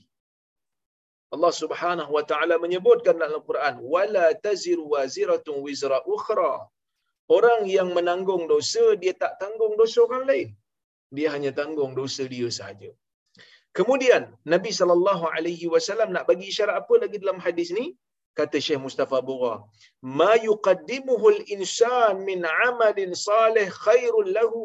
Allah 1.35 1.53
Subhanahu 1.63 2.11
wa 2.17 2.25
taala 2.31 2.55
menyebutkan 2.65 3.15
dalam 3.19 3.41
Al-Quran, 3.41 3.75
"Wala 3.95 4.27
taziru 4.45 4.85
waziratun 4.95 5.57
wizra 5.67 5.99
ukhra." 6.15 6.53
Orang 7.37 7.61
yang 7.77 7.89
menanggung 7.97 8.45
dosa, 8.53 8.85
dia 9.03 9.15
tak 9.23 9.33
tanggung 9.43 9.75
dosa 9.81 9.99
orang 10.07 10.25
lain. 10.31 10.49
Dia 11.17 11.29
hanya 11.35 11.51
tanggung 11.61 11.93
dosa 12.01 12.23
dia 12.35 12.49
sahaja. 12.59 12.91
Kemudian 13.79 14.23
Nabi 14.53 14.71
sallallahu 14.79 15.25
alaihi 15.37 15.67
wasallam 15.75 16.11
nak 16.15 16.25
bagi 16.31 16.47
isyarat 16.53 16.77
apa 16.83 16.95
lagi 17.03 17.17
dalam 17.25 17.39
hadis 17.47 17.69
ni? 17.79 17.87
Kata 18.39 18.59
Syekh 18.67 18.81
Mustafa 18.87 19.19
Bura, 19.29 19.55
"Ma 20.19 20.33
yuqaddimuhu 20.49 21.27
al-insan 21.35 22.25
min 22.29 22.41
'amalin 22.45 23.15
salih 23.29 23.67
khairul 23.85 24.31
lahu 24.39 24.65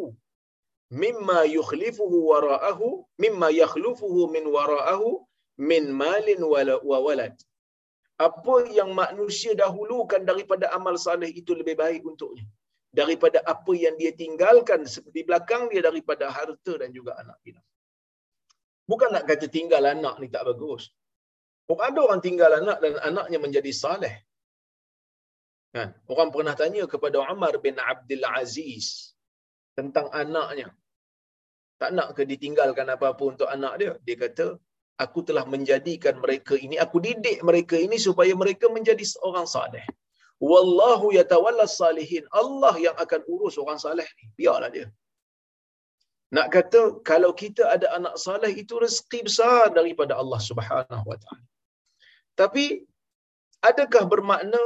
mimma 1.04 1.40
yukhlifuhu 1.58 2.18
wara'ahu 2.32 2.88
mimma 3.24 3.48
yakhlufuhu 3.62 4.22
min 4.36 4.46
wara'ahu 4.56 5.10
min 5.70 5.84
malin 6.02 6.42
wa 6.50 6.98
walad 7.06 7.36
apa 8.28 8.56
yang 8.78 8.90
manusia 9.02 9.52
dahulukan 9.62 10.22
daripada 10.30 10.66
amal 10.78 10.96
saleh 11.08 11.30
itu 11.42 11.52
lebih 11.60 11.76
baik 11.84 12.02
untuknya 12.12 12.46
daripada 13.00 13.40
apa 13.54 13.72
yang 13.84 13.96
dia 14.02 14.12
tinggalkan 14.22 14.82
di 15.16 15.22
belakang 15.28 15.70
dia 15.72 15.82
daripada 15.86 16.26
harta 16.38 16.74
dan 16.82 16.90
juga 16.98 17.12
anak 17.22 17.38
bina. 17.46 17.62
Bukan 18.90 19.10
nak 19.14 19.30
kata 19.30 19.46
tinggal 19.46 19.86
anak 19.86 20.18
ni 20.22 20.28
tak 20.36 20.44
bagus. 20.50 20.90
Oh, 21.70 21.80
ada 21.88 22.00
orang 22.06 22.22
tinggal 22.26 22.52
anak 22.62 22.78
dan 22.84 22.94
anaknya 23.10 23.38
menjadi 23.46 23.72
saleh. 23.82 24.16
Kan? 25.76 25.90
Orang 26.12 26.30
pernah 26.34 26.56
tanya 26.62 26.84
kepada 26.94 27.18
Umar 27.34 27.54
bin 27.66 27.78
Abdul 27.92 28.26
Aziz 28.26 29.14
tentang 29.78 30.10
anaknya. 30.22 30.68
Tak 31.82 31.92
nak 31.98 32.10
ke 32.18 32.26
ditinggalkan 32.32 32.90
apa-apa 32.94 33.24
untuk 33.32 33.48
anak 33.56 33.74
dia? 33.82 33.92
Dia 34.06 34.16
kata, 34.24 34.48
aku 35.04 35.20
telah 35.28 35.46
menjadikan 35.54 36.16
mereka 36.24 36.58
ini, 36.66 36.76
aku 36.86 36.98
didik 37.06 37.40
mereka 37.50 37.78
ini 37.86 37.98
supaya 38.08 38.34
mereka 38.42 38.66
menjadi 38.78 39.06
seorang 39.14 39.48
saleh. 39.56 39.86
Wallahu 40.52 41.08
yatawalla 41.20 41.68
salihin. 41.70 42.26
Allah 42.42 42.74
yang 42.86 42.96
akan 43.04 43.22
urus 43.34 43.56
orang 43.62 43.80
saleh 43.86 44.08
ni. 44.18 44.26
Biarlah 44.40 44.72
dia. 44.76 44.88
Nak 46.36 46.48
kata 46.56 46.82
kalau 47.10 47.32
kita 47.42 47.64
ada 47.76 47.88
anak 47.98 48.16
saleh 48.26 48.52
itu 48.64 48.74
rezeki 48.84 49.20
besar 49.28 49.64
daripada 49.78 50.14
Allah 50.22 50.40
Subhanahu 50.50 51.06
wa 51.12 51.18
taala. 51.22 51.49
Tapi 52.42 52.66
adakah 53.70 54.04
bermakna 54.14 54.64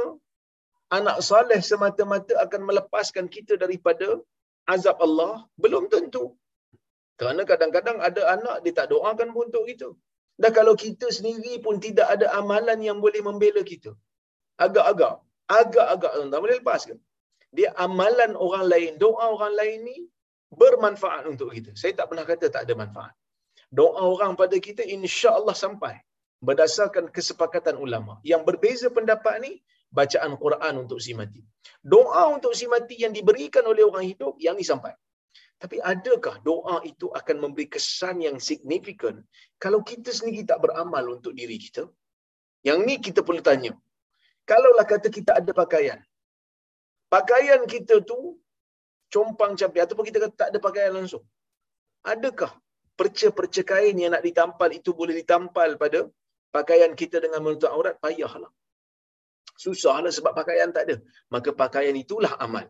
anak 0.98 1.18
saleh 1.28 1.60
semata-mata 1.70 2.34
akan 2.44 2.62
melepaskan 2.68 3.26
kita 3.36 3.54
daripada 3.62 4.08
azab 4.74 4.98
Allah? 5.06 5.32
Belum 5.62 5.84
tentu. 5.94 6.24
Kerana 7.20 7.42
kadang-kadang 7.50 7.98
ada 8.08 8.22
anak 8.34 8.56
dia 8.64 8.74
tak 8.78 8.88
doakan 8.92 9.28
pun 9.34 9.44
untuk 9.50 9.64
kita. 9.70 9.88
Dan 10.42 10.50
kalau 10.58 10.74
kita 10.84 11.06
sendiri 11.16 11.54
pun 11.64 11.76
tidak 11.86 12.06
ada 12.14 12.26
amalan 12.40 12.78
yang 12.88 12.98
boleh 13.04 13.22
membela 13.28 13.62
kita. 13.72 13.90
Agak-agak. 14.66 15.14
Agak-agak 15.60 16.12
tak 16.32 16.40
boleh 16.44 16.56
lepas 16.60 16.82
ke? 16.88 16.96
Dia 17.56 17.68
amalan 17.86 18.32
orang 18.46 18.64
lain, 18.72 18.92
doa 19.02 19.24
orang 19.34 19.54
lain 19.60 19.78
ni 19.88 19.96
bermanfaat 20.60 21.22
untuk 21.32 21.50
kita. 21.56 21.70
Saya 21.80 21.92
tak 21.98 22.06
pernah 22.10 22.26
kata 22.30 22.46
tak 22.54 22.62
ada 22.66 22.74
manfaat. 22.82 23.14
Doa 23.78 24.02
orang 24.14 24.32
pada 24.40 24.56
kita 24.66 24.82
insya 24.96 25.30
Allah 25.38 25.54
sampai. 25.64 25.94
Berdasarkan 26.48 27.08
kesepakatan 27.16 27.76
ulama. 27.84 28.20
Yang 28.30 28.42
berbeza 28.48 28.86
pendapat 28.96 29.34
ni, 29.44 29.52
bacaan 29.98 30.32
Quran 30.44 30.74
untuk 30.84 30.98
si 31.04 31.12
mati. 31.18 31.40
Doa 31.92 32.22
untuk 32.36 32.52
si 32.58 32.66
mati 32.74 32.96
yang 33.04 33.12
diberikan 33.18 33.64
oleh 33.72 33.82
orang 33.90 34.04
hidup, 34.10 34.34
yang 34.46 34.54
ni 34.60 34.66
sampai. 34.72 34.92
Tapi 35.62 35.76
adakah 35.92 36.36
doa 36.48 36.76
itu 36.90 37.06
akan 37.18 37.36
memberi 37.42 37.66
kesan 37.74 38.20
yang 38.26 38.36
signifikan 38.48 39.22
kalau 39.62 39.80
kita 39.90 40.10
sendiri 40.12 40.44
tak 40.50 40.60
beramal 40.64 41.04
untuk 41.16 41.32
diri 41.38 41.56
kita? 41.56 41.88
Yang 42.68 42.78
ni 42.86 42.94
kita 43.06 43.20
perlu 43.26 43.40
tanya. 43.48 43.72
Kalaulah 44.50 44.84
kata 44.84 45.08
kita 45.08 45.40
ada 45.40 45.52
pakaian. 45.56 46.00
Pakaian 47.08 47.62
kita 47.64 48.04
tu 48.10 48.36
compang 49.14 49.54
camping 49.56 49.84
ataupun 49.86 50.04
kita 50.08 50.18
kata 50.24 50.34
tak 50.42 50.48
ada 50.52 50.58
pakaian 50.60 50.92
langsung. 50.98 51.24
Adakah 52.12 52.52
perca-perca 52.98 53.62
kain 53.64 53.96
yang 53.96 54.12
nak 54.14 54.24
ditampal 54.26 54.68
itu 54.68 54.90
boleh 55.00 55.14
ditampal 55.16 55.80
pada 55.80 56.00
pakaian 56.56 56.92
kita 57.00 57.16
dengan 57.24 57.40
menutup 57.44 57.70
aurat? 57.76 57.94
Payahlah. 58.04 58.52
Susahlah 59.64 60.12
sebab 60.16 60.32
pakaian 60.40 60.70
tak 60.76 60.82
ada. 60.86 60.96
Maka 61.34 61.50
pakaian 61.62 61.94
itulah 62.04 62.32
amal 62.46 62.66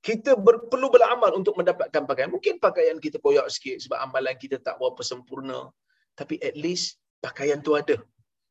kita 0.00 0.32
ber, 0.44 0.64
perlu 0.72 0.88
beramal 0.88 1.32
untuk 1.36 1.54
mendapatkan 1.60 2.02
pakaian. 2.08 2.32
Mungkin 2.32 2.56
pakaian 2.56 2.96
kita 2.96 3.20
koyak 3.20 3.46
sikit 3.52 3.76
sebab 3.84 3.98
amalan 4.00 4.34
kita 4.42 4.56
tak 4.66 4.80
berapa 4.80 5.02
sempurna. 5.04 5.68
Tapi 6.16 6.40
at 6.40 6.56
least 6.56 6.96
pakaian 7.20 7.60
tu 7.60 7.76
ada. 7.76 8.00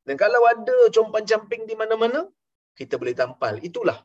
Dan 0.05 0.15
kalau 0.17 0.41
ada 0.45 0.77
compan 0.93 1.25
camping 1.25 1.65
di 1.65 1.73
mana-mana, 1.73 2.29
kita 2.77 3.01
boleh 3.01 3.17
tampal. 3.17 3.57
Itulah 3.65 3.97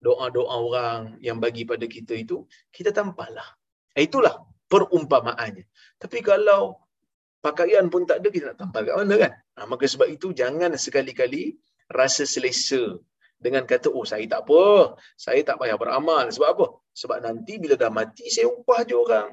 doa-doa 0.00 0.56
orang 0.60 1.00
yang 1.24 1.40
bagi 1.40 1.64
pada 1.64 1.84
kita 1.88 2.16
itu, 2.16 2.44
kita 2.68 2.92
tampal 2.92 3.32
lah. 3.32 3.48
Itulah 3.96 4.36
perumpamaannya. 4.68 5.64
Tapi 5.96 6.18
kalau 6.20 6.76
pakaian 7.46 7.86
pun 7.92 8.04
tak 8.08 8.20
ada, 8.20 8.28
kita 8.34 8.44
nak 8.52 8.58
tampal 8.60 8.82
kat 8.88 8.96
mana 9.00 9.14
kan? 9.16 9.32
Nah, 9.56 9.66
maka 9.72 9.84
sebab 9.88 10.08
itu 10.08 10.32
jangan 10.40 10.70
sekali-kali 10.76 11.56
rasa 11.90 12.24
selesa 12.24 13.00
dengan 13.40 13.64
kata 13.64 13.88
oh 13.88 14.04
saya 14.04 14.24
tak 14.28 14.44
apa 14.44 14.94
saya 15.16 15.40
tak 15.48 15.56
payah 15.60 15.76
beramal. 15.80 16.28
Sebab 16.28 16.48
apa? 16.54 16.66
Sebab 16.92 17.18
nanti 17.24 17.56
bila 17.56 17.74
dah 17.82 17.88
mati 17.88 18.28
saya 18.28 18.46
upah 18.52 18.80
je 18.84 18.94
orang. 18.94 19.32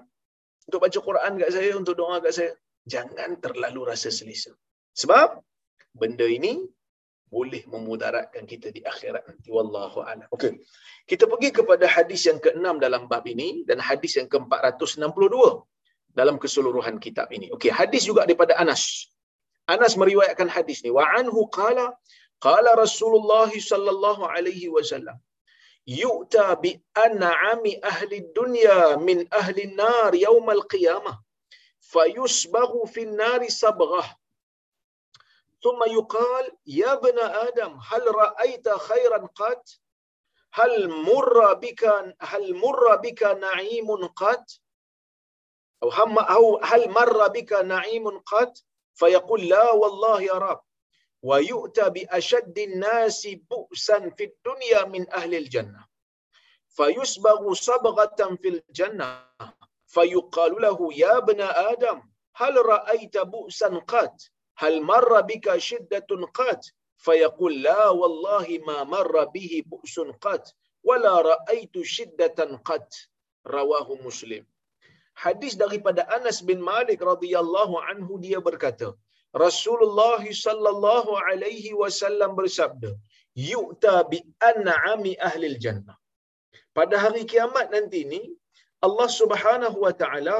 Untuk 0.68 0.80
baca 0.84 1.00
Quran 1.00 1.32
kat 1.40 1.50
saya 1.56 1.72
untuk 1.76 1.96
doa 2.00 2.16
kat 2.24 2.34
saya 2.36 2.52
jangan 2.88 3.36
terlalu 3.44 3.92
rasa 3.92 4.10
selesa. 4.10 4.52
Sebab 4.96 5.44
benda 5.92 6.24
ini 6.24 6.64
boleh 7.28 7.68
memudaratkan 7.68 8.48
kita 8.48 8.72
di 8.72 8.82
akhirat 8.88 9.28
nanti. 9.28 9.52
Wallahu 9.52 10.00
a'lam. 10.00 10.28
Okey. 10.32 10.64
Kita 11.04 11.28
pergi 11.28 11.50
kepada 11.60 11.84
hadis 11.84 12.24
yang 12.28 12.40
ke-6 12.40 12.80
dalam 12.80 13.12
bab 13.12 13.28
ini 13.28 13.68
dan 13.68 13.84
hadis 13.84 14.16
yang 14.16 14.32
ke-462 14.32 15.36
dalam 16.19 16.37
keseluruhan 16.43 16.97
kitab 17.05 17.29
ini 17.37 17.49
okey 17.57 17.71
hadis 17.81 18.03
juga 18.09 18.23
daripada 18.29 18.55
Anas 18.63 19.09
Anas 19.75 19.95
meriwayatkan 20.03 20.49
hadis 20.57 20.79
ni 20.85 20.91
wa 20.91 21.05
anhu 21.19 21.49
qala 21.59 21.87
Qala 22.43 22.75
Rasulullah 22.75 23.51
sallallahu 23.71 24.27
alaihi 24.27 24.67
wasallam 24.77 25.15
yu'ta 25.87 26.47
bi 26.63 26.75
an'ami 27.07 27.79
ahli 27.91 28.19
dunya 28.39 28.99
min 29.09 29.23
ahli 29.41 29.63
an-nar 29.71 30.11
yawm 30.27 30.47
al-qiyamah 30.51 31.23
fayusbaghu 31.93 32.91
fi 32.95 33.07
an-nar 33.07 33.41
sabghah 33.63 34.09
ثم 35.63 35.79
يقال 35.99 36.45
يا 36.67 36.93
ابن 36.99 37.19
آدم 37.47 37.79
هل 37.91 38.03
رأيت 38.15 38.67
خيرا 38.69 39.19
قط 39.39 39.65
هل 40.59 40.91
مر 40.91 41.55
بك 41.55 41.83
هل 42.21 42.45
مر 42.55 42.97
بك 42.97 43.23
نعيم 43.23 43.89
قط 44.07 44.47
أو 45.84 46.60
هل 46.64 46.90
مر 46.90 47.28
بك 47.28 47.54
نعيم 47.54 48.20
قط 48.20 48.58
فيقول 48.94 49.50
لا 49.50 49.72
والله 49.72 50.22
يا 50.22 50.34
رب. 50.34 50.62
ويؤتى 51.24 51.90
بأشد 51.90 52.60
الناس 52.60 53.28
بؤسا 53.28 54.10
في 54.10 54.24
الدنيا 54.24 54.86
من 54.86 55.14
أهل 55.14 55.36
الجنة. 55.36 55.86
فيسبغ 56.70 57.54
صبغة 57.54 58.36
في 58.42 58.48
الجنة. 58.48 59.28
فيقال 59.88 60.62
له 60.62 60.90
يا 60.94 61.18
ابن 61.18 61.42
آدم 61.42 62.02
هل 62.36 62.66
رأيت 62.66 63.18
بؤسا 63.18 63.82
قط 63.88 64.16
هل 64.58 64.82
مر 64.82 65.22
بك 65.22 65.58
شدة 65.58 66.08
قط 66.34 66.62
فيقول 66.98 67.62
لا 67.62 67.90
والله 67.90 68.60
ما 68.68 68.84
مر 68.84 69.26
به 69.26 69.64
بؤس 69.66 70.00
قط 70.00 70.48
ولا 70.84 71.22
رأيت 71.22 71.82
شدة 71.82 72.60
قط 72.66 72.94
رواه 73.48 73.96
مسلم. 74.06 74.46
Hadis 75.24 75.54
daripada 75.64 76.02
Anas 76.18 76.40
bin 76.50 76.60
Malik 76.72 77.00
radhiyallahu 77.12 77.76
anhu 77.92 78.14
dia 78.26 78.40
berkata, 78.48 78.90
Rasulullah 79.46 80.22
sallallahu 80.46 81.12
alaihi 81.30 81.72
wasallam 81.82 82.32
bersabda, 82.40 82.92
"Yu'ta 83.52 83.96
bi 84.12 84.20
an'ami 84.50 85.14
ahli 85.30 85.50
jannah." 85.66 85.98
Pada 86.78 86.96
hari 87.04 87.24
kiamat 87.32 87.68
nanti 87.76 88.02
ni, 88.14 88.22
Allah 88.88 89.10
Subhanahu 89.20 89.78
wa 89.86 89.94
taala 90.02 90.38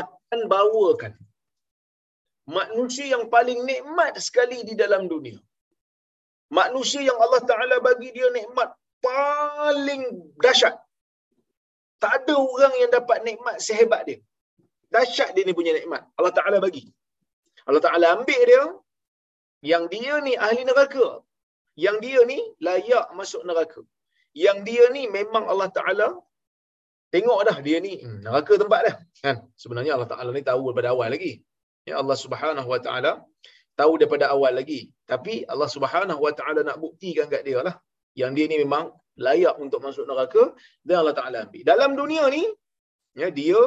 akan 0.00 0.40
bawakan 0.54 1.14
manusia 2.56 3.06
yang 3.14 3.24
paling 3.34 3.60
nikmat 3.70 4.14
sekali 4.26 4.58
di 4.68 4.74
dalam 4.82 5.04
dunia. 5.12 5.38
Manusia 6.58 7.02
yang 7.08 7.18
Allah 7.24 7.42
Taala 7.50 7.76
bagi 7.86 8.08
dia 8.16 8.28
nikmat 8.38 8.70
paling 9.06 10.02
dahsyat. 10.44 10.76
Tak 12.02 12.12
ada 12.18 12.34
orang 12.54 12.74
yang 12.82 12.90
dapat 12.96 13.18
nikmat 13.28 13.56
sehebat 13.66 14.02
dia. 14.08 14.18
Dahsyat 14.94 15.30
dia 15.34 15.44
ni 15.48 15.54
punya 15.58 15.72
nikmat. 15.78 16.02
Allah 16.18 16.32
Taala 16.38 16.58
bagi. 16.66 16.84
Allah 17.66 17.82
Ta'ala 17.86 18.06
ambil 18.16 18.42
dia, 18.50 18.62
yang 19.72 19.84
dia 19.92 20.14
ni 20.26 20.32
ahli 20.46 20.62
neraka. 20.70 21.06
Yang 21.84 21.96
dia 22.04 22.20
ni 22.30 22.38
layak 22.66 23.06
masuk 23.18 23.42
neraka. 23.48 23.82
Yang 24.44 24.58
dia 24.68 24.84
ni 24.96 25.02
memang 25.16 25.44
Allah 25.52 25.68
Ta'ala 25.78 26.08
tengok 27.14 27.40
dah 27.48 27.58
dia 27.66 27.78
ni 27.86 27.94
hmm, 28.04 28.20
neraka 28.26 28.54
tempat 28.62 28.80
dah. 28.86 28.96
Kan? 29.24 29.36
Sebenarnya 29.62 29.92
Allah 29.96 30.08
Ta'ala 30.12 30.30
ni 30.36 30.44
tahu 30.50 30.62
daripada 30.70 30.88
awal 30.94 31.08
lagi. 31.14 31.32
Ya 31.88 31.94
Allah 32.02 32.16
Subhanahu 32.24 32.68
Wa 32.72 32.80
Ta'ala 32.86 33.12
tahu 33.80 33.92
daripada 34.00 34.24
awal 34.34 34.52
lagi. 34.60 34.80
Tapi 35.12 35.34
Allah 35.52 35.68
Subhanahu 35.76 36.20
Wa 36.26 36.32
Ta'ala 36.38 36.60
nak 36.68 36.78
buktikan 36.84 37.26
kat 37.34 37.42
dia 37.48 37.60
lah. 37.66 37.76
Yang 38.20 38.30
dia 38.36 38.46
ni 38.52 38.56
memang 38.64 38.84
layak 39.24 39.56
untuk 39.64 39.80
masuk 39.86 40.04
neraka 40.10 40.42
dan 40.86 40.96
Allah 41.00 41.16
Ta'ala 41.18 41.38
ambil. 41.48 41.62
Dalam 41.72 41.90
dunia 42.00 42.24
ni, 42.36 42.44
ya, 43.20 43.28
dia 43.32 43.60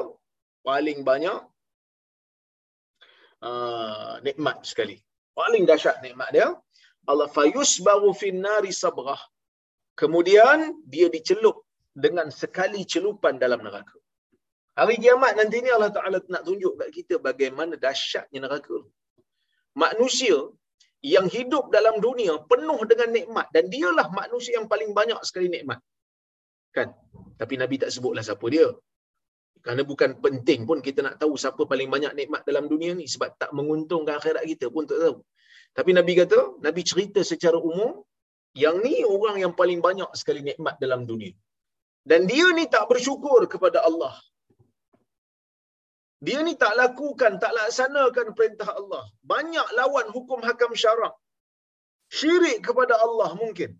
paling 0.62 1.00
banyak 1.10 1.40
uh, 3.48 4.14
nikmat 4.28 4.58
sekali. 4.72 4.98
Paling 5.34 5.64
dahsyat 5.70 6.04
nikmat 6.06 6.30
dia. 6.36 6.48
Allah 7.10 7.30
fayus 7.38 7.82
baru 7.82 8.12
finnari 8.22 8.70
sabrah. 8.70 9.20
Kemudian 9.98 10.58
dia 10.94 11.08
dicelup 11.16 11.66
dengan 12.06 12.28
sekali 12.42 12.82
celupan 12.86 13.42
dalam 13.44 13.60
neraka. 13.66 13.98
Hari 14.80 14.96
kiamat 15.04 15.34
nanti 15.36 15.60
ni 15.60 15.70
Allah 15.76 15.92
Ta'ala 15.92 16.18
nak 16.34 16.44
tunjuk 16.48 16.80
kat 16.80 16.90
kita 16.98 17.16
bagaimana 17.20 17.76
dahsyatnya 17.76 18.40
neraka. 18.46 18.78
Manusia 19.76 20.38
yang 21.04 21.28
hidup 21.36 21.72
dalam 21.72 21.96
dunia 22.04 22.34
penuh 22.52 22.80
dengan 22.92 23.10
nikmat 23.18 23.48
dan 23.56 23.72
dialah 23.74 24.08
manusia 24.12 24.60
yang 24.60 24.68
paling 24.72 24.92
banyak 25.00 25.20
sekali 25.24 25.48
nikmat. 25.56 25.80
Kan? 26.76 26.92
Tapi 27.40 27.54
Nabi 27.62 27.76
tak 27.82 27.92
sebutlah 27.96 28.24
siapa 28.28 28.46
dia. 28.52 28.68
Kerana 29.64 29.84
bukan 29.84 30.12
penting 30.26 30.64
pun 30.70 30.80
kita 30.88 31.00
nak 31.04 31.16
tahu 31.22 31.34
siapa 31.44 31.62
paling 31.72 31.90
banyak 31.92 32.14
nikmat 32.20 32.42
dalam 32.50 32.68
dunia 32.72 32.92
ni 33.00 33.06
sebab 33.14 33.36
tak 33.42 33.52
menguntungkan 33.56 34.20
akhirat 34.20 34.44
kita 34.52 34.68
pun 34.76 34.84
tak 34.88 35.00
tahu. 35.04 35.18
Tapi 35.78 35.92
Nabi 35.96 36.14
kata, 36.20 36.40
Nabi 36.66 36.82
cerita 36.92 37.22
secara 37.32 37.58
umum, 37.60 37.92
yang 38.64 38.82
ni 38.86 39.06
orang 39.16 39.38
yang 39.44 39.54
paling 39.60 39.80
banyak 39.88 40.10
sekali 40.20 40.42
nikmat 40.42 40.76
dalam 40.84 41.04
dunia. 41.06 41.34
Dan 42.10 42.26
dia 42.26 42.48
ni 42.58 42.66
tak 42.76 42.88
bersyukur 42.92 43.46
kepada 43.54 43.84
Allah. 43.90 44.16
Dia 46.26 46.40
ni 46.48 46.54
tak 46.64 46.74
lakukan, 46.82 47.34
tak 47.44 47.52
laksanakan 47.58 48.28
perintah 48.38 48.70
Allah. 48.80 49.04
Banyak 49.32 49.68
lawan 49.80 50.08
hukum 50.16 50.40
hakam 50.48 50.72
syarak. 50.84 51.14
Syirik 52.18 52.60
kepada 52.68 52.96
Allah 53.06 53.30
mungkin. 53.42 53.72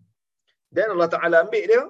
Dan 0.76 0.86
Allah 0.94 1.10
Ta'ala 1.14 1.36
ambil 1.44 1.64
dia, 1.70 1.82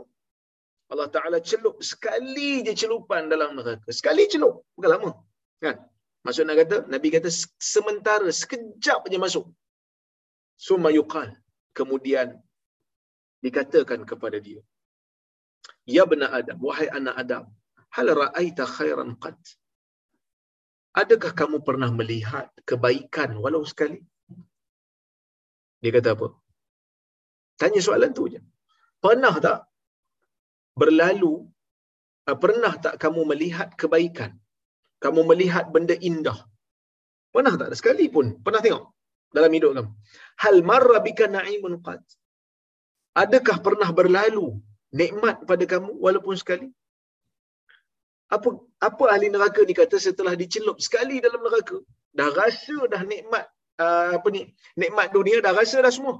Allah 0.92 1.08
Ta'ala 1.14 1.38
celup 1.50 1.76
sekali 1.90 2.50
je 2.66 2.72
celupan 2.82 3.30
dalam 3.32 3.50
neraka. 3.58 3.90
Sekali 3.98 4.24
celup, 4.32 4.54
bukan 4.74 4.90
lama. 4.94 5.10
Kan? 5.62 5.76
Maksud 6.26 6.44
nak 6.48 6.56
kata, 6.60 6.76
Nabi 6.94 7.08
kata 7.14 7.30
sementara, 7.74 8.28
sekejap 8.40 9.00
je 9.12 9.18
masuk. 9.26 9.46
Suma 10.66 10.90
yuqal. 10.98 11.30
Kemudian 11.78 12.28
dikatakan 13.44 14.02
kepada 14.10 14.38
dia. 14.46 14.60
Ya 15.86 16.02
benar 16.10 16.30
Adam, 16.38 16.58
wahai 16.66 16.88
anak 16.98 17.16
Adam, 17.22 17.44
hal 17.94 18.06
ra'aita 18.22 18.64
khairan 18.76 19.10
qad? 19.22 19.38
Adakah 20.90 21.32
kamu 21.38 21.62
pernah 21.62 21.90
melihat 21.94 22.50
kebaikan 22.66 23.38
walau 23.42 23.62
sekali? 23.62 24.02
Dia 25.82 25.90
kata 25.94 26.18
apa? 26.18 26.28
Tanya 27.60 27.80
soalan 27.86 28.10
tu 28.18 28.26
je. 28.32 28.40
Pernah 29.04 29.34
tak 29.38 29.58
berlalu 30.80 31.32
uh, 32.28 32.38
pernah 32.42 32.74
tak 32.84 32.94
kamu 33.02 33.22
melihat 33.32 33.68
kebaikan? 33.80 34.32
Kamu 35.04 35.20
melihat 35.30 35.70
benda 35.74 35.94
indah? 35.94 36.38
Pernah 37.34 37.54
tak 37.60 37.72
sekali 37.80 38.10
pun? 38.14 38.26
Pernah 38.44 38.60
tengok 38.64 38.84
dalam 39.36 39.52
hidup 39.56 39.72
kamu? 39.78 39.90
Hal 40.42 40.56
marra 40.70 40.98
bika 41.06 41.30
na'imun 41.36 41.78
qad? 41.86 42.02
Adakah 43.22 43.56
pernah 43.66 43.90
berlalu 43.94 44.58
nikmat 45.00 45.46
pada 45.46 45.64
kamu 45.72 45.90
walaupun 46.04 46.34
sekali? 46.34 46.68
Apa 48.36 48.48
apa 48.88 49.04
ahli 49.14 49.28
neraka 49.34 49.60
ni 49.68 49.74
kata 49.80 49.96
setelah 50.06 50.34
dicelup 50.42 50.78
sekali 50.86 51.16
dalam 51.26 51.40
neraka, 51.46 51.76
dah 52.18 52.28
rasa 52.40 52.76
dah 52.92 53.02
nikmat 53.12 53.44
uh, 53.84 54.10
apa 54.18 54.28
ni? 54.36 54.42
Nikmat 54.82 55.08
dunia 55.18 55.38
dah 55.46 55.54
rasa 55.60 55.78
dah 55.86 55.92
semua. 55.98 56.16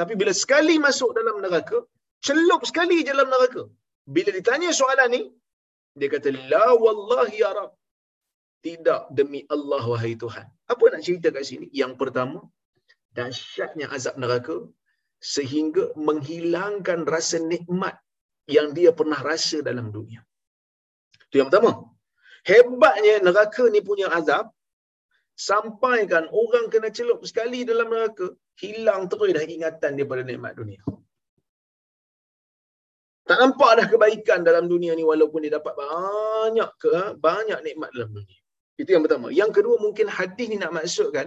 Tapi 0.00 0.12
bila 0.20 0.32
sekali 0.42 0.74
masuk 0.86 1.10
dalam 1.18 1.36
neraka, 1.44 1.78
celup 2.26 2.62
sekali 2.70 2.96
je 3.06 3.10
dalam 3.12 3.28
neraka. 3.34 3.62
Bila 4.16 4.30
ditanya 4.38 4.70
soalan 4.80 5.08
ni, 5.16 5.22
dia 5.98 6.08
kata, 6.14 6.28
La 6.52 6.66
wallahi 6.84 7.40
ya 7.42 7.50
Rab. 7.58 7.70
Tidak 8.66 9.00
demi 9.18 9.40
Allah 9.54 9.82
wahai 9.92 10.14
Tuhan. 10.22 10.46
Apa 10.72 10.84
nak 10.92 11.02
cerita 11.06 11.28
kat 11.34 11.44
sini? 11.50 11.66
Yang 11.80 11.92
pertama, 12.00 12.38
dahsyatnya 13.16 13.86
azab 13.96 14.16
neraka 14.22 14.56
sehingga 15.34 15.84
menghilangkan 16.08 17.00
rasa 17.14 17.38
nikmat 17.52 17.96
yang 18.56 18.68
dia 18.76 18.90
pernah 18.98 19.20
rasa 19.30 19.58
dalam 19.68 19.88
dunia. 19.96 20.20
Itu 21.36 21.44
yang 21.44 21.52
pertama. 21.52 21.72
Hebatnya 22.48 23.14
neraka 23.20 23.64
ni 23.68 23.80
punya 23.88 24.08
azab, 24.18 24.48
sampaikan 25.36 26.24
orang 26.32 26.72
kena 26.72 26.88
celup 26.88 27.20
sekali 27.28 27.60
dalam 27.68 27.92
neraka, 27.92 28.32
hilang 28.56 29.04
terus 29.12 29.36
dah 29.36 29.44
ingatan 29.44 30.00
dia 30.00 30.06
pada 30.08 30.22
nikmat 30.24 30.56
dunia. 30.56 30.80
Tak 33.28 33.38
nampak 33.42 33.70
dah 33.78 33.86
kebaikan 33.92 34.40
dalam 34.48 34.64
dunia 34.72 34.96
ni 34.96 35.04
walaupun 35.04 35.44
dia 35.44 35.52
dapat 35.58 35.74
banyak 35.76 36.70
ke 36.80 36.94
banyak 37.20 37.60
nikmat 37.66 37.90
dalam 37.92 38.10
dunia. 38.16 38.38
Itu 38.80 38.90
yang 38.96 39.02
pertama. 39.04 39.28
Yang 39.40 39.50
kedua 39.60 39.76
mungkin 39.84 40.06
hadis 40.08 40.46
ni 40.48 40.56
nak 40.56 40.72
maksudkan 40.72 41.26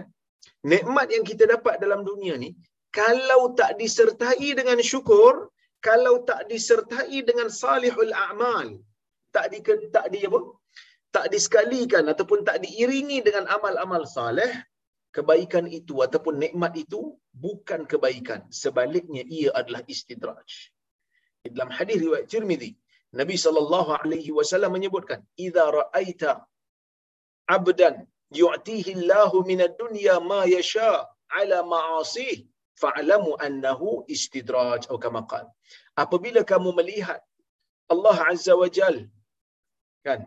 nikmat 0.66 1.06
yang 1.14 1.22
kita 1.30 1.46
dapat 1.54 1.78
dalam 1.78 2.02
dunia 2.02 2.34
ni 2.34 2.50
kalau 2.90 3.54
tak 3.54 3.78
disertai 3.78 4.48
dengan 4.58 4.80
syukur, 4.82 5.54
kalau 5.78 6.26
tak 6.26 6.50
disertai 6.50 7.22
dengan 7.22 7.46
salihul 7.46 8.10
a'mal, 8.10 8.80
tak 9.34 9.46
di 9.52 9.58
tak 9.96 10.06
di 10.12 10.20
apa? 10.28 10.40
Tak 11.14 11.26
disekalikan 11.32 12.04
ataupun 12.12 12.40
tak 12.48 12.58
diiringi 12.64 13.18
dengan 13.26 13.44
amal-amal 13.56 14.02
saleh, 14.16 14.50
kebaikan 15.16 15.66
itu 15.78 15.94
ataupun 16.06 16.34
nikmat 16.44 16.72
itu 16.84 17.00
bukan 17.44 17.80
kebaikan. 17.92 18.40
Sebaliknya 18.62 19.22
ia 19.38 19.50
adalah 19.60 19.82
istidraj. 19.94 20.50
Dalam 21.56 21.70
hadis 21.78 21.98
riwayat 22.04 22.26
Tirmizi, 22.32 22.70
Nabi 23.20 23.36
sallallahu 23.44 23.90
alaihi 24.02 24.30
wasallam 24.38 24.72
menyebutkan, 24.76 25.20
"Idza 25.46 25.64
ra'aita 25.78 26.32
'abdan 27.54 27.96
yu'tihi 28.40 28.90
Allahu 28.98 29.42
min 29.50 29.60
ad-dunya 29.66 30.16
ma 30.30 30.42
yasha' 30.56 31.08
ala 31.40 31.58
ma'asih, 31.74 32.36
fa'lamu 32.82 33.34
annahu 33.46 34.06
istidraj." 34.14 34.86
Atau 34.86 35.00
kama. 35.06 35.22
Apabila 36.04 36.40
kamu 36.52 36.70
melihat 36.80 37.20
Allah 37.94 38.16
Azza 38.30 38.54
wa 38.62 38.68
Jal 38.76 38.96
kan? 40.06 40.20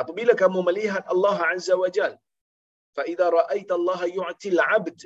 Apabila 0.00 0.32
kamu 0.42 0.60
melihat 0.68 1.04
Allah 1.12 1.36
Azza 1.52 1.74
wa 1.82 1.88
Jal 1.96 2.14
fa 2.96 3.02
idza 3.12 3.26
ra'aita 3.38 3.72
Allah 3.78 4.00
yu'ti 4.18 4.48
al-'abd 4.54 4.98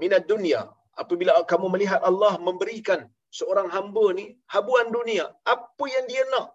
min 0.00 0.10
ad-dunya 0.18 0.62
apabila 1.02 1.32
kamu 1.52 1.66
melihat 1.74 2.00
Allah 2.10 2.32
memberikan 2.48 3.00
seorang 3.38 3.68
hamba 3.74 4.06
ni 4.18 4.24
habuan 4.54 4.88
dunia 4.96 5.24
apa 5.54 5.84
yang 5.94 6.04
dia 6.10 6.24
nak 6.32 6.48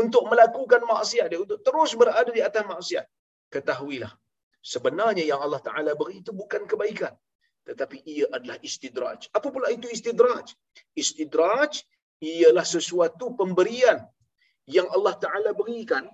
untuk 0.00 0.24
melakukan 0.30 0.82
maksiat 0.92 1.26
dia 1.32 1.40
untuk 1.44 1.60
terus 1.66 1.92
berada 2.00 2.30
di 2.38 2.42
atas 2.48 2.64
maksiat? 2.72 3.06
Ketahuilah 3.54 4.12
sebenarnya 4.72 5.24
yang 5.30 5.40
Allah 5.44 5.60
Taala 5.66 5.92
beri 6.00 6.20
itu 6.24 6.32
bukan 6.40 6.64
kebaikan 6.72 7.14
tetapi 7.68 7.96
ia 8.06 8.26
adalah 8.36 8.56
istidraj. 8.68 9.20
Apa 9.36 9.48
pula 9.54 9.68
itu 9.74 9.86
istidraj? 9.96 10.54
Istidraj 11.02 11.82
ialah 12.22 12.66
sesuatu 12.76 13.34
pemberian 13.40 13.98
yang 14.66 14.88
Allah 14.96 15.14
Taala 15.24 15.50
berikan 15.60 16.04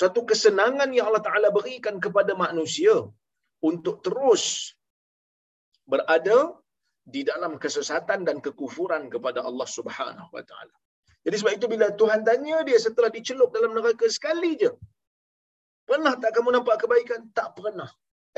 satu 0.00 0.20
kesenangan 0.30 0.90
yang 0.96 1.06
Allah 1.08 1.24
Taala 1.28 1.48
berikan 1.58 1.96
kepada 2.06 2.32
manusia 2.44 2.94
untuk 3.68 3.96
terus 4.06 4.44
berada 5.92 6.38
di 7.14 7.20
dalam 7.30 7.52
kesesatan 7.62 8.20
dan 8.28 8.36
kekufuran 8.46 9.02
kepada 9.14 9.40
Allah 9.48 9.68
Subhanahu 9.76 10.30
wa 10.36 10.44
taala. 10.50 10.74
Jadi 11.24 11.36
sebab 11.40 11.52
itu 11.58 11.66
bila 11.74 11.86
Tuhan 12.00 12.20
tanya 12.28 12.58
dia 12.68 12.78
setelah 12.86 13.10
dicelup 13.16 13.50
dalam 13.56 13.72
neraka 13.76 14.06
sekali 14.16 14.50
je. 14.62 14.70
Pernah 15.88 16.14
tak 16.22 16.36
kamu 16.36 16.50
nampak 16.56 16.76
kebaikan? 16.84 17.20
Tak 17.38 17.48
pernah. 17.58 17.88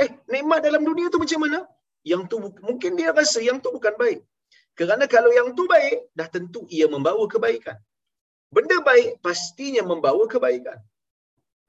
Eh, 0.03 0.09
nikmat 0.33 0.63
dalam 0.67 0.83
dunia 0.87 1.11
tu 1.15 1.19
macam 1.25 1.41
mana? 1.45 1.61
Yang 2.11 2.23
tu 2.31 2.37
mungkin 2.69 2.95
dia 2.99 3.11
rasa 3.21 3.41
yang 3.49 3.59
tu 3.65 3.71
bukan 3.77 3.95
baik. 4.03 4.21
Kerana 4.79 5.05
kalau 5.15 5.31
yang 5.39 5.49
tu 5.59 5.67
baik, 5.75 6.15
dah 6.19 6.29
tentu 6.35 6.63
ia 6.77 6.87
membawa 6.95 7.25
kebaikan. 7.35 7.77
Benda 8.51 8.77
baik 8.83 9.23
pastinya 9.23 9.83
membawa 9.87 10.27
kebaikan. 10.27 10.79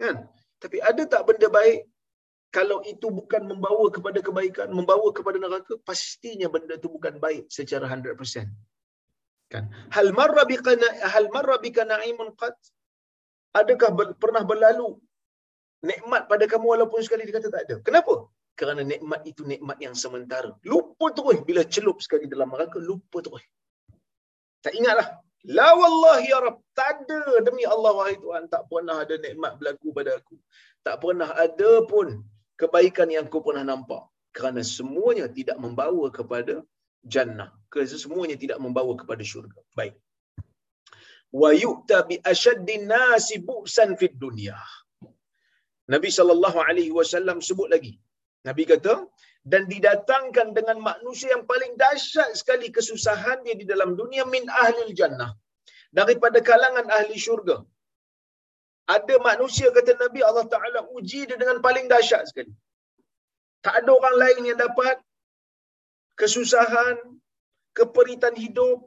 Kan? 0.01 0.15
Tapi 0.61 0.77
ada 0.81 1.03
tak 1.13 1.23
benda 1.29 1.47
baik 1.49 1.85
kalau 2.51 2.83
itu 2.83 3.07
bukan 3.07 3.47
membawa 3.47 3.85
kepada 3.95 4.19
kebaikan, 4.19 4.67
membawa 4.75 5.07
kepada 5.17 5.37
neraka, 5.39 5.73
pastinya 5.87 6.51
benda 6.51 6.75
itu 6.75 6.89
bukan 6.91 7.15
baik 7.25 7.47
secara 7.47 7.85
100%. 7.87 8.49
Kan? 9.51 9.63
Hal 9.95 10.11
marra 10.11 10.43
bika 10.51 10.75
hal 11.13 11.25
marra 11.35 11.55
bika 11.63 11.87
na'imun 11.87 12.35
qad? 12.41 12.55
Adakah 13.51 13.89
ber, 13.97 14.07
pernah 14.15 14.43
berlalu 14.47 14.99
nikmat 15.83 16.27
pada 16.31 16.45
kamu 16.47 16.65
walaupun 16.73 16.99
sekali 17.03 17.23
dikata 17.27 17.47
tak 17.55 17.63
ada? 17.67 17.75
Kenapa? 17.87 18.27
Kerana 18.59 18.83
nikmat 18.83 19.21
itu 19.31 19.43
nikmat 19.47 19.77
yang 19.85 19.95
sementara. 19.95 20.51
Lupa 20.67 21.11
terus 21.17 21.39
bila 21.47 21.63
celup 21.67 21.97
sekali 22.03 22.27
dalam 22.31 22.51
neraka, 22.51 22.79
lupa 22.79 23.19
terus. 23.23 23.43
Tak 24.63 24.73
ingatlah. 24.75 25.07
La 25.45 25.73
wallahi 25.73 26.29
ya 26.29 26.39
Rab. 26.45 26.57
Tak 26.77 27.09
ada 27.09 27.41
demi 27.47 27.63
Allah 27.65 27.91
wahai 27.97 28.17
Tuhan. 28.17 28.45
Tak 28.53 28.69
pernah 28.69 29.01
ada 29.03 29.15
nikmat 29.17 29.57
berlaku 29.57 29.89
pada 29.89 30.11
aku. 30.19 30.35
Tak 30.85 31.01
pernah 31.01 31.29
ada 31.45 31.71
pun 31.89 32.21
kebaikan 32.61 33.09
yang 33.09 33.25
kau 33.25 33.41
pernah 33.41 33.65
nampak 33.65 34.03
kerana 34.37 34.61
semuanya 34.75 35.25
tidak 35.37 35.57
membawa 35.63 36.07
kepada 36.17 36.55
jannah 37.13 37.49
kerana 37.71 37.97
semuanya 38.03 38.35
tidak 38.43 38.59
membawa 38.65 38.93
kepada 39.01 39.23
syurga 39.31 39.61
baik 39.79 39.95
wa 41.41 41.49
yu'ta 41.63 41.97
bi 42.09 42.15
ashaddin 42.31 42.85
nasi 42.93 43.37
bu'san 43.49 43.91
fid 43.99 44.15
dunya 44.23 44.57
Nabi 45.93 46.09
sallallahu 46.17 46.59
alaihi 46.67 46.93
wasallam 46.99 47.37
sebut 47.49 47.67
lagi 47.73 47.93
Nabi 48.47 48.63
kata 48.71 48.93
dan 49.41 49.65
didatangkan 49.65 50.53
dengan 50.57 50.77
manusia 50.89 51.33
yang 51.33 51.45
paling 51.49 51.73
dahsyat 51.83 52.37
sekali 52.37 52.69
kesusahan 52.69 53.41
dia 53.45 53.55
di 53.61 53.65
dalam 53.65 53.97
dunia 53.97 54.23
min 54.29 54.45
ahli 54.63 54.93
jannah 54.93 55.31
daripada 55.89 56.39
kalangan 56.49 56.85
ahli 56.97 57.17
syurga 57.17 57.57
ada 58.95 59.15
manusia 59.29 59.67
kata 59.77 59.93
Nabi 60.03 60.19
Allah 60.29 60.45
Ta'ala 60.53 60.79
uji 60.97 61.21
dia 61.29 61.37
dengan 61.37 61.57
paling 61.65 61.85
dahsyat 61.93 62.23
sekali. 62.29 62.51
Tak 63.65 63.73
ada 63.79 63.91
orang 63.99 64.15
lain 64.23 64.41
yang 64.49 64.59
dapat 64.65 64.97
kesusahan, 66.21 66.97
keperitan 67.77 68.35
hidup, 68.43 68.77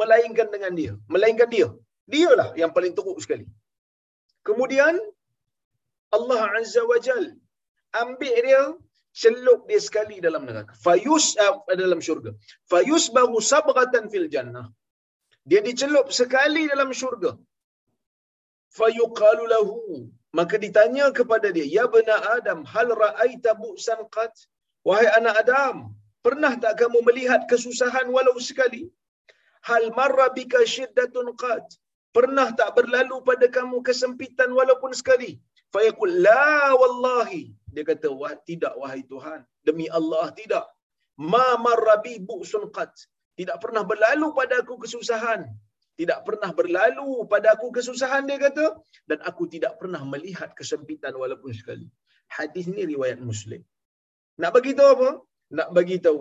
melainkan 0.00 0.48
dengan 0.54 0.72
dia. 0.80 0.92
Melainkan 1.14 1.48
dia. 1.54 1.68
Dialah 2.12 2.48
yang 2.60 2.72
paling 2.76 2.96
teruk 2.98 3.18
sekali. 3.24 3.46
Kemudian 4.48 4.96
Allah 6.16 6.40
Azza 6.60 6.82
wa 6.92 6.98
Jal 7.06 7.24
ambil 8.02 8.34
dia 8.46 8.62
celup 9.22 9.60
dia 9.70 9.80
sekali 9.86 10.16
dalam 10.26 10.42
neraka. 10.48 10.72
Fayus 10.84 11.26
uh, 11.44 11.56
dalam 11.82 12.00
syurga. 12.06 12.30
Fayus 12.72 13.04
baru 13.16 13.38
sabratan 13.50 14.06
fil 14.12 14.28
jannah. 14.34 14.66
Dia 15.50 15.60
dicelup 15.68 16.08
sekali 16.20 16.62
dalam 16.72 16.90
syurga. 17.00 17.32
Fayuqalu 18.78 19.44
lahu. 19.54 19.80
Maka 20.38 20.56
ditanya 20.64 21.06
kepada 21.18 21.48
dia, 21.56 21.66
Ya 21.76 21.84
bena 21.94 22.16
Adam, 22.36 22.60
hal 22.72 22.88
ra'aita 23.02 23.50
bu'san 23.62 24.00
qat? 24.14 24.34
Wahai 24.86 25.06
anak 25.18 25.34
Adam, 25.42 25.76
pernah 26.26 26.52
tak 26.64 26.74
kamu 26.80 26.98
melihat 27.08 27.42
kesusahan 27.50 28.06
walau 28.16 28.34
sekali? 28.50 28.82
Hal 29.68 29.84
marra 29.98 30.26
bika 30.36 30.60
syiddatun 30.74 31.28
qat? 31.42 31.66
Pernah 32.16 32.48
tak 32.58 32.70
berlalu 32.78 33.16
pada 33.28 33.46
kamu 33.56 33.76
kesempitan 33.86 34.50
walaupun 34.58 34.90
sekali? 35.00 35.30
Fayaqul 35.74 36.14
la 36.26 36.74
wallahi. 36.80 37.44
Dia 37.74 37.84
kata, 37.90 38.08
Wah, 38.20 38.34
tidak 38.50 38.74
wahai 38.80 39.02
Tuhan. 39.12 39.40
Demi 39.66 39.86
Allah, 39.98 40.26
tidak. 40.40 40.64
Ma 41.32 41.46
marra 41.66 41.96
bi 42.04 42.14
bu'sun 42.30 42.64
qat. 42.76 42.94
Tidak 43.38 43.56
pernah 43.64 43.82
berlalu 43.90 44.26
pada 44.38 44.62
aku 44.62 44.74
kesusahan. 44.84 45.42
Tidak 46.00 46.20
pernah 46.26 46.50
berlalu 46.58 47.08
pada 47.32 47.48
aku 47.54 47.68
kesusahan, 47.76 48.22
dia 48.30 48.38
kata. 48.46 48.66
Dan 49.10 49.18
aku 49.30 49.44
tidak 49.54 49.74
pernah 49.80 50.02
melihat 50.12 50.50
kesempitan 50.58 51.14
walaupun 51.22 51.50
sekali. 51.60 51.86
Hadis 52.36 52.66
ni 52.74 52.82
riwayat 52.92 53.18
Muslim. 53.30 53.62
Nak 54.42 54.50
bagi 54.56 54.72
tahu 54.78 54.88
apa? 54.96 55.10
Nak 55.58 55.68
bagi 55.76 55.98
tahu 56.06 56.18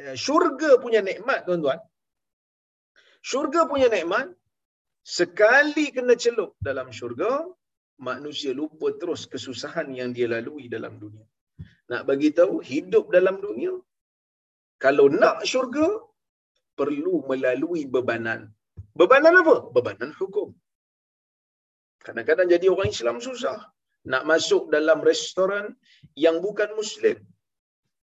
eh, 0.00 0.16
syurga 0.24 0.70
punya 0.84 1.00
nikmat 1.08 1.46
tuan-tuan. 1.46 1.80
Syurga 3.30 3.60
punya 3.72 3.88
nikmat 3.96 4.26
sekali 5.16 5.86
kena 5.96 6.14
celup 6.24 6.50
dalam 6.68 6.88
syurga, 6.98 7.30
manusia 7.98 8.52
lupa 8.60 8.90
terus 9.00 9.22
kesusahan 9.32 9.88
yang 9.98 10.10
dia 10.16 10.26
lalui 10.34 10.66
dalam 10.76 10.94
dunia. 11.02 11.26
Nak 11.90 12.02
bagi 12.08 12.30
tahu 12.38 12.64
hidup 12.70 13.12
dalam 13.16 13.38
dunia 13.46 13.72
kalau 14.84 15.06
nak 15.12 15.44
syurga 15.50 15.88
perlu 16.78 17.22
melalui 17.30 17.82
bebanan. 17.94 18.50
Bebanan 18.98 19.34
apa? 19.42 19.56
Bebanan 19.74 20.10
hukum. 20.20 20.48
Kadang-kadang 22.04 22.48
jadi 22.54 22.66
orang 22.74 22.90
Islam 22.94 23.16
susah 23.26 23.58
nak 24.12 24.22
masuk 24.30 24.68
dalam 24.74 24.98
restoran 25.10 25.66
yang 26.24 26.36
bukan 26.46 26.70
muslim. 26.80 27.16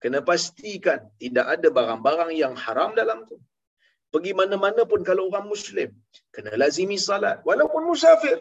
Kena 0.01 0.19
pastikan 0.29 0.99
tidak 1.21 1.45
ada 1.53 1.67
barang-barang 1.77 2.31
yang 2.33 2.53
haram 2.63 2.91
dalam 2.99 3.19
tu. 3.29 3.37
Pergi 4.11 4.31
mana-mana 4.39 4.81
pun 4.91 5.01
kalau 5.09 5.23
orang 5.29 5.47
muslim, 5.47 5.89
kena 6.35 6.51
lazimi 6.61 6.97
salat 6.99 7.39
walaupun 7.47 7.83
musafir. 7.89 8.37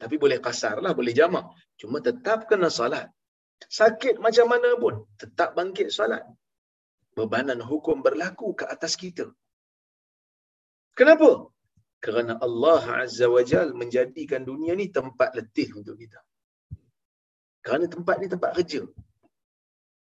Tapi 0.00 0.14
boleh 0.22 0.38
kasar 0.46 0.76
lah, 0.84 0.92
boleh 0.98 1.14
jamak. 1.14 1.44
Cuma 1.80 1.98
tetap 2.08 2.48
kena 2.50 2.68
salat. 2.78 3.06
Sakit 3.78 4.18
macam 4.18 4.46
mana 4.52 4.74
pun, 4.82 4.94
tetap 5.20 5.54
bangkit 5.58 5.88
salat. 5.94 6.24
Bebanan 7.18 7.60
hukum 7.60 8.00
berlaku 8.06 8.56
ke 8.58 8.64
atas 8.74 8.94
kita. 9.02 9.26
Kenapa? 10.98 11.30
Kerana 12.02 12.34
Allah 12.46 13.06
Azza 13.06 13.26
wa 13.30 13.42
Jal 13.50 13.68
menjadikan 13.78 14.42
dunia 14.42 14.74
ni 14.74 14.90
tempat 14.90 15.30
letih 15.38 15.70
untuk 15.78 15.96
kita. 16.02 16.18
Kerana 17.62 17.86
tempat 17.86 18.16
ni 18.18 18.26
tempat 18.26 18.50
kerja. 18.58 18.82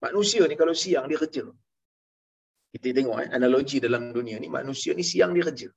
Manusia 0.03 0.43
ni 0.51 0.57
kalau 0.59 0.75
siang 0.75 1.07
dia 1.07 1.19
kerja. 1.23 1.45
Kita 2.75 2.91
tengok 2.91 3.17
eh, 3.23 3.29
analogi 3.31 3.79
dalam 3.79 4.11
dunia 4.11 4.37
ni, 4.43 4.51
manusia 4.51 4.91
ni 4.99 5.07
siang 5.07 5.31
dia 5.37 5.47
kerja. 5.47 5.69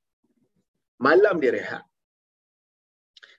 Malam 1.05 1.37
dia 1.37 1.51
rehat. 1.53 1.83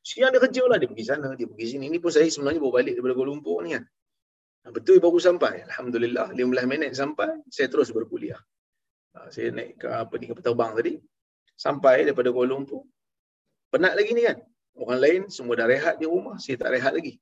Siang 0.09 0.33
dia 0.33 0.41
kerja 0.41 0.65
lah, 0.65 0.81
dia 0.81 0.89
pergi 0.89 1.05
sana, 1.05 1.37
dia 1.37 1.45
pergi 1.45 1.77
sini. 1.77 1.93
Ini 1.93 2.01
pun 2.01 2.09
saya 2.09 2.25
sebenarnya 2.33 2.65
baru 2.65 2.81
balik 2.81 2.97
daripada 2.97 3.13
Kuala 3.13 3.29
Lumpur 3.29 3.61
ni 3.61 3.77
kan. 3.77 3.85
Betul 4.73 5.05
baru 5.05 5.21
sampai. 5.21 5.69
Alhamdulillah, 5.69 6.33
15 6.33 6.65
minit 6.65 6.97
sampai, 6.97 7.29
saya 7.53 7.69
terus 7.69 7.93
berkuliah. 7.93 8.41
Ha, 9.13 9.29
saya 9.29 9.53
naik 9.53 9.85
ke 9.85 9.89
apa 9.93 10.15
ni, 10.17 10.33
ke 10.33 10.41
terbang 10.41 10.73
tadi. 10.73 10.97
Sampai 11.61 12.09
daripada 12.09 12.33
Kuala 12.33 12.57
Lumpur. 12.57 12.89
Penat 13.69 14.01
lagi 14.01 14.17
ni 14.17 14.25
kan. 14.25 14.41
Orang 14.81 15.01
lain 15.05 15.21
semua 15.29 15.61
dah 15.61 15.69
rehat 15.69 16.01
di 16.01 16.09
rumah, 16.09 16.41
saya 16.41 16.57
tak 16.57 16.73
rehat 16.73 16.97
lagi. 16.97 17.21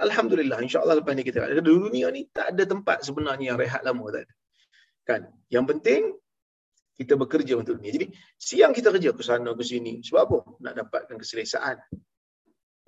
Alhamdulillah, 0.00 0.64
insyaAllah 0.64 1.04
lepas 1.04 1.12
ni 1.12 1.28
kita 1.28 1.44
rehat. 1.44 1.60
Di 1.60 1.66
dunia 1.66 2.08
ni 2.08 2.24
tak 2.32 2.56
ada 2.56 2.64
tempat 2.64 3.04
sebenarnya 3.04 3.52
yang 3.52 3.58
rehat 3.60 3.84
lama 3.84 4.08
tak 4.08 4.24
ada. 4.24 4.34
Kan? 5.04 5.20
Yang 5.52 5.64
penting, 5.76 6.02
kita 6.98 7.14
bekerja 7.14 7.54
untuk 7.54 7.78
dunia. 7.78 7.94
Jadi, 7.94 8.06
siang 8.34 8.74
kita 8.74 8.90
kerja 8.90 9.14
ke 9.14 9.22
sana, 9.22 9.54
ke 9.54 9.62
sini. 9.62 10.02
Sebab 10.02 10.20
apa? 10.26 10.38
Nak 10.66 10.74
dapatkan 10.82 11.16
keselesaan. 11.22 11.78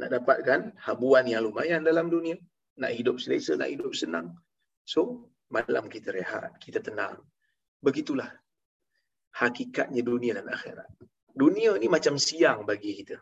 Nak 0.03 0.11
dapatkan 0.11 0.75
habuan 0.83 1.31
yang 1.31 1.47
lumayan 1.47 1.87
dalam 1.87 2.11
dunia. 2.11 2.35
Nak 2.83 2.91
hidup 2.91 3.23
selesa, 3.23 3.55
nak 3.55 3.71
hidup 3.71 3.95
senang. 3.95 4.35
So, 4.83 5.31
malam 5.47 5.87
kita 5.87 6.11
rehat, 6.11 6.59
kita 6.59 6.83
tenang. 6.83 7.23
Begitulah 7.79 8.29
hakikatnya 9.39 10.03
dunia 10.03 10.43
dan 10.43 10.51
akhirat. 10.51 10.91
Dunia 11.31 11.79
ni 11.79 11.87
macam 11.87 12.19
siang 12.19 12.67
bagi 12.67 12.99
kita. 12.99 13.17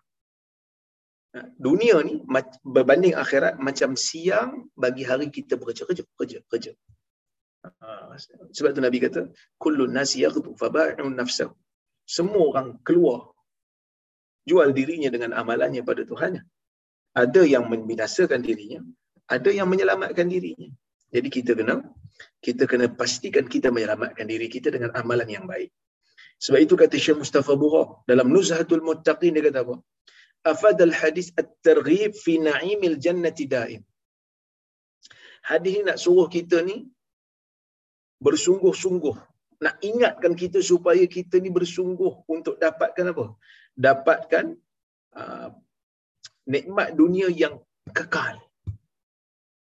Ha, 1.37 1.45
dunia 1.61 2.01
ni 2.01 2.25
berbanding 2.65 3.13
akhirat 3.13 3.61
macam 3.61 3.93
siang 3.93 4.73
bagi 4.73 5.05
hari 5.05 5.29
kita 5.29 5.61
bekerja 5.61 5.85
kerja 5.85 6.03
kerja 6.17 6.39
kerja. 6.49 6.73
Ha, 7.65 8.15
sebab 8.55 8.71
tu 8.71 8.81
Nabi 8.81 8.99
kata 9.03 9.21
kullu 9.59 9.91
nasi 9.91 10.23
yaghdu 10.25 10.55
fabai'un 10.61 11.15
nafsahu. 11.21 11.53
Semua 12.07 12.43
orang 12.51 12.69
keluar 12.87 13.35
jual 14.49 14.71
dirinya 14.73 15.11
dengan 15.15 15.37
amalannya 15.41 15.83
pada 15.85 16.03
Tuhannya. 16.11 16.43
Ada 17.23 17.43
yang 17.45 17.65
membinasakan 17.73 18.41
dirinya, 18.47 18.81
ada 19.27 19.51
yang 19.51 19.69
menyelamatkan 19.73 20.27
dirinya. 20.31 20.71
Jadi 21.15 21.29
kita 21.37 21.53
kena 21.59 21.75
kita 22.47 22.65
kena 22.71 22.87
pastikan 23.01 23.45
kita 23.55 23.69
menyelamatkan 23.75 24.27
diri 24.33 24.47
kita 24.55 24.69
dengan 24.75 24.91
amalan 25.01 25.29
yang 25.37 25.45
baik. 25.53 25.71
Sebab 26.39 26.59
itu 26.63 26.75
kata 26.79 26.97
Syekh 27.05 27.19
Mustafa 27.23 27.53
Bura 27.59 27.85
dalam 28.07 28.31
Nuzhatul 28.31 28.85
Muttaqin 28.89 29.35
dia 29.35 29.43
kata 29.51 29.67
apa? 29.67 29.75
Afad 30.47 30.79
al-hadis 30.89 31.35
at-targhib 31.35 32.15
fi 32.15 32.39
na'imil 32.39 32.97
jannati 33.05 33.45
daim. 33.51 33.83
Hadis 35.51 35.73
ni 35.77 35.83
nak 35.89 35.99
suruh 35.99 36.29
kita 36.31 36.63
ni 36.63 36.87
bersungguh-sungguh 38.19 39.17
nak 39.59 39.75
ingatkan 39.83 40.39
kita 40.39 40.63
supaya 40.63 41.03
kita 41.11 41.43
ni 41.43 41.51
bersungguh 41.51 42.27
untuk 42.31 42.59
dapatkan 42.63 43.11
apa? 43.11 43.35
Dapatkan 43.75 44.45
uh, 45.19 45.49
nikmat 46.47 46.95
dunia 46.95 47.27
yang 47.31 47.59
kekal. 47.91 48.39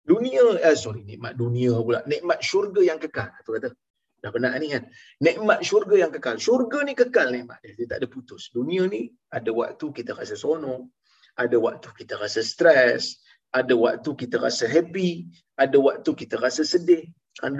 Dunia 0.03 0.57
eh 0.57 0.73
sorry 0.73 1.05
nikmat 1.05 1.37
dunia 1.37 1.77
pula 1.85 2.01
nikmat 2.09 2.41
syurga 2.41 2.81
yang 2.81 2.99
kekal 2.99 3.29
tu 3.45 3.55
kata. 3.55 3.71
Dah 4.19 4.35
penat 4.35 4.59
ni 4.59 4.67
kan. 4.75 4.83
Nikmat 5.23 5.63
syurga 5.63 5.95
yang 5.95 6.11
kekal. 6.11 6.35
Syurga 6.35 6.83
ni 6.83 6.91
kekal 6.91 7.31
nikmat 7.31 7.63
dia. 7.63 7.79
Dia 7.79 7.87
tak 7.87 8.03
ada 8.03 8.07
putus. 8.11 8.51
Dunia 8.51 8.83
ni 8.83 9.07
ada 9.31 9.47
waktu 9.55 9.85
kita 9.95 10.11
rasa 10.11 10.35
seronok. 10.35 10.91
Ada 11.39 11.55
waktu 11.55 11.87
kita 11.95 12.19
rasa 12.19 12.43
stres. 12.43 13.23
Ada 13.55 13.71
waktu 13.79 14.09
kita 14.11 14.43
rasa 14.43 14.67
happy. 14.67 15.31
Ada 15.55 15.79
waktu 15.79 16.11
kita 16.11 16.35
rasa 16.35 16.67
sedih. 16.67 17.07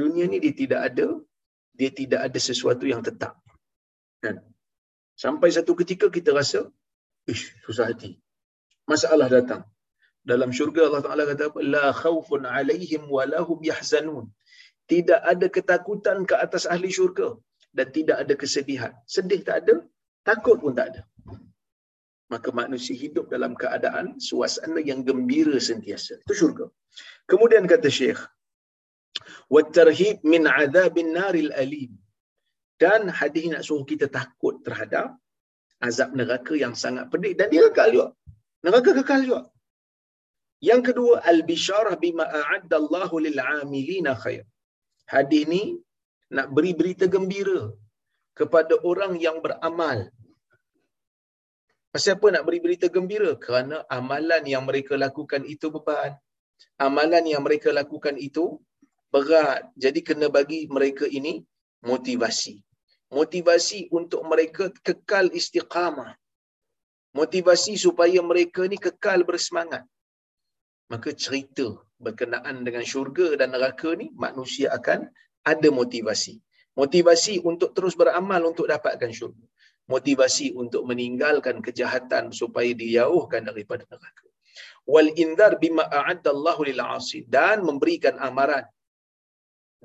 Dunia 0.02 0.26
ni 0.32 0.38
dia 0.44 0.54
tidak 0.62 0.82
ada 0.92 1.08
dia 1.80 1.90
tidak 2.00 2.22
ada 2.28 2.40
sesuatu 2.50 2.84
yang 2.92 3.02
tetap. 3.08 3.34
Kan? 4.24 4.44
Sampai 5.24 5.50
satu 5.56 5.72
ketika 5.82 6.08
kita 6.12 6.36
rasa 6.40 6.68
ish 7.32 7.56
susah 7.66 7.88
hati. 7.92 8.12
Masalah 8.92 9.28
datang. 9.32 9.64
Dalam 10.32 10.52
syurga 10.58 10.82
Allah 10.88 11.04
Taala 11.06 11.24
kata 11.32 11.44
apa? 11.52 11.60
La 11.76 11.86
khaufun 12.02 12.44
alaihim 12.44 13.08
wa 13.16 13.24
lahum 13.34 13.60
yahzanun. 13.64 14.26
Tidak 14.92 15.22
ada 15.32 15.48
ketakutan 15.48 16.28
ke 16.30 16.36
atas 16.46 16.64
ahli 16.74 16.90
syurga 16.98 17.38
dan 17.78 17.88
tidak 17.98 18.18
ada 18.24 18.34
kesedihan. 18.42 18.94
Sedih 19.16 19.42
tak 19.48 19.64
ada, 19.64 19.76
takut 20.28 20.58
pun 20.64 20.74
tak 20.80 20.88
ada. 20.92 21.02
Maka 22.34 22.50
manusia 22.54 22.94
hidup 23.04 23.26
dalam 23.34 23.54
keadaan 23.62 24.20
suasana 24.22 24.82
yang 24.90 25.02
gembira 25.08 25.58
sentiasa. 25.70 26.22
Itu 26.26 26.36
syurga. 26.42 26.66
Kemudian 27.30 27.66
kata 27.70 27.90
Syekh, 27.90 28.22
watarhib 29.56 30.18
min 30.34 30.44
azabin 30.62 31.10
naril 31.20 31.52
alim. 31.64 31.92
Dan 32.82 33.12
hadis 33.20 33.46
nak 33.52 33.64
suruh 33.68 33.86
kita 33.92 34.08
takut 34.18 34.56
terhadap 34.66 35.08
azab 35.88 36.10
neraka 36.20 36.54
yang 36.64 36.76
sangat 36.84 37.06
pedih. 37.12 37.34
Dan 37.40 37.48
dia 37.54 37.64
kekal 37.68 37.90
juga. 37.96 38.08
Neraka 38.66 38.92
kekal 39.00 39.22
juga. 39.28 39.42
Yang 40.70 40.82
kedua 40.92 41.14
al 41.32 41.40
bisyarah 41.50 41.96
bima 42.04 42.26
a'adda 42.40 42.76
Allah 42.82 43.12
lil 43.26 43.40
amilina 43.40 44.14
khair. 44.24 44.44
Hadis 45.14 45.44
ni 45.54 45.64
nak 46.36 46.48
beri 46.56 46.72
berita 46.80 47.06
gembira 47.16 47.62
kepada 48.40 48.76
orang 48.90 49.14
yang 49.26 49.38
beramal. 49.46 50.00
Pasal 51.94 52.16
apa 52.16 52.28
nak 52.34 52.44
beri 52.48 52.60
berita 52.66 52.88
gembira? 52.96 53.32
Kerana 53.44 53.78
amalan 53.98 54.44
yang 54.54 54.64
mereka 54.70 54.94
lakukan 55.06 55.42
itu 55.54 55.68
beban. 55.76 56.12
Amalan 56.88 57.26
yang 57.32 57.42
mereka 57.48 57.70
lakukan 57.80 58.16
itu 58.28 58.46
berat. 59.14 59.70
Jadi 59.78 60.00
kena 60.06 60.28
bagi 60.30 60.66
mereka 60.70 61.06
ini 61.10 61.44
motivasi. 61.86 62.62
motivasi 63.10 63.90
untuk 63.90 64.22
mereka 64.32 64.70
kekal 64.86 65.34
istiqamah. 65.34 66.14
Motivasi 67.18 67.74
supaya 67.74 68.22
mereka 68.22 68.70
ni 68.70 68.78
kekal 68.78 69.26
bersemangat. 69.26 69.82
Maka 70.94 71.10
cerita 71.18 71.74
berkenaan 71.98 72.62
dengan 72.62 72.86
syurga 72.86 73.34
dan 73.34 73.54
neraka 73.54 73.98
ni 73.98 74.14
manusia 74.14 74.70
akan 74.78 75.10
ada 75.42 75.70
motivasi. 75.74 76.38
Motivasi 76.78 77.42
untuk 77.42 77.74
terus 77.74 77.98
beramal 77.98 78.46
untuk 78.46 78.70
dapatkan 78.70 79.10
syurga. 79.10 79.46
Motivasi 79.90 80.54
untuk 80.54 80.86
meninggalkan 80.86 81.66
kejahatan 81.66 82.30
supaya 82.30 82.72
dijauhkan 82.78 83.42
daripada 83.42 83.90
neraka. 83.90 84.30
Wal 84.86 85.10
indar 85.18 85.58
bima 85.58 85.90
a'addallahu 85.90 86.62
lil 86.70 86.78
'asi 86.78 87.26
dan 87.26 87.66
memberikan 87.66 88.22
amaran 88.22 88.70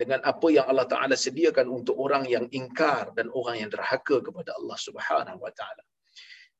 dengan 0.00 0.20
apa 0.26 0.46
yang 0.50 0.66
Allah 0.70 0.86
Taala 0.90 1.14
sediakan 1.14 1.66
untuk 1.70 1.94
orang 2.04 2.26
yang 2.34 2.46
ingkar 2.50 3.14
dan 3.16 3.30
orang 3.30 3.62
yang 3.62 3.70
derhaka 3.74 4.18
kepada 4.26 4.50
Allah 4.58 4.78
Subhanahu 4.86 5.38
wa 5.38 5.52
taala. 5.54 5.82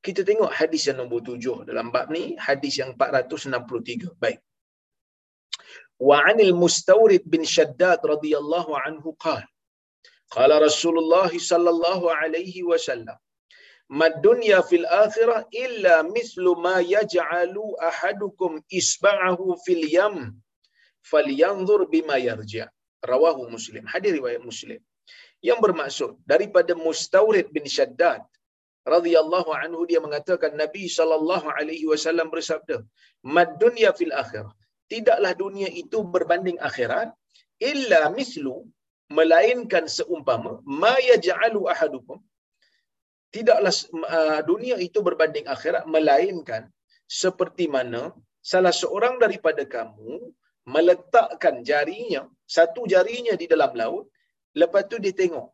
Kita 0.05 0.21
tengok 0.29 0.51
hadis 0.59 0.87
yang 0.87 0.97
nombor 1.01 1.19
tujuh 1.25 1.67
dalam 1.69 1.89
bab 1.89 2.07
ni, 2.15 2.37
hadis 2.37 2.79
yang 2.81 2.93
463. 2.95 4.15
Baik. 4.23 4.39
Wa 5.99 6.23
'anil 6.23 6.53
Mustawrid 6.55 7.23
bin 7.33 7.43
Shaddad 7.43 7.99
radhiyallahu 8.13 8.71
anhu 8.85 9.17
qala 9.25 9.47
Qala 10.35 10.55
Rasulullah 10.67 11.29
sallallahu 11.29 12.09
alaihi 12.09 12.65
wasallam 12.65 13.15
Ma 13.85 14.09
dunya 14.09 14.65
fil 14.65 14.85
akhirah 14.89 15.45
illa 15.53 16.01
mithlu 16.01 16.57
ma 16.57 16.81
yaj'alu 16.81 17.77
ahadukum 17.77 18.57
isba'ahu 18.79 19.53
fil 19.61 19.85
yam 19.85 20.15
falyanzur 21.05 21.85
bima 21.93 22.17
yarja' 22.17 22.65
rawahu 23.13 23.43
muslim. 23.55 23.83
Hadis 23.93 24.11
riwayat 24.19 24.41
muslim. 24.51 24.79
Yang 25.47 25.59
bermaksud 25.65 26.11
daripada 26.31 26.73
Mustawrid 26.85 27.47
bin 27.55 27.65
Shaddad 27.75 28.21
radhiyallahu 28.93 29.51
anhu 29.63 29.81
dia 29.89 29.99
mengatakan 30.05 30.51
Nabi 30.61 30.83
sallallahu 30.97 31.47
alaihi 31.57 31.85
wasallam 31.91 32.27
bersabda 32.33 32.77
mad 33.35 33.49
dunya 33.63 33.91
fil 33.99 34.13
akhirah. 34.23 34.53
Tidaklah 34.93 35.31
dunia 35.43 35.69
itu 35.81 35.99
berbanding 36.15 36.57
akhirat 36.69 37.09
illa 37.71 38.01
mislu 38.17 38.55
melainkan 39.17 39.85
seumpama 39.97 40.53
ma 40.81 40.93
yaj'alu 41.09 41.61
ahadukum. 41.73 42.17
Tidaklah 43.35 43.73
uh, 44.17 44.41
dunia 44.51 44.75
itu 44.87 44.99
berbanding 45.07 45.45
akhirat 45.55 45.83
melainkan 45.95 46.63
seperti 47.21 47.65
mana 47.75 48.01
salah 48.51 48.73
seorang 48.81 49.15
daripada 49.23 49.63
kamu 49.75 50.13
meletakkan 50.73 51.61
jarinya 51.69 52.25
satu 52.45 52.89
jarinya 52.93 53.33
di 53.41 53.45
dalam 53.45 53.71
laut 53.77 54.09
lepas 54.57 54.83
tu 54.91 54.97
dia 55.03 55.13
tengok 55.13 55.47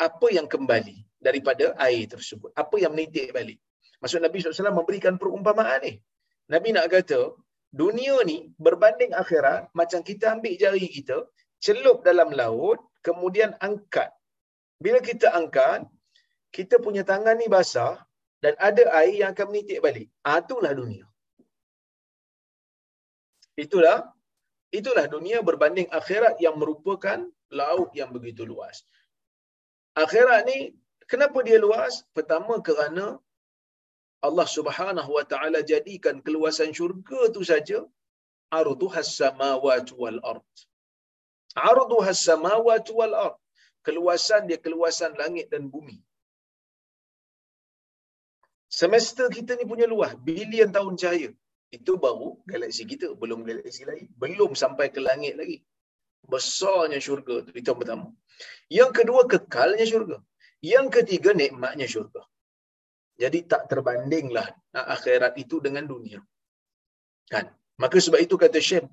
apa 0.00 0.26
yang 0.36 0.48
kembali 0.48 0.96
daripada 1.26 1.76
air 1.86 2.04
tersebut 2.08 2.50
apa 2.62 2.76
yang 2.82 2.92
menitik 2.96 3.30
balik. 3.36 3.58
Maksud 4.02 4.18
Nabi 4.18 4.42
SAW 4.42 4.74
memberikan 4.74 5.14
perumpamaan 5.14 5.78
ni. 5.86 5.94
Nabi 6.50 6.74
nak 6.74 6.90
kata 6.90 7.20
dunia 7.70 8.18
ni 8.26 8.50
berbanding 8.58 9.14
akhirat 9.14 9.70
macam 9.78 10.00
kita 10.02 10.34
ambil 10.34 10.54
jari 10.58 10.86
kita 10.90 11.22
celup 11.62 12.02
dalam 12.02 12.34
laut 12.34 12.82
kemudian 13.06 13.54
angkat. 13.62 14.10
Bila 14.82 14.98
kita 14.98 15.30
angkat 15.30 15.86
kita 16.50 16.76
punya 16.84 17.02
tangan 17.06 17.38
ni 17.40 17.46
basah 17.48 17.96
dan 18.44 18.58
ada 18.58 18.84
air 19.00 19.22
yang 19.22 19.30
akan 19.32 19.46
menitik 19.54 19.78
balik. 19.80 20.10
Ah 20.26 20.42
itulah 20.42 20.72
dunia. 20.74 21.06
Itulah 23.56 24.11
Itulah 24.78 25.04
dunia 25.14 25.38
berbanding 25.48 25.88
akhirat 25.98 26.36
yang 26.44 26.56
merupakan 26.60 27.18
laut 27.60 27.90
yang 28.00 28.10
begitu 28.16 28.42
luas. 28.52 28.76
Akhirat 30.04 30.48
ni 30.48 30.58
kenapa 31.12 31.38
dia 31.48 31.58
luas? 31.66 31.94
Pertama 32.16 32.54
kerana 32.68 33.06
Allah 34.28 34.48
Subhanahu 34.56 35.10
wa 35.16 35.24
taala 35.32 35.60
jadikan 35.72 36.24
keluasan 36.26 36.70
syurga 36.78 37.20
tu 37.36 37.42
saja 37.50 37.78
arduhas 38.60 39.12
samawati 39.20 39.92
wal 40.02 40.20
ard. 40.32 40.48
Arduhas 41.72 42.22
samawati 42.28 42.96
wal 43.00 43.16
ard. 43.26 43.38
Keluasan 43.86 44.42
dia 44.48 44.58
keluasan 44.64 45.12
langit 45.20 45.46
dan 45.52 45.64
bumi. 45.74 45.98
Semester 48.80 49.26
kita 49.36 49.52
ni 49.58 49.64
punya 49.72 49.86
luas, 49.94 50.12
bilion 50.28 50.70
tahun 50.76 50.94
cahaya 51.02 51.30
itu 51.72 51.92
baru 52.04 52.28
galaksi 52.50 52.84
kita 52.84 53.16
belum 53.22 53.40
galaksi 53.48 53.82
lain. 53.88 54.06
Belum 54.22 54.52
sampai 54.62 54.92
ke 54.94 55.00
langit 55.08 55.34
lagi. 55.40 55.58
Besarnya 56.32 56.98
syurga 57.06 57.34
tu 57.46 57.50
itu 57.56 57.66
yang 57.72 57.80
pertama. 57.80 58.06
Yang 58.78 58.90
kedua 58.98 59.20
kekalnya 59.32 59.86
syurga. 59.92 60.18
Yang 60.72 60.86
ketiga 60.96 61.30
nikmatnya 61.32 61.88
syurga. 61.88 62.22
Jadi 63.22 63.38
tak 63.50 63.62
terbandinglah 63.72 64.46
akhirat 64.94 65.34
itu 65.40 65.58
dengan 65.64 65.84
dunia. 65.88 66.20
Kan? 67.32 67.48
Maka 67.80 67.96
sebab 68.04 68.20
itu 68.20 68.36
kata 68.36 68.60
Syekh 68.60 68.86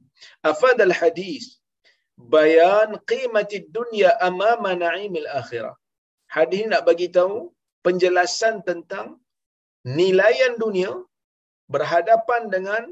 afadal 0.51 0.95
hadis 0.95 1.59
bayan 2.15 2.95
qimati 3.09 3.67
dunya 3.77 4.11
amama 4.23 4.71
na'imil 4.83 5.27
akhirah. 5.41 5.75
Hadis 6.31 6.63
nak 6.71 6.87
bagi 6.87 7.07
tahu 7.11 7.51
penjelasan 7.85 8.63
tentang 8.69 9.19
nilaian 9.83 10.55
dunia 10.63 10.91
berhadapan 11.73 12.41
dengan 12.55 12.83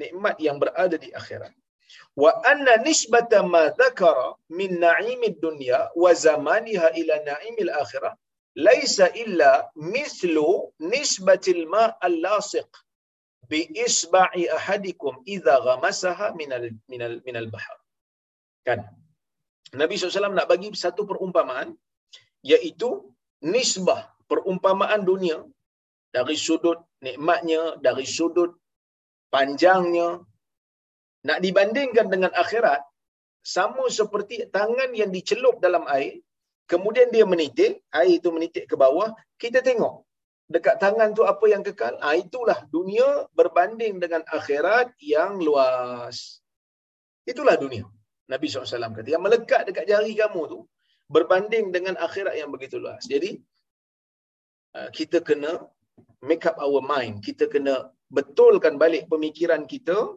nikmat 0.00 0.36
yang 0.46 0.56
berada 0.62 0.96
di 1.04 1.10
akhirat. 1.20 1.54
Wa 2.22 2.30
anna 2.50 2.74
nisbata 2.86 3.40
ma 3.54 3.62
dzakara 3.78 4.28
min 4.58 4.70
na'imid 4.84 5.36
dunya 5.46 5.78
wa 6.02 6.10
zamaniha 6.24 6.88
ila 7.00 7.14
na'imil 7.28 7.72
akhirah 7.82 8.12
laisa 8.66 9.06
illa 9.22 9.52
mislu 9.94 10.48
nisbatil 10.92 11.62
ma 11.74 11.84
al-lasiq 12.08 12.68
bi 13.50 13.60
isba'i 13.86 14.44
ahadikum 14.58 15.14
idza 15.34 15.54
ghamasaha 15.66 16.26
min 16.40 16.50
al 16.58 16.66
min 16.90 17.02
al 17.08 17.14
min 17.26 17.36
al 17.42 17.48
bahr. 17.54 17.76
Kan? 18.66 18.80
Nabi 19.80 19.94
SAW 19.94 20.34
nak 20.38 20.48
bagi 20.52 20.68
satu 20.84 21.02
perumpamaan 21.10 21.68
iaitu 22.52 22.90
nisbah 23.54 24.00
perumpamaan 24.30 25.02
dunia 25.10 25.38
dari 26.16 26.32
sudut 26.32 26.80
nikmatnya, 27.04 27.76
dari 27.76 28.08
sudut 28.08 28.56
panjangnya. 29.28 30.24
Nak 31.28 31.38
dibandingkan 31.44 32.08
dengan 32.08 32.32
akhirat, 32.32 32.80
sama 33.44 33.84
seperti 33.92 34.48
tangan 34.48 34.96
yang 34.96 35.12
dicelup 35.12 35.60
dalam 35.60 35.84
air, 35.92 36.24
kemudian 36.64 37.12
dia 37.12 37.28
menitik, 37.28 37.84
air 37.92 38.16
itu 38.16 38.32
menitik 38.32 38.64
ke 38.64 38.78
bawah, 38.80 39.12
kita 39.36 39.60
tengok 39.60 40.06
dekat 40.48 40.78
tangan 40.78 41.12
tu 41.12 41.26
apa 41.26 41.44
yang 41.50 41.60
kekal. 41.66 41.98
Ah 42.00 42.16
itulah 42.16 42.64
dunia 42.70 43.26
berbanding 43.36 44.00
dengan 44.00 44.22
akhirat 44.24 44.94
yang 45.02 45.36
luas. 45.42 46.40
Itulah 47.26 47.58
dunia. 47.58 47.84
Nabi 48.30 48.46
SAW 48.46 48.94
kata, 48.94 49.06
yang 49.06 49.22
melekat 49.22 49.68
dekat 49.68 49.84
jari 49.86 50.14
kamu 50.14 50.42
tu, 50.50 50.58
berbanding 51.10 51.70
dengan 51.74 51.94
akhirat 51.98 52.34
yang 52.38 52.50
begitu 52.50 52.78
luas. 52.78 53.02
Jadi, 53.06 53.38
ah, 54.74 54.90
kita 54.90 55.22
kena 55.22 55.66
make 56.22 56.44
up 56.48 56.56
our 56.62 56.80
mind. 56.80 57.20
Kita 57.20 57.50
kena 57.50 57.92
betulkan 58.08 58.78
balik 58.78 59.10
pemikiran 59.12 59.66
kita 59.66 60.16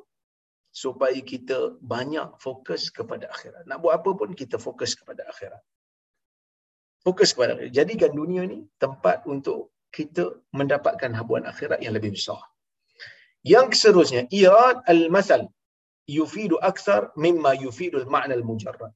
supaya 0.70 1.18
kita 1.26 1.82
banyak 1.82 2.38
fokus 2.38 2.94
kepada 2.94 3.26
akhirat. 3.34 3.66
Nak 3.66 3.82
buat 3.82 4.00
apa 4.00 4.10
pun 4.14 4.32
kita 4.38 4.62
fokus 4.62 4.94
kepada 4.94 5.26
akhirat. 5.26 5.62
Fokus 7.02 7.34
kepada 7.34 7.58
akhirat. 7.58 7.74
Jadikan 7.74 8.12
dunia 8.14 8.46
ni 8.46 8.64
tempat 8.78 9.26
untuk 9.26 9.74
kita 9.90 10.38
mendapatkan 10.54 11.12
habuan 11.18 11.50
akhirat 11.50 11.82
yang 11.82 11.98
lebih 11.98 12.14
besar. 12.14 12.40
Yang 13.42 13.82
seterusnya, 13.82 14.30
irad 14.30 14.86
al-masal 14.86 15.50
yufidu 16.06 16.62
akthar 16.62 17.10
mimma 17.18 17.58
yufidu 17.58 17.98
al-ma'na 18.04 18.38
al-mujarrad. 18.38 18.94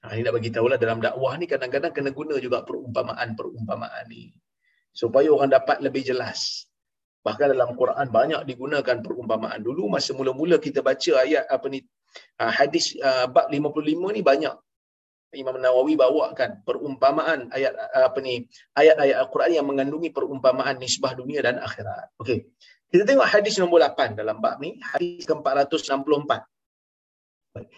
Ha, 0.00 0.16
ini 0.16 0.24
nak 0.24 0.34
bagi 0.40 0.48
tahulah 0.48 0.80
dalam 0.80 0.96
dakwah 1.04 1.36
ni 1.36 1.44
kadang-kadang 1.44 1.92
kena 1.92 2.10
guna 2.16 2.40
juga 2.40 2.64
perumpamaan-perumpamaan 2.64 4.08
ni 4.08 4.32
supaya 4.90 5.30
orang 5.30 5.50
dapat 5.50 5.80
lebih 5.82 6.02
jelas. 6.06 6.70
Bahkan 7.20 7.52
dalam 7.52 7.76
Quran 7.76 8.06
banyak 8.08 8.40
digunakan 8.48 8.96
perumpamaan. 9.04 9.60
Dulu 9.60 9.92
masa 9.92 10.16
mula-mula 10.16 10.56
kita 10.56 10.80
baca 10.80 11.20
ayat 11.20 11.44
apa 11.52 11.66
ni 11.68 11.84
ah, 12.40 12.48
hadis 12.48 12.96
uh, 12.96 13.28
bab 13.28 13.52
55 13.52 14.16
ni 14.16 14.24
banyak 14.24 14.56
Imam 15.30 15.54
Nawawi 15.62 15.94
bawakan 15.94 16.64
perumpamaan 16.66 17.52
ayat 17.54 17.76
ah, 17.76 18.08
apa 18.10 18.18
ni 18.24 18.48
ayat-ayat 18.74 19.20
Al-Quran 19.20 19.62
yang 19.62 19.66
mengandungi 19.68 20.10
perumpamaan 20.10 20.80
nisbah 20.80 21.12
dunia 21.12 21.44
dan 21.44 21.60
akhirat. 21.60 22.10
Okey. 22.18 22.50
Kita 22.90 23.06
tengok 23.06 23.28
hadis 23.28 23.54
nombor 23.62 23.86
8 23.86 24.18
dalam 24.18 24.42
bab 24.42 24.58
ni, 24.58 24.74
hadis 24.82 25.22
ke-464. 25.22 26.42
Baik. 27.54 27.70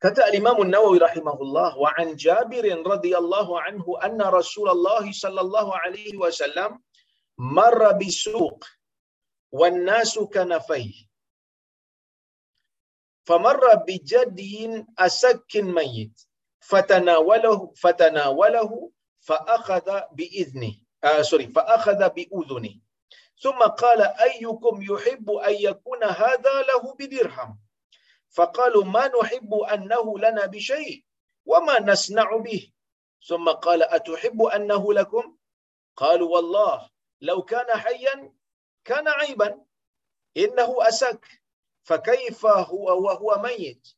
Kata 0.00 0.32
Imam 0.32 0.56
Nawawi 0.64 0.98
rahimahullah 0.98 1.76
wa 1.76 1.92
an 2.00 2.16
Jabir 2.16 2.64
radhiyallahu 2.64 3.52
anhu 3.68 4.00
anna 4.00 4.32
Rasulullah 4.32 5.04
sallallahu 5.04 5.76
alaihi 5.76 6.16
wasallam 6.16 6.80
marra 7.36 7.92
bisuq 8.00 8.64
wan 9.52 9.84
nasu 9.84 10.24
kanafai 10.32 10.88
famarra 13.28 13.76
bijadin 13.84 14.88
asakin 14.96 15.68
mayyit 15.68 16.16
fatanawalahu 16.64 17.76
fatanawalahu 17.76 18.88
فأخذ 19.20 20.16
بإذنه 20.16 20.74
آه 21.04 21.22
سوري 21.22 21.46
فأخذ 21.52 22.00
بأذنه 22.08 22.74
ثم 23.42 23.58
قال 23.62 24.00
أيكم 24.02 24.74
يحب 24.82 25.30
أن 25.30 25.54
يكون 25.54 26.04
هذا 26.04 26.54
له 26.62 26.82
بدرهم 26.98 27.58
فقالوا 28.30 28.84
ما 28.84 29.10
نحب 29.10 29.54
أنه 29.54 30.18
لنا 30.18 30.46
بشيء 30.46 31.04
وما 31.46 31.80
نصنع 31.80 32.36
به. 32.36 32.72
ثم 33.26 33.48
قال 33.48 33.82
أتحب 33.82 34.42
أنه 34.42 34.92
لكم؟ 34.92 35.36
قالوا 35.96 36.28
والله 36.36 36.90
لو 37.20 37.42
كان 37.42 37.78
حيا 37.78 38.32
كان 38.84 39.08
عيبا 39.08 39.64
إنه 40.36 40.88
أسك 40.88 41.24
فكيف 41.82 42.46
هو 42.46 43.04
وهو 43.04 43.42
ميت؟ 43.42 43.88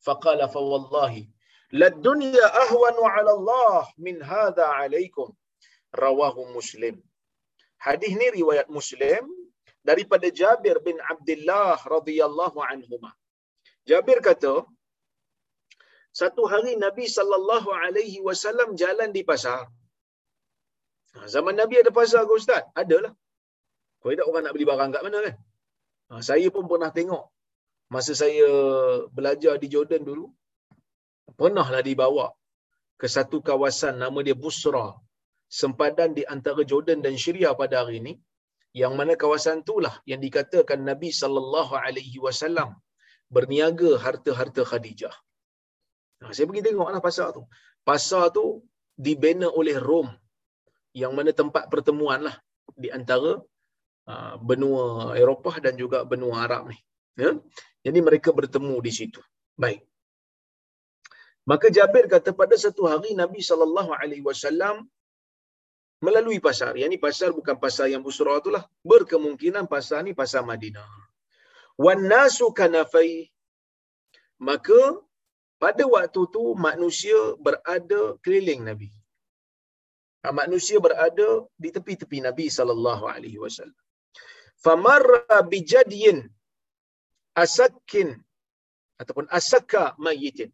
فقال 0.00 0.48
فوالله 0.48 1.28
للدنيا 1.72 2.46
أهون 2.62 2.96
على 3.10 3.30
الله 3.30 3.92
من 3.98 4.22
هذا 4.22 4.64
عليكم. 4.64 5.32
رواه 5.94 6.36
مسلم. 6.56 7.02
Hadis 7.82 8.14
ni 8.14 8.30
riwayat 8.30 8.70
Muslim 8.70 9.26
daripada 9.82 10.30
Jabir 10.30 10.78
bin 10.86 10.94
Abdullah 11.02 11.74
radhiyallahu 11.82 12.62
anhuma. 12.62 13.10
Jabir 13.90 14.18
kata, 14.28 14.54
satu 16.20 16.42
hari 16.52 16.72
Nabi 16.84 17.04
sallallahu 17.16 17.70
alaihi 17.82 18.18
wasallam 18.28 18.70
jalan 18.82 19.10
di 19.16 19.22
pasar. 19.30 19.60
Ha, 21.14 21.26
zaman 21.34 21.54
Nabi 21.60 21.74
ada 21.82 21.92
pasar 22.00 22.22
ke 22.28 22.34
ustaz? 22.40 22.62
Adalah. 22.82 23.12
Kau 24.00 24.14
tak 24.18 24.28
orang 24.30 24.44
nak 24.44 24.54
beli 24.54 24.66
barang 24.70 24.90
kat 24.94 25.02
mana 25.06 25.18
kan? 25.26 25.34
Ha, 26.10 26.20
saya 26.28 26.48
pun 26.54 26.64
pernah 26.70 26.90
tengok 26.98 27.24
masa 27.94 28.12
saya 28.22 28.48
belajar 29.16 29.54
di 29.62 29.68
Jordan 29.74 30.02
dulu. 30.10 30.26
Pernahlah 31.40 31.82
dibawa 31.88 32.26
ke 33.00 33.06
satu 33.16 33.38
kawasan 33.48 33.94
nama 34.02 34.18
dia 34.26 34.36
Busra 34.42 34.86
sempadan 35.60 36.10
di 36.18 36.22
antara 36.34 36.62
Jordan 36.70 36.98
dan 37.04 37.14
Syria 37.24 37.50
pada 37.60 37.76
hari 37.80 37.96
ini 38.02 38.12
yang 38.80 38.92
mana 38.98 39.14
kawasan 39.22 39.58
itulah 39.64 39.94
yang 40.10 40.20
dikatakan 40.26 40.80
Nabi 40.90 41.10
sallallahu 41.20 41.74
alaihi 41.84 42.18
wasallam 42.26 42.68
berniaga 43.32 43.96
harta-harta 44.04 44.62
Khadijah. 44.70 45.14
Nah, 46.20 46.30
saya 46.36 46.44
pergi 46.48 46.62
tengoklah 46.68 47.00
pasar 47.00 47.32
tu. 47.32 47.42
Pasar 47.82 48.28
tu 48.36 48.62
dibina 48.94 49.48
oleh 49.48 49.80
Rom 49.80 50.08
yang 50.92 51.16
mana 51.16 51.32
tempat 51.32 51.66
pertemuan 51.72 52.20
lah 52.28 52.36
di 52.76 52.92
antara 52.92 53.40
uh, 54.12 54.34
benua 54.38 55.16
Eropah 55.16 55.56
dan 55.64 55.74
juga 55.80 56.04
benua 56.04 56.44
Arab 56.44 56.70
ni. 56.70 56.78
Ya? 57.16 57.32
Jadi 57.82 57.98
mereka 58.04 58.30
bertemu 58.30 58.76
di 58.84 58.92
situ. 58.92 59.20
Baik. 59.56 59.82
Maka 61.42 61.66
Jabir 61.74 62.06
kata 62.06 62.30
pada 62.30 62.54
satu 62.54 62.86
hari 62.86 63.18
Nabi 63.18 63.42
sallallahu 63.42 63.90
alaihi 63.98 64.22
wasallam 64.22 64.86
melalui 65.98 66.38
pasar. 66.38 66.78
Yang 66.78 66.90
ni 66.94 66.98
pasar 67.02 67.30
bukan 67.34 67.56
pasar 67.58 67.90
yang 67.90 68.02
Busra 68.06 68.38
tu 68.38 68.54
lah. 68.54 68.62
Berkemungkinan 68.86 69.66
pasar 69.66 70.06
ni 70.06 70.14
pasar 70.14 70.46
Madinah. 70.46 70.86
Wan 71.84 72.00
nasu 72.12 72.46
kanafai. 72.58 73.30
Maka 74.48 74.80
pada 75.62 75.84
waktu 75.94 76.22
tu 76.34 76.42
manusia 76.66 77.18
berada 77.46 78.00
keliling 78.24 78.62
Nabi. 78.70 78.90
Ha, 80.22 80.30
manusia 80.40 80.78
berada 80.86 81.28
di 81.62 81.68
tepi-tepi 81.76 82.18
Nabi 82.26 82.46
sallallahu 82.58 83.04
alaihi 83.14 83.38
wasallam. 83.44 83.78
Famarra 84.64 85.38
bijadyin 85.52 86.18
asakin 87.34 88.10
ataupun 89.02 89.26
asaka 89.38 89.84
mayitin. 89.98 90.50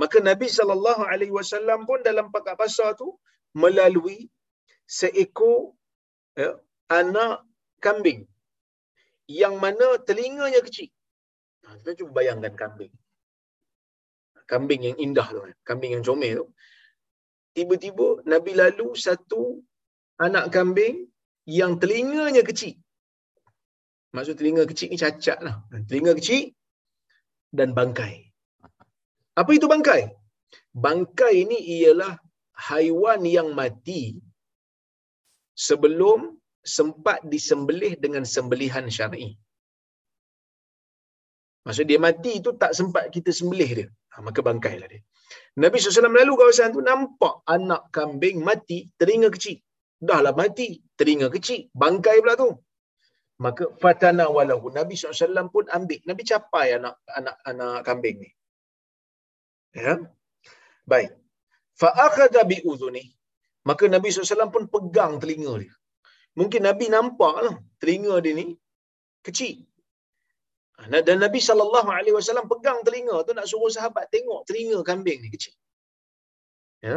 Maka 0.00 0.18
Nabi 0.30 0.46
sallallahu 0.50 1.02
alaihi 1.12 1.34
wasallam 1.38 1.86
pun 1.86 2.02
dalam 2.08 2.26
pakat 2.34 2.58
pasar 2.58 2.98
tu 3.00 3.08
melalui 3.62 4.18
seekor 4.98 5.58
ya, 6.34 6.50
anak 6.90 7.46
kambing 7.84 8.26
yang 9.30 9.56
mana 9.56 9.96
telinganya 10.08 10.60
kecil. 10.60 10.90
Ha, 11.64 11.80
kita 11.80 12.04
cuba 12.04 12.20
bayangkan 12.20 12.52
kambing. 12.52 12.92
Kambing 14.44 14.80
yang 14.84 14.96
indah 15.00 15.24
tu, 15.32 15.40
kan? 15.40 15.52
kambing 15.64 15.92
yang 15.96 16.04
comel 16.04 16.44
tu. 16.44 16.46
Tiba-tiba 17.56 18.26
Nabi 18.28 18.52
lalu 18.52 18.92
satu 18.98 19.62
anak 20.20 20.52
kambing 20.52 21.08
yang 21.48 21.80
telinganya 21.80 22.42
kecil. 22.44 22.76
Maksud 24.14 24.38
telinga 24.38 24.64
kecil 24.70 24.88
ni 24.92 24.98
cacat 25.00 25.38
lah. 25.42 25.56
Telinga 25.88 26.12
kecil 26.18 26.54
dan 27.50 27.74
bangkai. 27.74 28.30
Apa 29.34 29.50
itu 29.50 29.66
bangkai? 29.66 30.14
Bangkai 30.70 31.34
ini 31.46 31.58
ialah 31.82 32.14
haiwan 32.54 33.26
yang 33.26 33.50
mati 33.58 34.18
sebelum 35.58 36.38
sempat 36.64 37.18
disembelih 37.32 37.92
dengan 38.04 38.24
sembelihan 38.34 38.86
syar'i. 38.96 39.28
Maksud 41.64 41.86
dia 41.90 42.00
mati 42.06 42.30
itu 42.40 42.50
tak 42.62 42.72
sempat 42.78 43.04
kita 43.14 43.30
sembelih 43.38 43.70
dia. 43.78 43.88
Ha, 44.12 44.20
maka 44.26 44.40
bangkailah 44.48 44.88
dia. 44.92 45.00
Nabi 45.62 45.76
SAW 45.80 46.12
lalu 46.20 46.32
kawasan 46.40 46.74
tu 46.76 46.82
nampak 46.90 47.34
anak 47.56 47.82
kambing 47.96 48.38
mati, 48.48 48.78
telinga 49.00 49.28
kecil. 49.36 49.56
Dahlah 50.08 50.34
mati, 50.40 50.68
telinga 50.98 51.28
kecil, 51.32 51.60
bangkai 51.82 52.20
pula 52.22 52.34
tu. 52.42 52.50
Maka 53.44 53.64
fatana 53.82 54.26
walahu. 54.36 54.70
Nabi 54.78 54.94
SAW 54.94 55.48
pun 55.54 55.64
ambil. 55.76 56.00
Nabi 56.10 56.22
capai 56.30 56.66
anak 56.78 56.96
anak 57.18 57.36
anak 57.50 57.78
kambing 57.88 58.18
ni. 58.22 58.30
Ya. 59.74 59.94
Baik. 60.92 61.10
Fa'akhadha 61.80 62.42
bi'udhuni. 62.52 63.04
Maka 63.68 63.84
Nabi 63.94 64.12
SAW 64.12 64.52
pun 64.54 64.64
pegang 64.74 65.16
telinga 65.22 65.54
dia. 65.62 65.74
Mungkin 66.40 66.62
Nabi 66.68 66.86
nampak 66.96 67.34
lah 67.46 67.54
telinga 67.80 68.14
dia 68.24 68.34
ni 68.40 68.46
kecil. 69.26 69.56
Dan 71.06 71.18
Nabi 71.24 71.38
SAW 71.38 72.50
pegang 72.52 72.78
telinga 72.86 73.16
tu 73.26 73.32
nak 73.38 73.46
suruh 73.50 73.70
sahabat 73.76 74.10
tengok 74.14 74.40
telinga 74.48 74.78
kambing 74.88 75.18
ni 75.24 75.28
kecil. 75.34 75.54
Ya. 76.86 76.96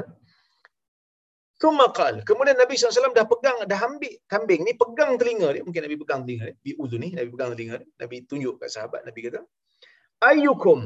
Thumma 1.61 1.85
qal. 1.97 2.15
Kemudian 2.29 2.57
Nabi 2.61 2.73
SAW 2.77 3.13
dah 3.19 3.25
pegang, 3.33 3.57
dah 3.71 3.79
ambil 3.87 4.13
kambing 4.33 4.61
ni, 4.67 4.73
pegang 4.81 5.11
telinga 5.21 5.47
dia. 5.55 5.63
Mungkin 5.67 5.81
Nabi 5.85 5.97
pegang 6.01 6.21
telinga 6.25 6.45
dia. 6.49 6.57
Bi 6.65 6.71
uzu 6.83 6.97
ni, 7.03 7.09
Nabi 7.17 7.29
pegang 7.33 7.51
telinga 7.53 7.75
dia. 7.81 7.89
Nabi 8.01 8.15
tunjuk 8.29 8.55
kat 8.61 8.69
sahabat. 8.75 9.01
Nabi 9.09 9.19
kata, 9.25 9.41
Ayyukum 10.29 10.79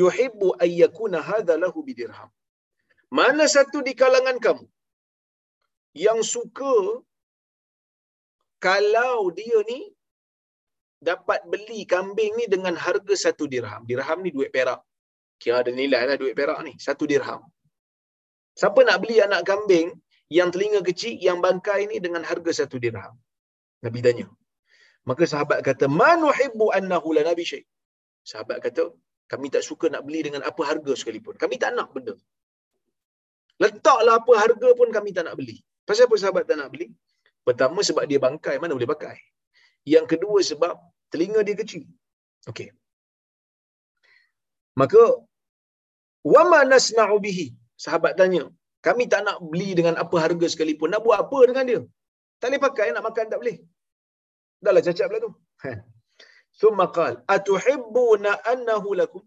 yuhibbu 0.00 0.48
ayyakuna 0.64 1.18
hadha 1.28 1.54
lahu 1.64 1.78
bidirham. 1.86 2.30
Mana 3.18 3.46
satu 3.46 3.78
di 3.86 3.94
kalangan 3.94 4.38
kamu 4.46 4.66
yang 6.06 6.20
suka 6.34 6.74
kalau 8.62 9.30
dia 9.38 9.58
ni 9.70 9.80
dapat 11.08 11.40
beli 11.52 11.80
kambing 11.94 12.32
ni 12.38 12.44
dengan 12.54 12.74
harga 12.84 13.14
satu 13.24 13.44
dirham. 13.52 13.82
Dirham 13.90 14.18
ni 14.24 14.30
duit 14.36 14.50
perak. 14.56 14.80
Kira 15.42 15.56
ada 15.62 15.70
nilai 15.80 16.02
lah 16.08 16.16
duit 16.22 16.34
perak 16.38 16.58
ni. 16.66 16.72
Satu 16.86 17.04
dirham. 17.10 17.40
Siapa 18.60 18.80
nak 18.88 18.98
beli 19.04 19.16
anak 19.20 19.42
kambing 19.50 19.88
yang 20.32 20.48
telinga 20.54 20.80
kecil, 20.88 21.14
yang 21.28 21.38
bangkai 21.44 21.80
ni 21.90 21.96
dengan 22.04 22.22
harga 22.30 22.52
satu 22.60 22.76
dirham? 22.84 23.14
Nabi 23.84 24.00
tanya. 24.06 24.26
Maka 25.08 25.24
sahabat 25.32 25.58
kata, 25.68 25.86
Manuhibbu 26.00 26.66
annahu 26.78 27.14
la 27.16 27.22
nabi 27.28 27.44
syait. 27.50 27.66
Sahabat 28.30 28.58
kata, 28.64 28.84
kami 29.32 29.46
tak 29.54 29.62
suka 29.68 29.86
nak 29.92 30.02
beli 30.06 30.20
dengan 30.26 30.42
apa 30.50 30.62
harga 30.70 30.92
sekalipun. 31.00 31.34
Kami 31.42 31.56
tak 31.62 31.72
nak 31.78 31.90
benda. 31.94 32.14
Letaklah 33.62 34.14
apa 34.20 34.32
harga 34.42 34.68
pun 34.78 34.88
kami 34.96 35.10
tak 35.16 35.24
nak 35.28 35.36
beli. 35.38 35.56
Pasal 35.88 36.04
apa 36.08 36.16
sahabat 36.22 36.44
tak 36.48 36.58
nak 36.60 36.70
beli? 36.74 36.88
Pertama 37.46 37.80
sebab 37.88 38.04
dia 38.10 38.18
bangkai, 38.26 38.56
mana 38.62 38.72
boleh 38.76 38.90
pakai. 38.94 39.16
Yang 39.94 40.06
kedua 40.12 40.38
sebab 40.50 40.72
telinga 41.12 41.40
dia 41.48 41.56
kecil. 41.60 41.84
Okey. 42.50 42.68
Maka 44.80 45.02
wama 46.34 46.60
nasna'u 46.72 47.18
bihi? 47.26 47.46
Sahabat 47.84 48.12
tanya, 48.20 48.42
kami 48.86 49.04
tak 49.12 49.22
nak 49.26 49.38
beli 49.50 49.70
dengan 49.78 49.94
apa 50.02 50.16
harga 50.24 50.46
sekalipun. 50.52 50.90
Nak 50.92 51.02
buat 51.06 51.18
apa 51.24 51.38
dengan 51.48 51.64
dia? 51.70 51.80
Tak 52.40 52.48
boleh 52.48 52.62
pakai, 52.66 52.86
nak 52.94 53.04
makan 53.08 53.26
tak 53.32 53.40
boleh. 53.42 53.56
Dahlah 54.64 54.82
cacat 54.86 55.06
pula 55.08 55.20
tu. 55.26 55.32
Thumma 56.60 56.86
qal, 56.98 57.14
atuhibbuna 57.34 58.30
annahu 58.52 58.90
lakum? 59.00 59.22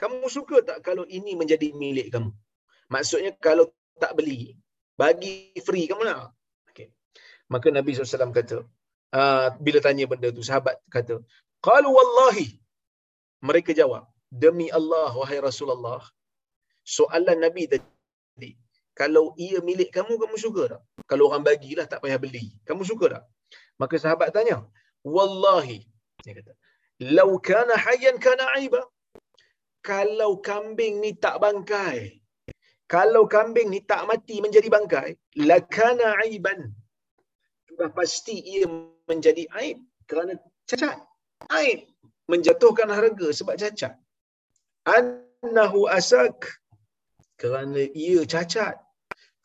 Kamu 0.00 0.26
suka 0.36 0.56
tak 0.68 0.78
kalau 0.86 1.04
ini 1.18 1.32
menjadi 1.40 1.68
milik 1.82 2.08
kamu? 2.14 2.30
Maksudnya 2.94 3.30
kalau 3.46 3.64
tak 4.02 4.12
beli, 4.18 4.40
bagi 5.00 5.34
free 5.66 5.86
kamu 5.90 6.02
nak. 6.08 6.37
Maka 7.52 7.68
Nabi 7.72 7.96
SAW 7.96 8.36
kata, 8.38 8.58
uh, 9.18 9.46
bila 9.64 9.78
tanya 9.86 10.04
benda 10.10 10.28
tu, 10.38 10.44
sahabat 10.48 10.76
kata, 10.96 11.14
Qalu 11.66 11.90
wallahi. 11.98 12.48
Mereka 13.48 13.70
jawab, 13.80 14.04
Demi 14.42 14.68
Allah, 14.78 15.10
wahai 15.20 15.38
Rasulullah. 15.48 16.02
Soalan 16.96 17.38
Nabi 17.44 17.64
tadi, 17.72 18.50
kalau 18.98 19.24
ia 19.38 19.58
milik 19.68 19.90
kamu, 19.96 20.12
kamu 20.22 20.36
suka 20.44 20.62
tak? 20.72 20.82
Kalau 21.10 21.30
orang 21.30 21.44
bagilah, 21.46 21.86
tak 21.90 22.02
payah 22.02 22.18
beli. 22.24 22.46
Kamu 22.68 22.82
suka 22.90 23.06
tak? 23.14 23.24
Maka 23.80 23.94
sahabat 24.04 24.34
tanya, 24.36 24.66
Wallahi. 25.16 25.86
Dia 26.26 26.34
kata, 26.38 26.52
Lau 27.16 27.38
kana 27.48 27.74
hayyan 27.78 28.16
kana 28.18 28.44
aiba. 28.58 28.82
Kalau 29.88 30.42
kambing 30.42 30.98
ni 30.98 31.14
tak 31.24 31.38
bangkai, 31.38 32.18
kalau 32.90 33.22
kambing 33.34 33.68
ni 33.70 33.80
tak 33.90 34.02
mati 34.10 34.42
menjadi 34.44 34.68
bangkai, 34.76 35.10
lakana 35.48 36.18
aiban. 36.24 36.74
Sudah 37.78 37.94
pasti 37.94 38.34
ia 38.42 38.66
menjadi 39.06 39.46
aib 39.54 39.78
kerana 40.10 40.34
cacat. 40.66 40.98
Aib 41.46 41.86
menjatuhkan 42.26 42.90
harga 42.90 43.30
sebab 43.30 43.54
cacat. 43.54 43.94
Annahu 44.82 45.86
asak 45.86 46.58
kerana 47.38 47.86
ia 47.94 48.26
cacat. 48.26 48.82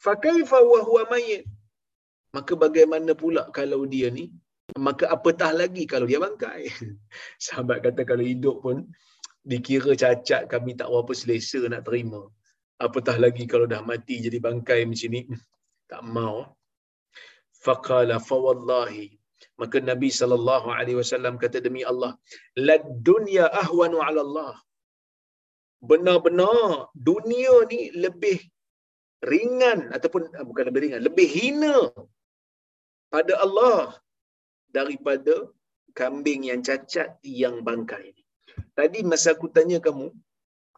Fakaifa 0.01 0.65
wa 0.65 0.81
huwa 0.81 1.13
mayyit? 1.13 1.45
Maka 2.33 2.57
bagaimana 2.57 3.13
pula 3.13 3.53
kalau 3.53 3.85
dia 3.85 4.09
ni 4.09 4.33
maka 4.81 5.05
apatah 5.13 5.53
lagi 5.53 5.85
kalau 5.85 6.09
dia 6.09 6.17
bangkai. 6.17 6.73
Sahabat 7.45 7.85
kata 7.85 8.01
kalau 8.01 8.25
hidup 8.25 8.65
pun 8.65 8.89
dikira 9.45 9.93
cacat 9.93 10.49
kami 10.49 10.73
tak 10.73 10.89
berapa 10.89 11.13
selesa 11.13 11.61
nak 11.69 11.85
terima. 11.85 12.25
Apatah 12.81 13.21
lagi 13.21 13.45
kalau 13.45 13.69
dah 13.69 13.85
mati 13.85 14.25
jadi 14.25 14.41
bangkai 14.41 14.89
macam 14.89 15.09
ni. 15.13 15.21
Tak 15.85 16.01
mau. 16.01 16.49
Faqala 17.65 18.15
fa 18.29 18.37
wallahi. 18.45 19.05
Maka 19.61 19.77
Nabi 19.91 20.09
sallallahu 20.19 20.67
alaihi 20.77 20.97
wasallam 21.01 21.35
kata 21.43 21.57
demi 21.65 21.81
Allah 21.91 22.11
lad 22.67 22.83
dunya 23.09 23.45
ahwanu 23.63 23.99
ala 24.07 24.21
Allah. 24.25 24.53
Benar-benar 25.91 26.61
dunia 27.09 27.55
ni 27.71 27.81
lebih 28.03 28.39
ringan 29.33 29.79
ataupun 29.95 30.23
ah, 30.37 30.45
bukan 30.49 30.65
lebih 30.69 30.81
ringan 30.85 31.01
lebih 31.07 31.27
hina 31.37 31.75
pada 33.13 33.33
Allah 33.45 33.81
daripada 34.77 35.35
kambing 35.99 36.41
yang 36.49 36.61
cacat 36.67 37.09
yang 37.43 37.55
bangkai 37.67 38.05
ni. 38.15 38.23
Tadi 38.77 38.99
masa 39.11 39.29
aku 39.35 39.47
tanya 39.55 39.77
kamu 39.87 40.07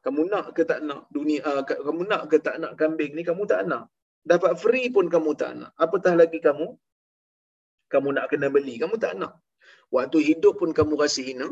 kamu 0.05 0.21
nak 0.31 0.47
ke 0.57 0.63
tak 0.69 0.79
nak 0.88 1.01
dunia 1.15 1.39
uh, 1.49 1.63
kamu 1.65 2.01
nak 2.11 2.23
ke 2.31 2.38
tak 2.45 2.55
nak 2.61 2.73
kambing 2.81 3.13
ni? 3.17 3.23
Kamu 3.29 3.43
tak 3.51 3.61
nak 3.71 3.83
dapat 4.32 4.53
free 4.63 4.88
pun 4.95 5.07
kamu 5.13 5.32
tak 5.41 5.51
nak. 5.59 5.71
Apatah 5.86 6.13
lagi 6.21 6.39
kamu? 6.47 6.67
Kamu 7.93 8.09
nak 8.17 8.28
kena 8.32 8.47
beli 8.55 8.76
kamu 8.84 8.97
tak 9.03 9.13
nak. 9.21 9.34
Waktu 9.95 10.17
hidup 10.28 10.55
pun 10.61 10.71
kamu 10.78 10.93
rasa 11.01 11.21
hina. 11.28 11.47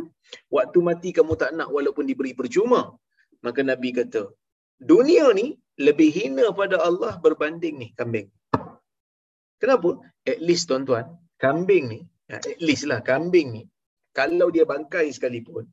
Waktu 0.55 0.78
mati 0.88 1.09
kamu 1.17 1.34
tak 1.41 1.51
nak 1.57 1.69
walaupun 1.76 2.05
diberi 2.09 2.34
percuma. 2.39 2.82
Maka 3.45 3.61
nabi 3.71 3.91
kata 3.99 4.24
dunia 4.91 5.26
ni 5.39 5.47
lebih 5.88 6.09
hina 6.17 6.45
pada 6.59 6.78
Allah 6.88 7.13
berbanding 7.26 7.76
ni 7.82 7.88
kambing. 7.99 8.28
Kenapa? 9.61 9.89
At 10.28 10.39
least 10.47 10.67
tuan-tuan 10.69 11.07
kambing 11.43 11.86
ni 11.91 11.99
ya, 12.32 12.39
at 12.39 12.61
least 12.67 12.86
lah 12.89 12.99
kambing 13.09 13.47
ni 13.55 13.63
kalau 14.15 14.47
dia 14.55 14.63
bangkai 14.63 15.07
sekalipun 15.15 15.65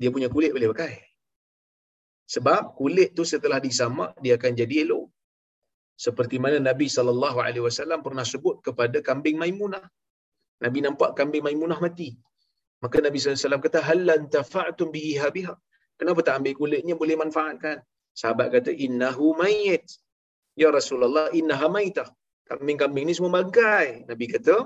dia 0.00 0.08
punya 0.14 0.28
kulit 0.32 0.50
boleh 0.56 0.70
pakai. 0.72 0.94
Sebab 2.34 2.78
kulit 2.78 3.10
tu 3.18 3.26
setelah 3.26 3.58
disamak 3.58 4.14
dia 4.22 4.38
akan 4.38 4.52
jadi 4.54 4.86
elok 4.86 5.09
seperti 6.04 6.36
mana 6.44 6.58
Nabi 6.68 6.86
sallallahu 6.96 7.38
alaihi 7.46 7.64
wasallam 7.68 8.00
pernah 8.06 8.24
sebut 8.32 8.56
kepada 8.66 8.98
kambing 9.08 9.36
Maimunah. 9.42 9.84
Nabi 10.64 10.78
nampak 10.86 11.10
kambing 11.18 11.44
Maimunah 11.46 11.78
mati. 11.84 12.10
Maka 12.84 12.96
Nabi 13.06 13.18
wasallam 13.20 13.64
kata 13.66 13.80
hal 13.88 14.00
lan 14.10 14.20
tafa'tum 14.36 14.88
bihi 14.94 15.12
habiha. 15.22 15.54
Kenapa 16.00 16.20
tak 16.26 16.34
ambil 16.40 16.54
kulitnya 16.60 16.94
boleh 17.02 17.16
manfaatkan? 17.22 17.76
Sahabat 18.20 18.48
kata 18.56 18.72
innahu 18.86 19.36
mayyit. 19.40 19.84
Ya 20.62 20.68
Rasulullah 20.78 21.28
innaha 21.40 21.68
maitah. 21.76 22.08
Kambing-kambing 22.48 23.04
ni 23.08 23.14
semua 23.16 23.32
bangkai. 23.36 24.08
Nabi 24.10 24.26
kata 24.34 24.56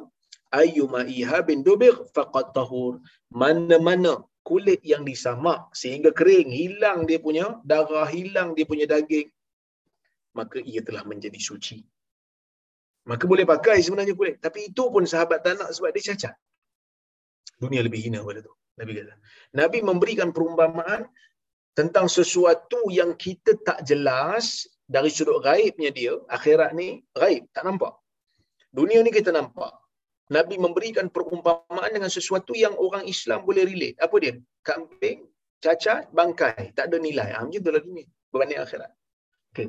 ayyuma 0.60 1.02
ihabin 1.18 1.66
dubigh 1.66 1.96
faqad 2.14 2.54
tahur. 2.56 3.02
Mana-mana 3.42 4.22
kulit 4.48 4.80
yang 4.92 5.02
disamak 5.10 5.60
sehingga 5.80 6.10
kering, 6.18 6.48
hilang 6.60 6.98
dia 7.08 7.18
punya 7.26 7.58
darah, 7.70 8.06
hilang 8.14 8.54
dia 8.56 8.66
punya 8.70 8.86
daging, 8.94 9.26
maka 10.38 10.58
ia 10.60 10.82
telah 10.82 11.02
menjadi 11.06 11.38
suci. 11.38 11.78
Maka 13.10 13.24
boleh 13.30 13.44
pakai 13.44 13.78
sebenarnya 13.84 14.14
kulit. 14.16 14.36
Tapi 14.40 14.72
itu 14.72 14.88
pun 14.88 15.04
sahabat 15.04 15.44
tak 15.44 15.60
nak 15.60 15.70
sebab 15.76 15.92
dia 15.94 16.12
cacat. 16.12 16.34
Dunia 17.60 17.80
lebih 17.86 18.00
hina 18.02 18.20
pada 18.24 18.40
tu. 18.42 18.52
Nabi 18.80 18.92
kata. 18.98 19.14
Nabi 19.54 19.78
memberikan 19.84 20.28
perumpamaan 20.34 21.06
tentang 21.78 22.06
sesuatu 22.10 22.90
yang 22.90 23.14
kita 23.14 23.54
tak 23.62 23.86
jelas 23.86 24.66
dari 24.90 25.10
sudut 25.12 25.38
gaibnya 25.44 25.94
dia. 25.94 26.18
Akhirat 26.26 26.74
ni 26.74 27.04
gaib, 27.14 27.46
tak 27.54 27.64
nampak. 27.68 27.94
Dunia 28.74 28.98
ni 29.06 29.14
kita 29.14 29.30
nampak. 29.30 29.70
Nabi 30.32 30.56
memberikan 30.56 31.12
perumpamaan 31.12 31.90
dengan 31.92 32.08
sesuatu 32.08 32.56
yang 32.56 32.74
orang 32.80 33.04
Islam 33.04 33.44
boleh 33.44 33.68
relate. 33.68 34.00
Apa 34.00 34.16
dia? 34.24 34.34
Kambing, 34.64 35.28
cacat, 35.60 36.08
bangkai. 36.16 36.72
Tak 36.72 36.88
ada 36.88 36.96
nilai. 36.96 37.36
Ha, 37.36 37.44
macam 37.44 37.60
itulah 37.60 37.82
dunia. 37.84 38.08
Berbanding 38.32 38.60
akhirat. 38.64 38.90
Okay. 39.52 39.68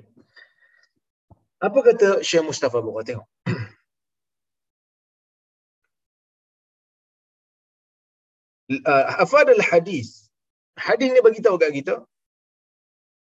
Apa 1.64 1.80
kata 1.88 2.20
Syekh 2.20 2.44
Mustafa 2.50 2.84
Bukhar? 2.84 3.04
Tengok. 3.08 3.28
Afad 9.24 9.48
al-hadis. 9.56 10.28
Hadis 10.76 11.16
ni 11.16 11.24
bagi 11.24 11.40
tahu 11.46 11.56
kat 11.62 11.72
kita. 11.72 11.96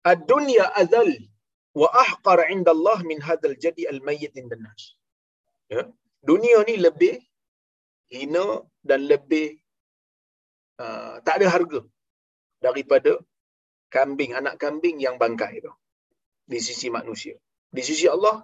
Ad-dunya 0.06 0.66
azal 0.82 1.10
wa 1.74 1.90
ahqar 2.04 2.40
'inda 2.50 2.72
Allah 2.76 3.00
min 3.10 3.20
hadzal 3.28 3.54
jadi 3.58 3.84
al-mayyit 3.94 4.34
inda 4.38 4.56
nas. 4.58 4.84
Ya. 5.74 5.82
Dunia 6.22 6.62
ni 6.70 6.78
lebih 6.78 7.18
hina 8.14 8.62
dan 8.86 9.10
lebih 9.10 9.58
uh, 10.84 11.18
tak 11.26 11.42
ada 11.42 11.48
harga 11.50 11.82
daripada 12.66 13.18
kambing 13.90 14.32
anak 14.40 14.56
kambing 14.62 14.98
yang 15.06 15.16
bangkai 15.18 15.66
tu 15.66 15.74
di 16.52 16.60
sisi 16.68 16.88
manusia 16.98 17.36
di 17.76 17.82
sisi 17.90 18.06
Allah 18.16 18.44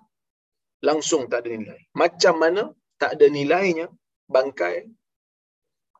langsung 0.88 1.28
tak 1.32 1.44
ada 1.44 1.50
nilai. 1.52 1.80
Macam 2.02 2.36
mana 2.44 2.64
tak 3.02 3.20
ada 3.20 3.28
nilainya 3.38 3.88
bangkai 4.36 4.88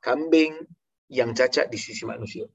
kambing 0.06 0.54
yang 1.18 1.32
cacat 1.38 1.68
di 1.74 1.80
sisi 1.86 2.04
manusia. 2.08 2.46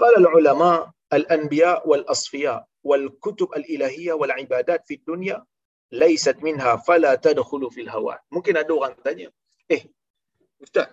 Qala 0.00 0.16
al-ulama 0.20 0.70
al-anbiya 1.16 1.84
wal 1.88 2.04
asfiya 2.14 2.60
wal 2.88 3.06
kutub 3.24 3.52
al-ilahiyah 3.58 4.16
wal 4.20 4.32
ibadat 4.44 4.84
fi 4.88 5.00
dunya 5.08 5.36
laysat 6.00 6.36
minha 6.46 6.72
fala 6.86 7.16
tadkhulu 7.26 7.68
fil 7.74 7.90
hawa. 7.94 8.14
Mungkin 8.34 8.54
ada 8.62 8.72
orang 8.78 8.94
tanya, 9.06 9.28
"Eh, 9.76 9.82
ustaz, 10.64 10.88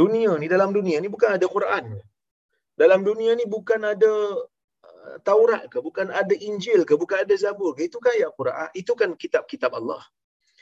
dunia 0.00 0.32
ni 0.40 0.46
dalam 0.54 0.70
dunia 0.78 0.98
ni 1.02 1.08
bukan 1.14 1.30
ada 1.36 1.46
Quran. 1.56 1.84
Dalam 2.80 3.00
dunia 3.08 3.34
ni 3.36 3.44
bukan 3.44 3.80
ada 3.92 4.12
Taurat 5.24 5.62
ke, 5.72 5.78
bukan 5.80 6.08
ada 6.20 6.34
Injil 6.48 6.84
ke, 6.88 6.94
bukan 7.02 7.24
ada 7.24 7.34
Zabur 7.42 7.72
ke, 7.76 7.88
itu 7.88 7.98
kan 8.04 8.12
ayat 8.18 8.32
Quran, 8.38 8.68
itu 8.80 8.92
kan 9.00 9.10
kitab-kitab 9.22 9.72
Allah. 9.80 10.02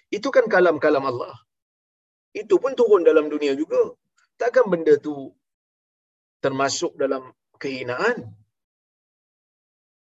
Itu 0.09 0.29
kan 0.35 0.45
kalam-kalam 0.55 1.05
Allah. 1.05 1.35
Itu 2.33 2.57
pun 2.63 2.73
turun 2.79 3.03
dalam 3.05 3.27
dunia 3.29 3.53
juga. 3.59 3.81
Takkan 4.41 4.67
benda 4.73 4.95
tu 5.07 5.15
termasuk 6.45 6.95
dalam 7.03 7.23
kehinaan? 7.63 8.31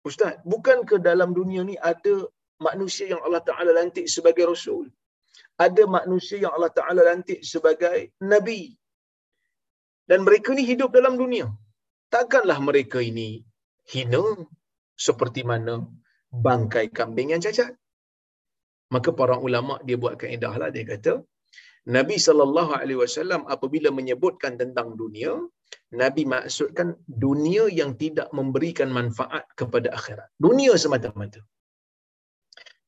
Ustaz, 0.07 0.41
bukan 0.53 0.87
ke 0.89 0.97
dalam 1.09 1.37
dunia 1.37 1.61
ni 1.66 1.76
ada 1.76 2.14
manusia 2.62 3.12
yang 3.12 3.20
Allah 3.26 3.43
Ta'ala 3.45 3.76
lantik 3.76 4.07
sebagai 4.09 4.49
Rasul? 4.49 4.89
Ada 5.61 5.85
manusia 5.85 6.41
yang 6.41 6.57
Allah 6.57 6.72
Ta'ala 6.72 7.05
lantik 7.05 7.45
sebagai 7.45 8.16
Nabi? 8.24 8.72
Dan 10.09 10.24
mereka 10.24 10.57
ni 10.57 10.64
hidup 10.64 10.91
dalam 10.97 11.20
dunia. 11.20 11.47
Takkanlah 12.09 12.59
mereka 12.64 12.99
ini 13.05 13.45
hina 13.93 14.24
seperti 15.07 15.43
mana 15.51 15.74
bangkai 16.47 16.87
kambing 16.99 17.31
yang 17.35 17.43
cacat. 17.47 17.72
Maka 18.95 19.11
para 19.20 19.37
ulama 19.47 19.74
dia 19.87 19.97
buat 20.03 20.14
kaedah 20.22 20.55
lah 20.61 20.68
dia 20.74 20.85
kata 20.93 21.12
Nabi 21.97 22.16
sallallahu 22.26 22.72
alaihi 22.81 22.99
wasallam 23.03 23.43
apabila 23.55 23.89
menyebutkan 23.99 24.59
tentang 24.61 24.89
dunia 25.01 25.33
Nabi 26.03 26.22
maksudkan 26.33 26.89
dunia 27.24 27.64
yang 27.78 27.91
tidak 28.03 28.28
memberikan 28.39 28.91
manfaat 28.99 29.45
kepada 29.61 29.89
akhirat. 29.99 30.28
Dunia 30.47 30.74
semata-mata. 30.83 31.41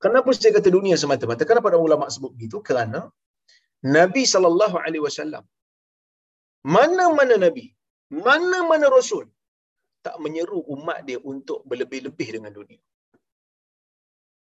Kenapa 0.02 0.28
saya 0.34 0.52
kata 0.58 0.68
dunia 0.78 0.96
semata-mata? 1.02 1.42
Kenapa 1.48 1.66
para 1.70 1.78
ulama 1.86 2.10
sebut 2.14 2.30
begitu? 2.34 2.58
Kerana 2.68 3.00
Nabi 3.96 4.22
sallallahu 4.32 4.76
alaihi 4.84 5.04
wasallam 5.06 5.44
mana-mana 6.74 7.34
nabi, 7.44 7.64
mana-mana 8.26 8.86
rasul 8.96 9.24
tak 10.02 10.16
menyeru 10.18 10.60
umat 10.74 11.06
dia 11.06 11.18
untuk 11.22 11.62
berlebih-lebih 11.70 12.28
dengan 12.36 12.52
dunia. 12.58 12.82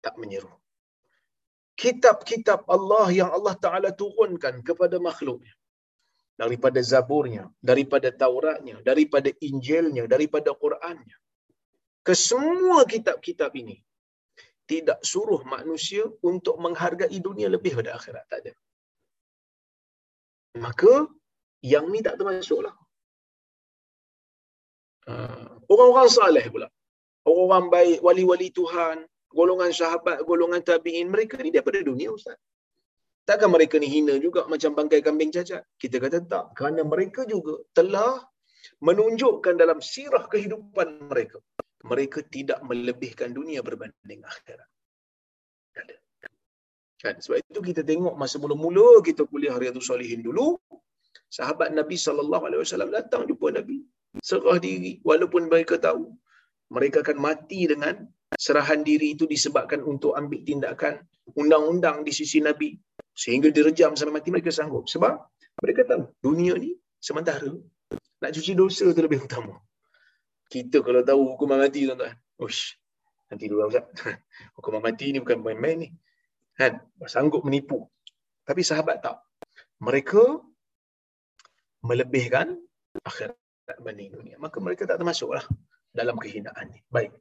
Tak 0.06 0.16
menyeru. 0.22 0.54
Kitab-kitab 1.78 2.66
Allah 2.70 3.08
yang 3.14 3.30
Allah 3.30 3.54
Ta'ala 3.58 3.90
turunkan 3.94 4.62
kepada 4.62 4.98
makhluknya. 5.02 5.54
Daripada 6.38 6.80
Zaburnya, 6.86 7.50
daripada 7.70 8.14
Tauratnya, 8.14 8.78
daripada 8.86 9.30
Injilnya, 9.42 10.06
daripada 10.06 10.54
Qurannya. 10.54 11.18
Kesemua 12.06 12.86
kitab-kitab 12.86 13.52
ini 13.58 13.82
tidak 14.70 15.02
suruh 15.02 15.42
manusia 15.48 16.06
untuk 16.22 16.62
menghargai 16.62 17.18
dunia 17.28 17.50
lebih 17.50 17.74
pada 17.74 17.98
akhirat. 17.98 18.26
Tak 18.30 18.40
ada. 18.46 18.54
Maka 20.62 21.10
yang 21.66 21.90
ni 21.90 22.06
tak 22.06 22.22
termasuklah. 22.22 22.76
Ah, 25.08 25.56
orang-orang 25.72 26.10
saleh 26.12 26.46
pula. 26.54 26.68
Orang-orang 27.28 27.66
baik, 27.76 28.00
wali-wali 28.08 28.48
Tuhan, 28.52 28.98
golongan 29.32 29.72
sahabat, 29.80 30.24
golongan 30.30 30.62
tabi'in, 30.64 31.08
mereka 31.12 31.40
ni 31.40 31.52
daripada 31.56 31.80
dunia 31.84 32.12
Ustaz. 32.12 32.36
Takkan 33.28 33.52
mereka 33.52 33.76
ni 33.76 33.88
hina 33.92 34.16
juga 34.24 34.48
macam 34.48 34.72
bangkai 34.72 35.04
kambing 35.04 35.32
cacat? 35.36 35.64
Kita 35.76 36.00
kata 36.00 36.24
tak. 36.32 36.46
Kerana 36.56 36.88
mereka 36.88 37.28
juga 37.28 37.60
telah 37.76 38.24
menunjukkan 38.80 39.54
dalam 39.60 39.84
sirah 39.84 40.24
kehidupan 40.32 41.12
mereka. 41.12 41.44
Mereka 41.84 42.24
tidak 42.32 42.64
melebihkan 42.64 43.36
dunia 43.36 43.60
berbanding 43.60 44.24
akhirat. 44.24 44.70
Ada. 45.76 45.96
Kan? 47.04 47.16
Sebab 47.20 47.38
itu 47.44 47.60
kita 47.70 47.82
tengok 47.84 48.16
masa 48.16 48.40
mula-mula 48.40 49.04
kita 49.04 49.28
kuliah 49.28 49.60
Riyadhus 49.60 49.92
Salihin 49.92 50.24
dulu, 50.24 50.58
sahabat 51.28 51.76
Nabi 51.76 51.96
wasallam 52.00 52.90
datang 52.96 53.28
jumpa 53.30 53.48
Nabi, 53.60 53.84
serah 54.22 54.58
diri 54.62 55.00
walaupun 55.02 55.52
mereka 55.52 55.78
tahu 55.78 56.14
mereka 56.72 57.04
akan 57.04 57.18
mati 57.20 57.68
dengan 57.68 58.04
serahan 58.36 58.84
diri 58.84 59.16
itu 59.16 59.24
disebabkan 59.24 59.80
untuk 59.84 60.14
ambil 60.20 60.44
tindakan 60.44 61.00
undang-undang 61.36 62.04
di 62.04 62.12
sisi 62.12 62.44
Nabi 62.44 62.76
sehingga 63.16 63.50
direjam 63.50 63.96
sampai 63.96 64.20
mati 64.20 64.30
mereka 64.30 64.52
sanggup. 64.52 64.86
Sebab 64.92 65.16
mereka 65.64 65.88
tahu 65.88 66.12
dunia 66.20 66.60
ni 66.60 66.76
sementara 67.00 67.50
nak 68.22 68.32
cuci 68.36 68.52
dosa 68.54 68.86
tu 68.92 69.02
lebih 69.02 69.24
utama. 69.24 69.56
Kita 70.48 70.84
kalau 70.84 71.02
tahu 71.04 71.22
hukuman 71.36 71.60
mati 71.64 71.88
tuan-tuan 71.88 72.16
ush 72.40 72.76
nanti 73.28 73.46
dulu 73.52 73.68
Ustaz. 73.68 73.88
Hukuman 74.56 74.80
mati 74.80 75.12
ni 75.12 75.20
bukan 75.20 75.44
main-main 75.44 75.78
ni. 75.84 75.90
Kan? 76.56 76.80
Sanggup 77.06 77.44
menipu. 77.44 77.92
Tapi 78.48 78.64
sahabat 78.64 79.04
tak. 79.04 79.20
Mereka 79.84 80.40
melebihkan 81.84 82.56
akhirat 83.04 83.36
berbanding 83.68 84.10
dunia. 84.16 84.36
Maka 84.40 84.58
mereka 84.64 84.88
tak 84.88 84.98
termasuklah 85.04 85.44
dalam 85.92 86.16
kehinaan 86.16 86.72
ni. 86.72 86.80
Baik. 86.88 87.12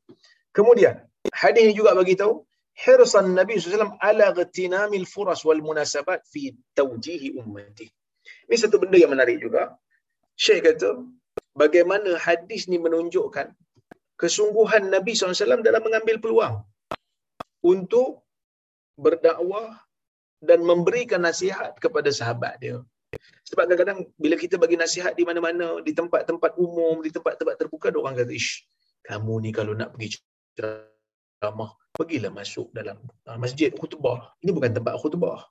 Kemudian, 0.54 1.02
hadis 1.34 1.62
ini 1.66 1.74
juga 1.74 1.92
bagi 1.98 2.14
tahu 2.14 2.46
hirsan 2.76 3.34
Nabi 3.34 3.58
SAW 3.58 3.98
ala 4.08 4.30
ghatinamil 4.38 5.08
furas 5.08 5.42
wal 5.48 5.60
munasabat 5.68 6.22
fi 6.32 6.54
tawjihi 6.78 7.34
ummati. 7.40 7.86
Ini 8.46 8.56
satu 8.56 8.78
benda 8.82 8.96
yang 9.02 9.12
menarik 9.14 9.42
juga. 9.42 9.74
Syekh 10.38 10.60
kata, 10.66 11.02
bagaimana 11.56 12.20
hadis 12.20 12.68
ni 12.70 12.78
menunjukkan 12.78 13.50
kesungguhan 14.20 14.92
Nabi 14.94 15.12
SAW 15.16 15.64
dalam 15.66 15.82
mengambil 15.82 16.16
peluang 16.22 16.54
untuk 17.64 18.22
berdakwah 18.96 19.82
dan 20.40 20.60
memberikan 20.64 21.24
nasihat 21.24 21.72
kepada 21.80 22.08
sahabat 22.12 22.60
dia. 22.62 22.78
Sebab 23.46 23.62
kadang-kadang 23.70 24.10
bila 24.18 24.34
kita 24.34 24.58
bagi 24.58 24.74
nasihat 24.74 25.14
di 25.14 25.22
mana-mana, 25.22 25.78
di 25.78 25.94
tempat-tempat 25.94 26.58
umum, 26.58 26.98
di 26.98 27.14
tempat-tempat 27.14 27.54
terbuka, 27.54 27.94
orang 27.94 28.18
kata, 28.18 28.34
ish, 28.34 28.66
kamu 29.06 29.34
ni 29.38 29.50
kalau 29.54 29.70
nak 29.78 29.94
pergi 29.94 30.18
ceramah, 30.58 31.70
pergilah 31.94 32.34
masuk 32.34 32.74
dalam 32.74 32.98
uh, 33.30 33.38
masjid 33.38 33.70
khutbah. 33.70 34.34
Ini 34.42 34.50
bukan 34.50 34.74
tempat 34.74 34.98
khutbah. 34.98 35.46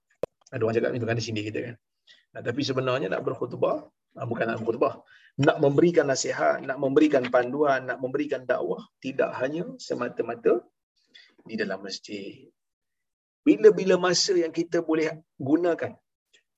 Ada 0.51 0.61
orang 0.67 0.75
cakap 0.75 0.91
itu 0.91 1.05
kan 1.07 1.15
di 1.15 1.23
sini 1.23 1.39
kita 1.47 1.59
kan. 1.71 1.75
Nah, 2.35 2.41
tapi 2.43 2.61
sebenarnya 2.67 3.07
nak 3.07 3.23
berkhutbah, 3.23 3.87
uh, 3.87 4.25
bukan 4.27 4.43
nak 4.43 4.59
berkhutbah. 4.59 4.99
Nak 5.39 5.57
memberikan 5.63 6.11
nasihat, 6.11 6.67
nak 6.67 6.75
memberikan 6.75 7.23
panduan, 7.31 7.87
nak 7.87 8.03
memberikan 8.03 8.43
dakwah, 8.43 8.83
tidak 8.99 9.31
hanya 9.39 9.71
semata-mata 9.79 10.67
di 11.47 11.55
dalam 11.55 11.79
masjid. 11.79 12.51
Bila-bila 13.47 13.95
masa 13.95 14.35
yang 14.35 14.51
kita 14.51 14.83
boleh 14.83 15.15
gunakan 15.39 15.95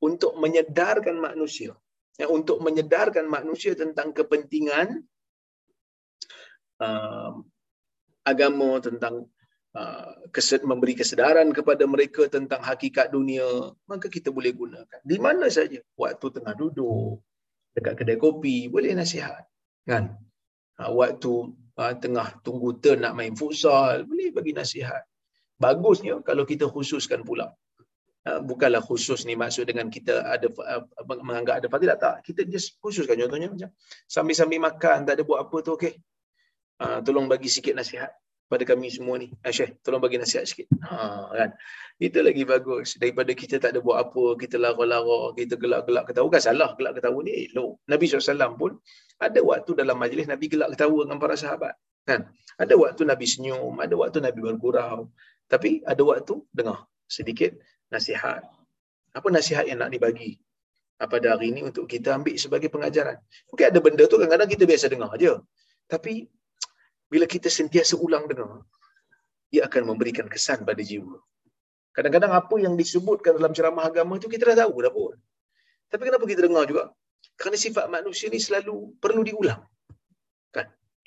untuk 0.03 0.37
menyedarkan 0.37 1.17
manusia. 1.17 1.73
Ya, 2.17 2.25
untuk 2.25 2.57
menyedarkan 2.65 3.29
manusia 3.29 3.77
tentang 3.77 4.09
kepentingan 4.09 5.05
uh, 6.81 7.31
agama 8.25 8.81
tentang 8.81 9.29
uh, 9.77 10.11
kesed, 10.33 10.65
memberi 10.65 10.97
kesedaran 10.97 11.53
kepada 11.53 11.85
mereka 11.85 12.25
tentang 12.25 12.65
hakikat 12.65 13.13
dunia 13.13 13.45
maka 13.85 14.09
kita 14.09 14.33
boleh 14.33 14.49
gunakan. 14.49 14.99
Di 15.05 15.17
mana 15.21 15.45
saja. 15.53 15.77
Waktu 15.93 16.25
tengah 16.41 16.57
duduk 16.57 17.21
dekat 17.77 17.93
kedai 18.01 18.17
kopi 18.17 18.65
boleh 18.65 18.97
nasihat 18.97 19.45
kan? 19.85 20.17
Uh, 20.81 20.93
waktu 20.97 21.53
uh, 21.77 21.93
tengah 22.01 22.41
tunggu 22.41 22.81
turn 22.81 23.05
nak 23.05 23.13
main 23.13 23.37
futsal 23.37 24.09
boleh 24.09 24.33
bagi 24.33 24.57
nasihat. 24.57 25.05
Bagusnya 25.57 26.21
kalau 26.25 26.45
kita 26.45 26.65
khususkan 26.69 27.21
pula 27.21 27.53
bukanlah 28.43 28.81
khusus 28.83 29.23
ni 29.29 29.33
maksud 29.37 29.69
dengan 29.69 29.87
kita 29.87 30.25
ada 30.25 30.47
uh, 30.49 30.83
menganggap 31.21 31.61
ada 31.61 31.67
fadilat 31.69 31.97
tak 32.01 32.15
kita 32.25 32.43
just 32.49 32.75
khususkan 32.81 33.15
contohnya 33.21 33.47
macam 33.53 33.69
sambil-sambil 34.09 34.59
makan 34.67 35.07
tak 35.07 35.13
ada 35.19 35.23
buat 35.23 35.39
apa 35.47 35.57
tu 35.63 35.71
okey. 35.77 35.93
Uh, 36.77 37.01
tolong 37.01 37.25
bagi 37.25 37.49
sikit 37.49 37.73
nasihat 37.73 38.13
pada 38.47 38.63
kami 38.63 38.87
semua 38.93 39.17
ni. 39.17 39.33
Uh, 39.41 39.53
Syekh 39.53 39.81
tolong 39.81 40.01
bagi 40.01 40.17
nasihat 40.21 40.45
sikit. 40.45 40.67
Ha 40.85 41.29
kan? 41.33 41.49
Itu 41.97 42.21
lagi 42.21 42.43
bagus. 42.45 42.97
Daripada 43.01 43.31
kita 43.33 43.57
tak 43.57 43.73
ada 43.73 43.79
buat 43.81 43.97
apa 43.97 44.23
kita 44.37 44.61
lara-lara 44.61 45.33
kita 45.33 45.57
gelak-gelak 45.57 46.05
ketawa. 46.09 46.27
Kan 46.33 46.41
salah 46.41 46.69
gelak 46.77 47.01
ketawa 47.01 47.17
ni 47.25 47.49
elok. 47.49 47.81
Nabi 47.89 48.03
SAW 48.05 48.53
pun 48.57 48.71
ada 49.17 49.39
waktu 49.41 49.71
dalam 49.73 49.97
majlis 49.97 50.25
Nabi 50.29 50.45
gelak 50.49 50.77
ketawa 50.77 50.99
dengan 51.05 51.17
para 51.17 51.35
sahabat 51.37 51.73
kan? 52.07 52.29
Ada 52.57 52.73
waktu 52.73 53.01
Nabi 53.03 53.25
senyum 53.27 53.73
ada 53.77 53.93
waktu 53.93 54.17
Nabi 54.23 54.39
bergurau. 54.41 55.11
Tapi 55.47 55.83
ada 55.87 56.01
waktu 56.03 56.43
dengar 56.51 56.87
sedikit 57.07 57.55
nasihat. 57.93 58.41
Apa 59.17 59.27
nasihat 59.33 59.65
yang 59.69 59.81
nak 59.81 59.89
dibagi 59.95 60.37
pada 60.97 61.37
hari 61.37 61.53
ini 61.53 61.61
untuk 61.69 61.85
kita 61.89 62.17
ambil 62.17 62.35
sebagai 62.37 62.69
pengajaran? 62.73 63.17
Mungkin 63.49 63.65
ada 63.71 63.79
benda 63.81 64.03
tu 64.05 64.15
kadang-kadang 64.19 64.49
kita 64.49 64.63
biasa 64.69 64.85
dengar 64.93 65.09
aja. 65.15 65.41
Tapi 65.87 66.27
bila 67.07 67.25
kita 67.25 67.47
sentiasa 67.47 67.95
ulang 67.95 68.27
dengar, 68.27 68.61
ia 69.55 69.63
akan 69.67 69.95
memberikan 69.95 70.27
kesan 70.27 70.67
pada 70.67 70.83
jiwa. 70.83 71.17
Kadang-kadang 71.95 72.29
apa 72.35 72.55
yang 72.61 72.77
disebutkan 72.77 73.39
dalam 73.39 73.55
ceramah 73.57 73.89
agama 73.89 74.19
itu 74.19 74.29
kita 74.29 74.53
dah 74.53 74.67
tahu 74.67 74.85
dah 74.85 74.91
pun. 74.93 75.15
Tapi 75.87 76.01
kenapa 76.03 76.25
kita 76.29 76.41
dengar 76.45 76.63
juga? 76.69 76.83
Kerana 77.39 77.57
sifat 77.57 77.85
manusia 77.89 78.27
ni 78.29 78.37
selalu 78.37 78.99
perlu 79.01 79.21
diulang. 79.25 79.63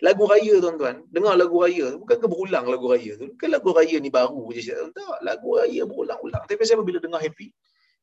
Lagu 0.00 0.24
raya 0.24 0.54
tuan-tuan, 0.64 1.04
dengar 1.12 1.36
lagu 1.36 1.60
raya, 1.60 1.92
bukan 2.00 2.16
ke 2.16 2.26
berulang 2.26 2.64
lagu 2.64 2.88
raya 2.88 3.20
tu. 3.20 3.36
Kan 3.36 3.52
lagu 3.52 3.68
raya 3.76 3.96
ni 4.00 4.08
baru 4.08 4.48
je 4.56 4.72
siap. 4.72 4.96
Tak, 4.96 5.20
lagu 5.20 5.60
raya 5.60 5.84
berulang-ulang. 5.84 6.42
Tapi 6.48 6.62
saya 6.64 6.80
bila 6.80 6.98
dengar 7.04 7.20
happy, 7.20 7.52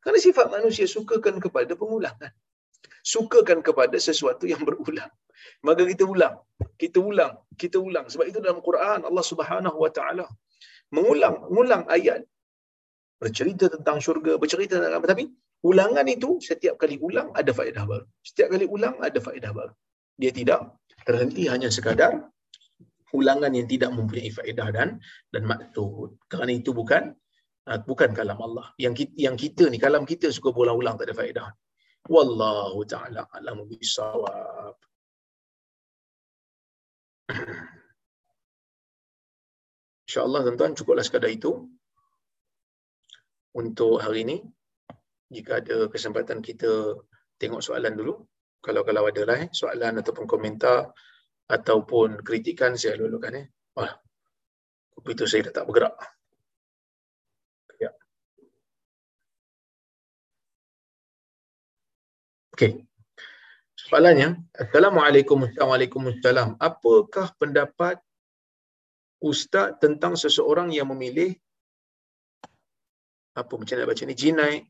kerana 0.05 0.17
sifat 0.21 0.47
manusia 0.53 0.85
sukakan 0.85 1.41
kepada 1.41 1.73
pengulangan. 1.73 2.29
Sukakan 3.01 3.65
kepada 3.65 3.97
sesuatu 3.97 4.45
yang 4.45 4.61
berulang. 4.61 5.09
Maka 5.65 5.81
kita 5.89 6.05
ulang. 6.05 6.37
Kita 6.77 7.01
ulang. 7.01 7.33
Kita 7.57 7.77
ulang. 7.81 8.05
Sebab 8.05 8.25
itu 8.29 8.39
dalam 8.43 8.61
Quran 8.61 9.03
Allah 9.09 9.25
Subhanahu 9.25 9.77
Wa 9.81 9.91
Taala 9.91 10.25
mengulang, 10.93 11.49
mengulang 11.49 11.83
ayat 11.89 12.23
bercerita 13.17 13.67
tentang 13.73 13.97
syurga, 13.97 14.37
bercerita 14.37 14.77
tentang 14.77 15.01
apa. 15.01 15.07
Tapi 15.09 15.23
ulangan 15.65 16.05
itu 16.05 16.37
setiap 16.39 16.77
kali 16.77 17.01
ulang 17.01 17.33
ada 17.33 17.49
faedah 17.49 17.83
baru. 17.89 18.05
Setiap 18.21 18.53
kali 18.53 18.65
ulang 18.69 18.95
ada 19.01 19.17
faedah 19.17 19.51
baru. 19.51 19.73
Dia 20.17 20.31
tidak 20.33 20.77
terhenti 21.07 21.47
hanya 21.47 21.71
sekadar 21.71 22.13
ulangan 23.15 23.55
yang 23.55 23.67
tidak 23.71 23.95
mempunyai 23.95 24.27
faedah 24.27 24.67
dan 24.75 24.99
dan 25.31 25.43
maksud. 25.47 26.19
Kerana 26.27 26.51
itu 26.51 26.75
bukan 26.75 27.15
uh, 27.71 27.79
bukan 27.89 28.11
kalam 28.11 28.39
Allah. 28.43 28.67
Yang 28.75 28.93
kita, 29.07 29.13
yang 29.15 29.35
kita 29.39 29.63
ni 29.71 29.79
kalam 29.79 30.03
kita 30.03 30.27
suka 30.35 30.51
berulang-ulang 30.51 30.99
tak 30.99 31.07
ada 31.07 31.15
faedah. 31.15 31.47
Wallahu 32.11 32.83
taala 32.83 33.23
alam 33.31 33.63
bisawab. 33.71 34.75
InsyaAllah 40.07 40.41
tuan-tuan 40.47 40.71
cukuplah 40.75 41.03
sekadar 41.07 41.31
itu 41.31 41.51
untuk 43.55 44.03
hari 44.03 44.27
ini. 44.27 44.37
Jika 45.27 45.59
ada 45.59 45.91
kesempatan 45.91 46.39
kita 46.39 46.95
tengok 47.35 47.59
soalan 47.59 47.99
dulu 47.99 48.23
kalau 48.61 48.81
kalau 48.83 49.07
ada 49.07 49.21
lah 49.23 49.37
eh, 49.45 49.49
soalan 49.53 50.01
ataupun 50.01 50.25
komentar 50.25 50.91
ataupun 51.47 52.21
kritikan 52.21 52.75
saya 52.75 52.99
lulukan 52.99 53.33
eh. 53.37 53.45
Wah. 53.77 53.93
Komputer 54.97 55.29
saya 55.29 55.45
dah 55.47 55.61
tak 55.61 55.65
bergerak. 55.69 55.93
Ya. 57.77 57.93
Okey. 62.57 62.81
Soalannya, 63.77 64.43
Assalamualaikum 64.51 65.47
Assalamualaikum 65.47 66.01
Apakah 66.59 67.31
pendapat 67.39 68.01
ustaz 69.21 69.77
tentang 69.79 70.19
seseorang 70.19 70.73
yang 70.73 70.89
memilih 70.91 71.37
apa 73.37 73.53
macam 73.53 73.77
nak 73.77 73.87
baca 73.93 74.01
ni 74.01 74.17
jinai 74.17 74.65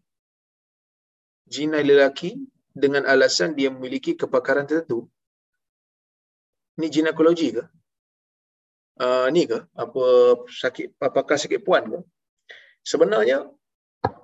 jinai 1.47 1.83
lelaki 1.87 2.35
dengan 2.77 3.03
alasan 3.09 3.57
dia 3.57 3.73
memiliki 3.73 4.13
kepakaran 4.13 4.69
tertentu. 4.69 5.09
Ini 6.77 6.87
ginekologi 6.93 7.57
ke? 7.57 7.63
Uh, 9.01 9.27
ni 9.33 9.49
ke? 9.49 9.65
Apa 9.73 10.05
sakit 10.45 10.97
apakah 11.01 11.37
sakit 11.37 11.65
puan 11.65 11.83
ke? 11.89 11.99
Sebenarnya 12.85 13.49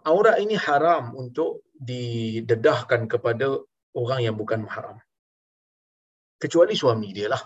aurat 0.06 0.38
ini 0.40 0.54
haram 0.56 1.18
untuk 1.18 1.68
didedahkan 1.74 3.10
kepada 3.10 3.60
orang 3.98 4.20
yang 4.22 4.36
bukan 4.38 4.64
mahram. 4.64 5.02
Kecuali 6.38 6.78
suami 6.78 7.10
dia 7.12 7.34
lah. 7.34 7.42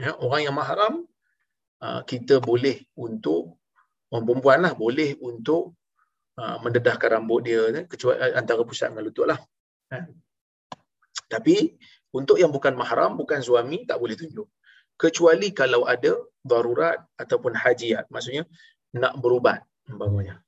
Ya, 0.00 0.16
orang 0.16 0.40
yang 0.50 0.56
mahram 0.56 1.04
uh, 1.84 2.00
kita 2.04 2.40
boleh 2.40 2.88
untuk 2.96 3.60
orang 4.10 4.24
perempuan 4.26 4.58
lah 4.64 4.72
boleh 4.74 5.14
untuk 5.22 5.76
uh, 6.40 6.56
mendedahkan 6.64 7.20
rambut 7.20 7.40
dia 7.46 7.60
eh, 7.70 7.84
kecuali 7.86 8.16
antara 8.32 8.64
pusat 8.64 8.90
dengan 8.90 9.04
lutut 9.06 9.26
lah. 9.28 9.38
Eh. 11.30 11.32
Tapi 11.32 11.56
untuk 12.10 12.42
yang 12.42 12.50
bukan 12.50 12.74
mahram, 12.74 13.14
bukan 13.14 13.38
suami 13.38 13.86
tak 13.86 14.02
boleh 14.02 14.18
tunjuk. 14.18 14.50
Kecuali 14.98 15.54
kalau 15.54 15.86
ada 15.86 16.18
darurat 16.42 16.98
ataupun 17.14 17.54
hajiat. 17.54 18.10
Maksudnya 18.10 18.42
nak 18.98 19.22
berubat 19.22 19.62
umpamanya. 19.86 20.42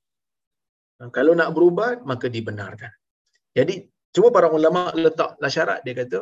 Kalau 1.15 1.31
nak 1.39 1.55
berubat 1.55 2.03
maka 2.03 2.27
dibenarkan. 2.27 2.91
Jadi 3.55 3.87
cuma 4.11 4.29
para 4.35 4.51
ulama 4.51 4.91
letaklah 4.93 5.51
syarat 5.51 5.79
dia 5.87 5.95
kata 5.97 6.19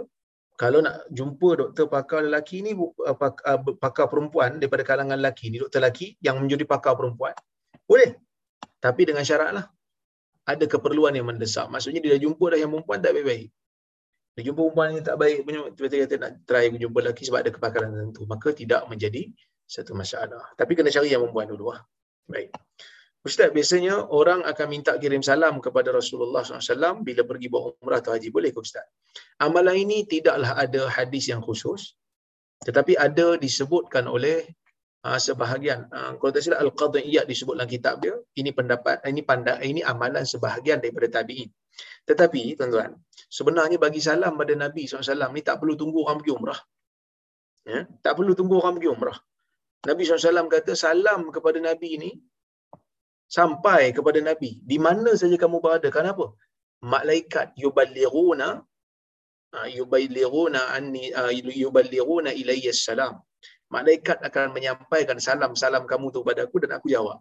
kalau 0.62 0.80
nak 0.86 1.10
jumpa 1.10 1.50
doktor 1.58 1.86
pakar 1.90 2.22
lelaki 2.28 2.62
ni 2.62 2.72
uh, 2.78 3.18
uh, 3.18 3.60
pakar 3.82 4.06
perempuan 4.08 4.62
daripada 4.62 4.86
kalangan 4.86 5.18
lelaki 5.20 5.52
ni 5.52 5.58
doktor 5.60 5.84
lelaki 5.84 6.16
yang 6.24 6.40
menjadi 6.40 6.64
pakar 6.70 6.94
perempuan 6.96 7.36
boleh 7.90 8.16
tapi 8.80 9.02
dengan 9.10 9.28
syarat 9.28 9.52
lah 9.58 9.66
ada 10.48 10.66
keperluan 10.72 11.12
yang 11.18 11.28
mendesak 11.28 11.68
maksudnya 11.68 12.00
dia 12.04 12.16
dah 12.16 12.22
jumpa 12.24 12.46
dah 12.48 12.60
yang 12.64 12.72
perempuan 12.72 13.04
tak 13.04 13.12
baik-baik 13.18 13.48
dia 14.32 14.42
jumpa 14.48 14.62
perempuan 14.64 14.88
yang 14.96 15.06
tak 15.06 15.18
baik 15.20 15.38
punya 15.44 15.60
tiba-tiba 15.76 16.02
kata 16.08 16.16
nak 16.24 16.32
try 16.48 16.66
jumpa 16.72 16.98
lelaki 17.04 17.24
sebab 17.28 17.40
ada 17.44 17.52
kepakaran 17.52 17.90
tertentu 17.92 18.22
maka 18.28 18.50
tidak 18.56 18.82
menjadi 18.88 19.28
satu 19.68 19.92
masalah 19.92 20.52
tapi 20.56 20.72
kena 20.76 20.88
cari 20.88 21.12
yang 21.12 21.28
perempuan 21.28 21.48
dulu 21.52 21.76
lah 21.76 21.84
baik 22.32 22.56
Ustaz, 23.22 23.54
biasanya 23.54 24.10
orang 24.10 24.42
akan 24.42 24.66
minta 24.66 24.98
kirim 24.98 25.22
salam 25.22 25.62
kepada 25.62 25.94
Rasulullah 25.94 26.42
SAW 26.42 27.06
bila 27.06 27.22
pergi 27.22 27.54
buat 27.54 27.78
umrah 27.78 28.02
atau 28.02 28.18
haji. 28.18 28.34
Boleh 28.34 28.50
ke 28.50 28.66
Ustaz? 28.66 28.82
Amalan 29.38 29.78
ini 29.78 30.10
tidaklah 30.10 30.58
ada 30.58 30.90
hadis 30.90 31.30
yang 31.30 31.38
khusus. 31.38 31.94
Tetapi 32.66 32.98
ada 32.98 33.38
disebutkan 33.38 34.10
oleh 34.10 34.50
uh, 35.06 35.22
sebahagian. 35.22 35.86
Uh, 35.94 36.18
kalau 36.18 36.34
tak 36.34 36.42
silap, 36.42 36.66
Al-Qadiyat 36.66 37.30
disebut 37.30 37.62
dalam 37.62 37.70
kitab 37.70 38.02
dia. 38.02 38.18
Ini 38.34 38.58
pendapat, 38.58 39.06
ini 39.06 39.22
pandai, 39.22 39.70
ini 39.70 39.86
amalan 39.86 40.26
sebahagian 40.26 40.82
daripada 40.82 41.22
tabi'in. 41.22 41.54
Tetapi, 42.10 42.58
tuan-tuan, 42.58 42.92
sebenarnya 43.38 43.78
bagi 43.86 44.02
salam 44.02 44.34
pada 44.42 44.54
Nabi 44.64 44.90
SAW 44.90 45.32
ni 45.36 45.42
tak 45.48 45.62
perlu 45.62 45.74
tunggu 45.82 46.00
orang 46.04 46.18
pergi 46.22 46.34
umrah. 46.38 46.60
Ya? 47.72 47.80
Tak 48.04 48.14
perlu 48.18 48.34
tunggu 48.40 48.56
orang 48.62 48.76
pergi 48.78 48.90
umrah. 48.96 49.18
Nabi 49.90 50.02
SAW 50.06 50.50
kata 50.56 50.74
salam 50.86 51.22
kepada 51.36 51.60
Nabi 51.70 51.92
ni 52.04 52.12
sampai 53.38 53.84
kepada 53.98 54.20
Nabi. 54.30 54.52
Di 54.72 54.78
mana 54.86 55.12
saja 55.22 55.38
kamu 55.44 55.58
berada. 55.64 55.90
Kenapa? 55.98 56.26
Malaikat 56.94 57.48
yuballighuna 57.64 58.50
ah, 59.58 59.68
yuballighuna 59.78 60.62
anni 60.78 61.06
ah, 61.22 61.34
yuballighuna 61.64 62.32
ilayya 62.42 62.74
salam. 62.86 63.16
Malaikat 63.76 64.20
akan 64.28 64.48
menyampaikan 64.56 65.18
salam-salam 65.28 65.84
kamu 65.92 66.06
tu 66.14 66.20
kepada 66.24 66.42
aku 66.46 66.58
dan 66.64 66.72
aku 66.78 66.88
jawab. 66.92 67.18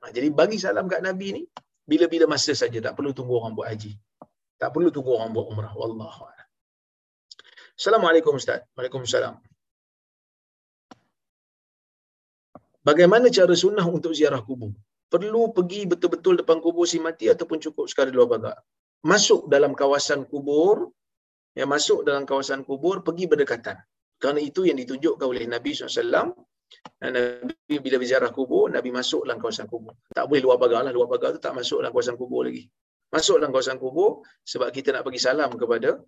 Ha, 0.00 0.08
jadi 0.16 0.28
bagi 0.32 0.58
salam 0.64 0.86
kat 0.92 1.00
Nabi 1.04 1.28
ni 1.36 1.42
bila-bila 1.90 2.24
masa 2.34 2.52
saja 2.52 2.78
tak 2.86 2.94
perlu 2.98 3.10
tunggu 3.16 3.34
orang 3.38 3.54
buat 3.58 3.68
haji. 3.72 3.92
Tak 4.60 4.70
perlu 4.74 4.88
tunggu 4.94 5.10
orang 5.16 5.30
buat 5.36 5.46
umrah. 5.52 5.72
Wallahu 5.80 6.22
a'lam. 6.30 6.48
Assalamualaikum 7.78 8.34
Ustaz. 8.40 8.60
Waalaikumsalam. 8.74 9.34
Bagaimana 12.86 13.26
cara 13.36 13.54
sunnah 13.54 13.86
untuk 13.86 14.12
ziarah 14.18 14.42
kubur? 14.48 14.72
perlu 15.06 15.54
pergi 15.54 15.86
betul-betul 15.86 16.42
depan 16.42 16.58
kubur 16.58 16.84
si 16.84 16.98
mati 16.98 17.30
ataupun 17.30 17.62
cukup 17.62 17.86
sekali 17.86 18.10
luar 18.10 18.28
pagar. 18.36 18.56
Masuk 19.06 19.46
dalam 19.46 19.72
kawasan 19.78 20.26
kubur, 20.26 20.90
ya 21.54 21.64
masuk 21.64 22.02
dalam 22.02 22.26
kawasan 22.26 22.66
kubur, 22.66 23.06
pergi 23.06 23.30
berdekatan. 23.30 23.78
Kerana 24.18 24.40
itu 24.42 24.66
yang 24.66 24.80
ditunjukkan 24.80 25.22
oleh 25.22 25.44
Nabi 25.46 25.76
SAW. 25.76 26.34
Nabi 27.02 27.74
bila 27.84 27.96
berziarah 28.02 28.30
kubur, 28.32 28.72
Nabi 28.72 28.90
masuk 28.90 29.26
dalam 29.26 29.38
kawasan 29.42 29.66
kubur. 29.72 29.94
Tak 30.16 30.24
boleh 30.28 30.42
luar 30.46 30.56
pagar 30.62 30.80
lah. 30.86 30.92
Luar 30.96 31.08
pagar 31.12 31.36
tu 31.36 31.40
tak 31.42 31.54
masuk 31.58 31.84
dalam 31.84 31.92
kawasan 31.94 32.16
kubur 32.20 32.48
lagi. 32.48 32.64
Masuk 33.14 33.36
dalam 33.38 33.52
kawasan 33.54 33.78
kubur 33.82 34.24
sebab 34.42 34.68
kita 34.76 34.94
nak 34.94 35.02
bagi 35.06 35.20
salam 35.22 35.50
kepada 35.54 36.00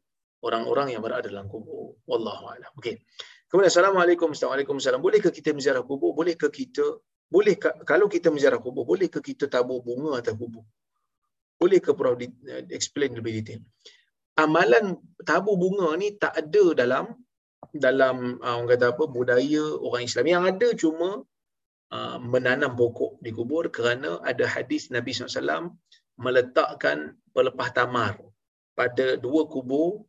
orang-orang 0.43 0.97
yang 0.97 1.03
berada 1.05 1.27
dalam 1.29 1.47
kubur. 1.47 1.99
Wallahualam. 2.11 2.73
Okey. 2.79 3.01
Kemudian 3.49 3.71
Assalamualaikum. 3.73 4.35
Assalamualaikum. 4.35 4.77
Bolehkah 5.01 5.33
kita 5.33 5.51
berziarah 5.57 5.85
kubur? 5.87 6.11
Bolehkah 6.13 6.51
kita 6.53 7.01
boleh 7.29 7.55
kalau 7.61 8.09
kita 8.09 8.33
menziarah 8.33 8.57
kubur, 8.57 8.89
boleh 8.89 9.09
ke 9.13 9.21
kita 9.21 9.53
tabur 9.53 9.85
bunga 9.85 10.17
atas 10.21 10.33
kubur? 10.33 10.65
Boleh 11.61 11.79
ke 11.85 11.93
Prof 11.93 12.17
uh, 12.17 12.65
explain 12.73 13.13
lebih 13.13 13.33
detail? 13.41 13.61
Amalan 14.41 14.97
tabur 15.29 15.61
bunga 15.61 15.93
ni 16.01 16.17
tak 16.17 16.33
ada 16.41 16.65
dalam 16.73 17.05
dalam 17.75 18.41
uh, 18.41 18.55
orang 18.59 18.71
kata 18.75 18.97
apa 18.97 19.05
budaya 19.09 19.65
orang 19.81 20.05
Islam. 20.07 20.27
Yang 20.27 20.45
ada 20.53 20.69
cuma 20.77 21.09
uh, 21.93 22.19
menanam 22.21 22.73
pokok 22.77 23.21
di 23.21 23.31
kubur 23.33 23.69
kerana 23.73 24.21
ada 24.25 24.45
hadis 24.45 24.89
Nabi 24.93 25.13
SAW 25.13 25.73
meletakkan 26.19 27.15
pelepah 27.33 27.71
tamar 27.71 28.19
pada 28.75 29.19
dua 29.19 29.47
kubur 29.47 30.07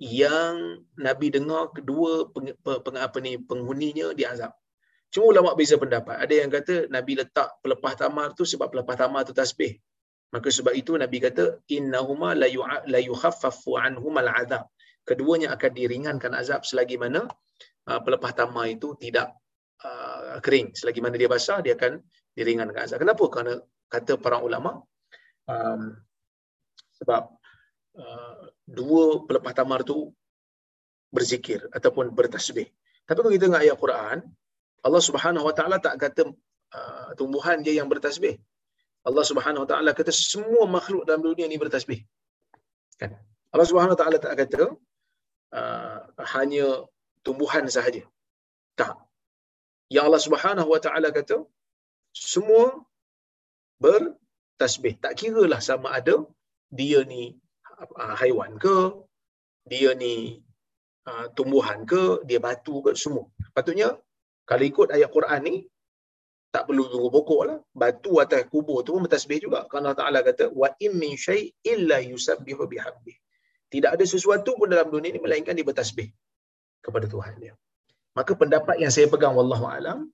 yang 0.00 0.80
Nabi 0.96 1.28
dengar 1.28 1.76
kedua 1.76 2.32
peng, 2.32 2.56
peng, 2.64 2.96
apa 2.96 3.20
ni 3.20 3.36
penghuninya 3.36 4.16
diazab. 4.16 4.56
Cuma 5.12 5.36
ulama 5.36 5.52
beza 5.52 5.76
pendapat. 5.76 6.16
Ada 6.16 6.34
yang 6.40 6.48
kata 6.48 6.88
Nabi 6.88 7.20
letak 7.20 7.60
pelepah 7.60 7.94
tamar 7.98 8.32
tu 8.32 8.48
sebab 8.48 8.72
pelepah 8.72 8.96
tamar 8.96 9.28
tu 9.28 9.36
tasbih. 9.36 9.76
Maka 10.30 10.48
sebab 10.48 10.72
itu 10.72 10.94
Nabi 10.94 11.18
kata 11.18 11.60
innahuma 11.66 12.32
la 12.38 13.00
yukhaffafu 13.02 13.76
anhuma 13.76 14.22
al'adzab. 14.22 14.70
Keduanya 15.08 15.56
akan 15.56 15.70
diringankan 15.74 16.32
azab 16.36 16.62
selagi 16.62 16.96
mana 17.00 17.26
uh, 17.88 18.00
pelepah 18.04 18.32
tamar 18.36 18.70
itu 18.70 18.94
tidak 19.00 19.34
uh, 19.82 20.38
kering. 20.44 20.76
Selagi 20.76 21.00
mana 21.02 21.16
dia 21.16 21.28
basah 21.30 21.58
dia 21.64 21.74
akan 21.74 21.98
diringankan 22.36 22.86
azab. 22.86 22.98
Kenapa? 23.02 23.24
Kerana 23.26 23.54
kata 23.90 24.14
para 24.22 24.38
ulama 24.38 24.80
um, 25.50 25.82
sebab 27.00 27.22
uh, 27.98 28.42
dua 28.68 29.26
pelepah 29.26 29.52
tamar 29.56 29.80
tu 29.82 30.12
berzikir 31.10 31.66
ataupun 31.74 32.14
bertasbih. 32.14 32.70
Tapi 33.08 33.18
kalau 33.18 33.32
kita 33.34 33.50
tengok 33.50 33.62
ayat 33.66 33.76
Quran, 33.82 34.18
Allah 34.86 35.02
Subhanahu 35.02 35.44
Wa 35.50 35.54
Taala 35.58 35.76
tak 35.82 35.98
kata 35.98 36.30
uh, 36.78 37.08
tumbuhan 37.18 37.58
dia 37.66 37.82
yang 37.82 37.90
bertasbih. 37.90 38.38
Allah 39.02 39.24
Subhanahu 39.26 39.66
Wa 39.66 39.68
Taala 39.74 39.90
kata 39.96 40.12
semua 40.14 40.64
makhluk 40.70 41.02
dalam 41.08 41.24
dunia 41.24 41.50
ini 41.50 41.58
bertasbih. 41.58 41.98
Kan? 43.00 43.18
Allah 43.50 43.66
Subhanahu 43.66 43.96
Wa 43.96 44.00
Taala 44.00 44.16
tak 44.22 44.38
kata 44.38 44.62
uh, 45.54 45.98
hanya 46.34 46.66
tumbuhan 47.26 47.64
sahaja. 47.76 48.02
Tak. 48.80 48.96
Yang 49.94 50.04
Allah 50.08 50.22
Subhanahu 50.26 50.68
Wa 50.74 50.80
Taala 50.84 51.08
kata 51.18 51.36
semua 52.14 52.64
bertasbih. 53.82 54.94
Tak 55.04 55.14
kira 55.20 55.42
lah 55.52 55.60
sama 55.62 55.90
ada 55.98 56.16
dia 56.70 57.02
ni 57.12 57.34
uh, 57.80 58.14
haiwan 58.20 58.54
ke, 58.64 58.78
dia 59.66 59.90
ni 60.02 60.14
uh, 61.10 61.26
tumbuhan 61.36 61.82
ke, 61.92 62.22
dia 62.28 62.38
batu 62.38 62.78
ke, 62.84 62.94
semua. 62.94 63.26
Patutnya 63.56 63.98
kalau 64.50 64.64
ikut 64.66 64.88
ayat 64.90 65.10
Quran 65.14 65.40
ni, 65.46 65.56
tak 66.50 66.66
perlu 66.66 66.84
tunggu 66.90 67.08
pokok 67.14 67.42
lah. 67.48 67.58
Batu 67.70 68.18
atas 68.22 68.42
kubur 68.50 68.82
tu 68.82 68.94
pun 68.94 69.06
bertasbih 69.06 69.38
juga. 69.46 69.60
Kerana 69.70 69.94
Allah 69.94 70.00
Ta'ala 70.02 70.18
kata, 70.26 70.44
wa 70.50 70.68
im 70.82 70.98
min 70.98 71.14
syai 71.14 71.54
illa 71.62 72.02
yusabbihu 72.02 72.66
bihabdih. 72.66 73.14
Tidak 73.70 73.90
ada 73.94 74.04
sesuatu 74.04 74.58
pun 74.58 74.66
dalam 74.66 74.90
dunia 74.90 75.14
ini 75.14 75.20
melainkan 75.22 75.54
dia 75.54 75.66
bertasbih 75.66 76.10
kepada 76.82 77.06
Tuhan 77.06 77.38
dia. 77.38 77.54
Maka 78.18 78.34
pendapat 78.34 78.82
yang 78.82 78.90
saya 78.90 79.06
pegang 79.06 79.38
wallahu 79.38 79.70
alam 79.70 80.10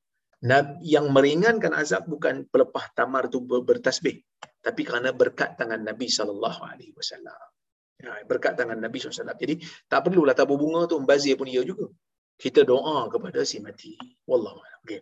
yang 0.84 1.08
meringankan 1.16 1.72
azab 1.72 2.04
bukan 2.04 2.44
pelepah 2.52 2.92
tamar 2.92 3.32
tu 3.32 3.40
bertasbih 3.40 4.20
tapi 4.60 4.82
kerana 4.84 5.16
berkat 5.16 5.56
tangan 5.56 5.80
Nabi 5.80 6.06
sallallahu 6.12 6.60
alaihi 6.60 6.92
wasallam. 6.92 7.40
Ya, 7.96 8.12
berkat 8.28 8.60
tangan 8.60 8.76
Nabi 8.76 9.00
SAW. 9.00 9.32
Jadi 9.40 9.64
tak 9.88 10.04
perlulah 10.04 10.36
tabur 10.36 10.60
bunga 10.60 10.84
tu 10.84 11.00
membazir 11.00 11.32
pun 11.32 11.48
dia 11.48 11.64
juga 11.64 11.88
kita 12.36 12.60
doa 12.68 13.08
kepada 13.08 13.40
si 13.48 13.56
mati. 13.64 13.96
Wallahu 14.28 14.60
a'lam. 14.60 14.80
Okay. 14.84 15.00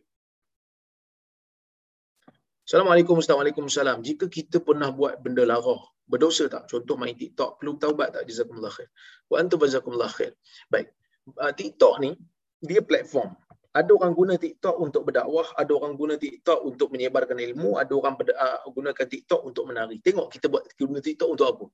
Assalamualaikum 2.65 3.21
warahmatullahi 3.21 3.53
wabarakatuh. 3.61 4.09
Jika 4.09 4.25
kita 4.33 4.57
pernah 4.65 4.89
buat 4.89 5.21
benda 5.21 5.45
lara, 5.45 5.77
berdosa 6.09 6.49
tak? 6.49 6.65
Contoh 6.65 6.97
main 6.97 7.12
TikTok, 7.12 7.61
perlu 7.61 7.77
taubat 7.77 8.17
tak? 8.17 8.25
Jazakumullah 8.25 8.73
khair. 8.73 8.89
Wa 9.29 9.37
antum 9.37 9.61
jazakumullah 9.61 10.09
khair. 10.09 10.33
Baik. 10.73 10.89
Uh, 11.37 11.53
TikTok 11.53 12.01
ni 12.01 12.17
dia 12.65 12.81
platform. 12.81 13.37
Ada 13.77 13.93
orang 13.93 14.17
guna 14.17 14.41
TikTok 14.41 14.81
untuk 14.81 15.05
berdakwah, 15.05 15.45
ada 15.61 15.73
orang 15.77 15.93
guna 15.93 16.17
TikTok 16.17 16.65
untuk 16.65 16.89
menyebarkan 16.89 17.37
ilmu, 17.37 17.77
ada 17.77 17.93
orang 17.93 18.17
berda- 18.17 18.41
uh, 18.41 18.65
gunakan 18.73 19.07
TikTok 19.12 19.41
untuk 19.45 19.69
menari. 19.69 20.01
Tengok 20.01 20.33
kita 20.33 20.49
buat 20.49 20.65
guna 20.81 21.05
TikTok 21.05 21.29
untuk 21.29 21.47
apa? 21.53 21.67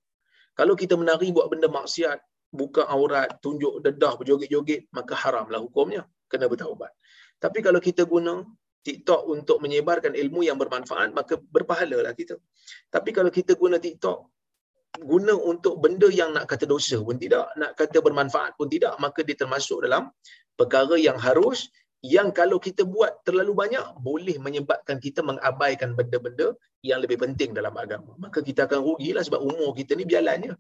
Kalau 0.59 0.75
kita 0.75 0.99
menari 0.99 1.31
buat 1.31 1.47
benda 1.55 1.71
maksiat, 1.71 2.19
buka 2.51 2.91
aurat, 2.91 3.39
tunjuk 3.39 3.79
dedah, 3.79 4.19
berjoget-joget, 4.19 4.91
maka 4.91 5.15
haramlah 5.15 5.63
hukumnya. 5.63 6.03
Kena 6.27 6.51
bertaubat. 6.51 6.91
Tapi 7.39 7.63
kalau 7.63 7.79
kita 7.79 8.03
guna 8.11 8.43
TikTok 8.81 9.29
untuk 9.29 9.61
menyebarkan 9.61 10.17
ilmu 10.17 10.41
yang 10.49 10.57
bermanfaat, 10.57 11.13
maka 11.13 11.37
berpahalalah 11.37 12.17
kita. 12.17 12.41
Tapi 12.89 13.11
kalau 13.13 13.29
kita 13.29 13.53
guna 13.61 13.77
TikTok, 13.77 14.19
guna 14.99 15.37
untuk 15.37 15.79
benda 15.79 16.09
yang 16.11 16.35
nak 16.37 16.49
kata 16.51 16.65
dosa 16.65 16.97
pun 16.99 17.21
tidak, 17.21 17.53
nak 17.61 17.77
kata 17.77 18.01
bermanfaat 18.01 18.57
pun 18.59 18.67
tidak, 18.73 18.97
maka 19.05 19.21
dia 19.23 19.37
termasuk 19.37 19.85
dalam 19.85 20.09
perkara 20.57 20.97
yang 20.97 21.21
harus 21.21 21.69
yang 22.01 22.33
kalau 22.33 22.57
kita 22.57 22.83
buat 22.89 23.21
terlalu 23.29 23.53
banyak 23.53 23.85
boleh 24.01 24.37
menyebabkan 24.41 24.97
kita 24.97 25.21
mengabaikan 25.21 25.93
benda-benda 25.93 26.57
yang 26.81 26.99
lebih 27.05 27.21
penting 27.21 27.53
dalam 27.53 27.77
agama. 27.77 28.17
Maka 28.17 28.41
kita 28.41 28.65
akan 28.65 28.81
rugilah 28.81 29.21
sebab 29.21 29.41
umur 29.45 29.77
kita 29.77 29.93
ni 29.93 30.09
berjalannya. 30.09 30.57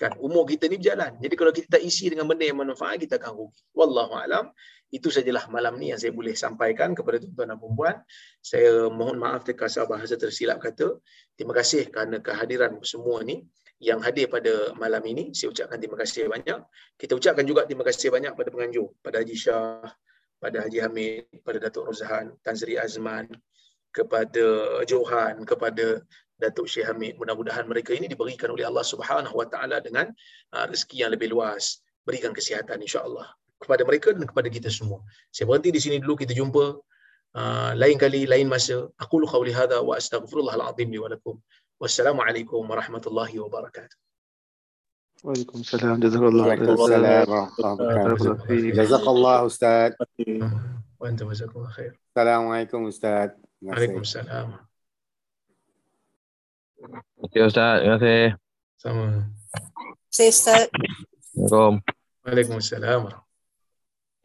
Kan 0.00 0.16
umur 0.16 0.48
kita 0.48 0.64
ni 0.64 0.80
berjalan. 0.80 1.20
Jadi 1.20 1.34
kalau 1.36 1.52
kita 1.52 1.76
tak 1.76 1.82
isi 1.84 2.08
dengan 2.08 2.24
benda 2.24 2.48
yang 2.48 2.56
manfaat 2.56 2.96
kita 2.96 3.20
akan 3.20 3.36
rugi. 3.36 3.60
Wallahu 3.76 4.16
alam. 4.16 4.48
Itu 4.88 5.12
sajalah 5.12 5.46
malam 5.52 5.76
ni 5.76 5.92
yang 5.92 6.00
saya 6.00 6.10
boleh 6.10 6.32
sampaikan 6.32 6.96
kepada 6.96 7.22
tuan-tuan 7.22 7.54
dan 7.54 7.58
puan 7.60 7.96
Saya 8.42 8.88
mohon 8.90 9.20
maaf 9.20 9.44
terkasar 9.44 9.84
bahasa 9.84 10.16
tersilap 10.16 10.58
kata. 10.64 10.96
Terima 11.36 11.52
kasih 11.52 11.92
kerana 11.92 12.18
kehadiran 12.18 12.80
semua 12.80 13.20
ni 13.20 13.44
yang 13.76 14.00
hadir 14.00 14.32
pada 14.32 14.72
malam 14.80 15.04
ini. 15.04 15.36
Saya 15.36 15.52
ucapkan 15.52 15.76
terima 15.76 16.00
kasih 16.00 16.32
banyak. 16.32 16.58
Kita 16.96 17.12
ucapkan 17.20 17.44
juga 17.44 17.68
terima 17.68 17.84
kasih 17.84 18.08
banyak 18.08 18.32
pada 18.32 18.48
penganjur. 18.48 18.88
Pada 19.04 19.20
Haji 19.20 19.36
Shah, 19.36 19.84
pada 20.40 20.64
Haji 20.64 20.78
Hamid, 20.80 21.28
pada 21.44 21.60
Datuk 21.60 21.92
Rozhan, 21.92 22.34
Tan 22.40 22.56
Sri 22.56 22.80
Azman, 22.80 23.28
kepada 23.92 24.80
Johan, 24.88 25.44
kepada 25.44 26.00
Datuk 26.40 26.66
Syekh 26.66 26.88
Hamid. 26.88 27.20
Mudah-mudahan 27.20 27.68
mereka 27.68 27.92
ini 27.92 28.08
diberikan 28.08 28.48
oleh 28.50 28.64
Allah 28.64 28.82
Subhanahu 28.82 29.36
Wa 29.36 29.46
Taala 29.52 29.84
dengan 29.84 30.08
uh, 30.56 30.64
rezeki 30.66 31.04
yang 31.04 31.12
lebih 31.12 31.28
luas. 31.30 31.84
Berikan 32.00 32.32
kesihatan 32.32 32.80
insya-Allah 32.80 33.28
kepada 33.60 33.84
mereka 33.84 34.16
dan 34.16 34.24
kepada 34.24 34.48
kita 34.48 34.72
semua. 34.72 35.04
Saya 35.28 35.44
berhenti 35.52 35.68
di 35.68 35.80
sini 35.84 36.00
dulu 36.00 36.16
kita 36.16 36.32
jumpa 36.32 36.80
uh, 37.36 37.72
lain 37.76 38.00
kali 38.00 38.24
lain 38.24 38.48
masa. 38.48 38.88
Aku 38.96 39.20
lu 39.20 39.28
qauli 39.28 39.52
hadza 39.52 39.84
wa 39.84 40.00
astaghfirullahal 40.00 40.72
azim 40.72 40.88
li 40.88 40.96
wa 40.96 41.12
lakum. 41.12 41.36
Wassalamualaikum 41.76 42.64
warahmatullahi 42.64 43.36
wabarakatuh. 43.36 43.96
Waalaikumsalam. 45.20 46.00
Jazakallah. 46.00 46.44
Waalaikumsalam 46.56 47.28
warahmatullahi 47.28 48.32
wabarakatuh. 48.48 48.76
Jazakallah 48.80 49.36
Ustaz. 49.44 49.90
Wa 50.96 51.04
anta 51.08 51.24
jazakallah 51.28 51.70
khair. 51.76 51.92
Assalamualaikum 52.16 52.88
Ustaz. 52.88 53.36
Terima 56.80 56.96
kasih. 56.96 57.12
Waalaikumsalam. 57.20 57.20
Okey 57.20 57.40
Ustaz, 57.44 57.76
terima 57.84 57.96
kasih. 58.00 58.28
Sama. 58.80 59.04
Saya 60.08 60.30
Ustaz. 60.32 60.62
Assalamualaikum. 60.72 61.72
Waalaikumsalam. 62.24 63.02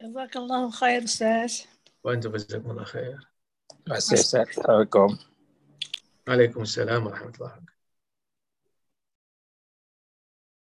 Jazakallahu 0.00 0.66
khair 0.72 1.00
Ustaz. 1.04 1.68
Wa 2.00 2.16
anta 2.16 2.28
jazakallah 2.32 2.86
khair. 2.88 3.20
Terima 3.84 4.00
kasih 4.00 4.16
Ustaz. 4.16 4.48
Assalamualaikum. 4.56 5.10
Waalaikumsalam 6.26 7.00
warahmatullahi 7.04 7.52
wabarakatuh. 7.52 7.75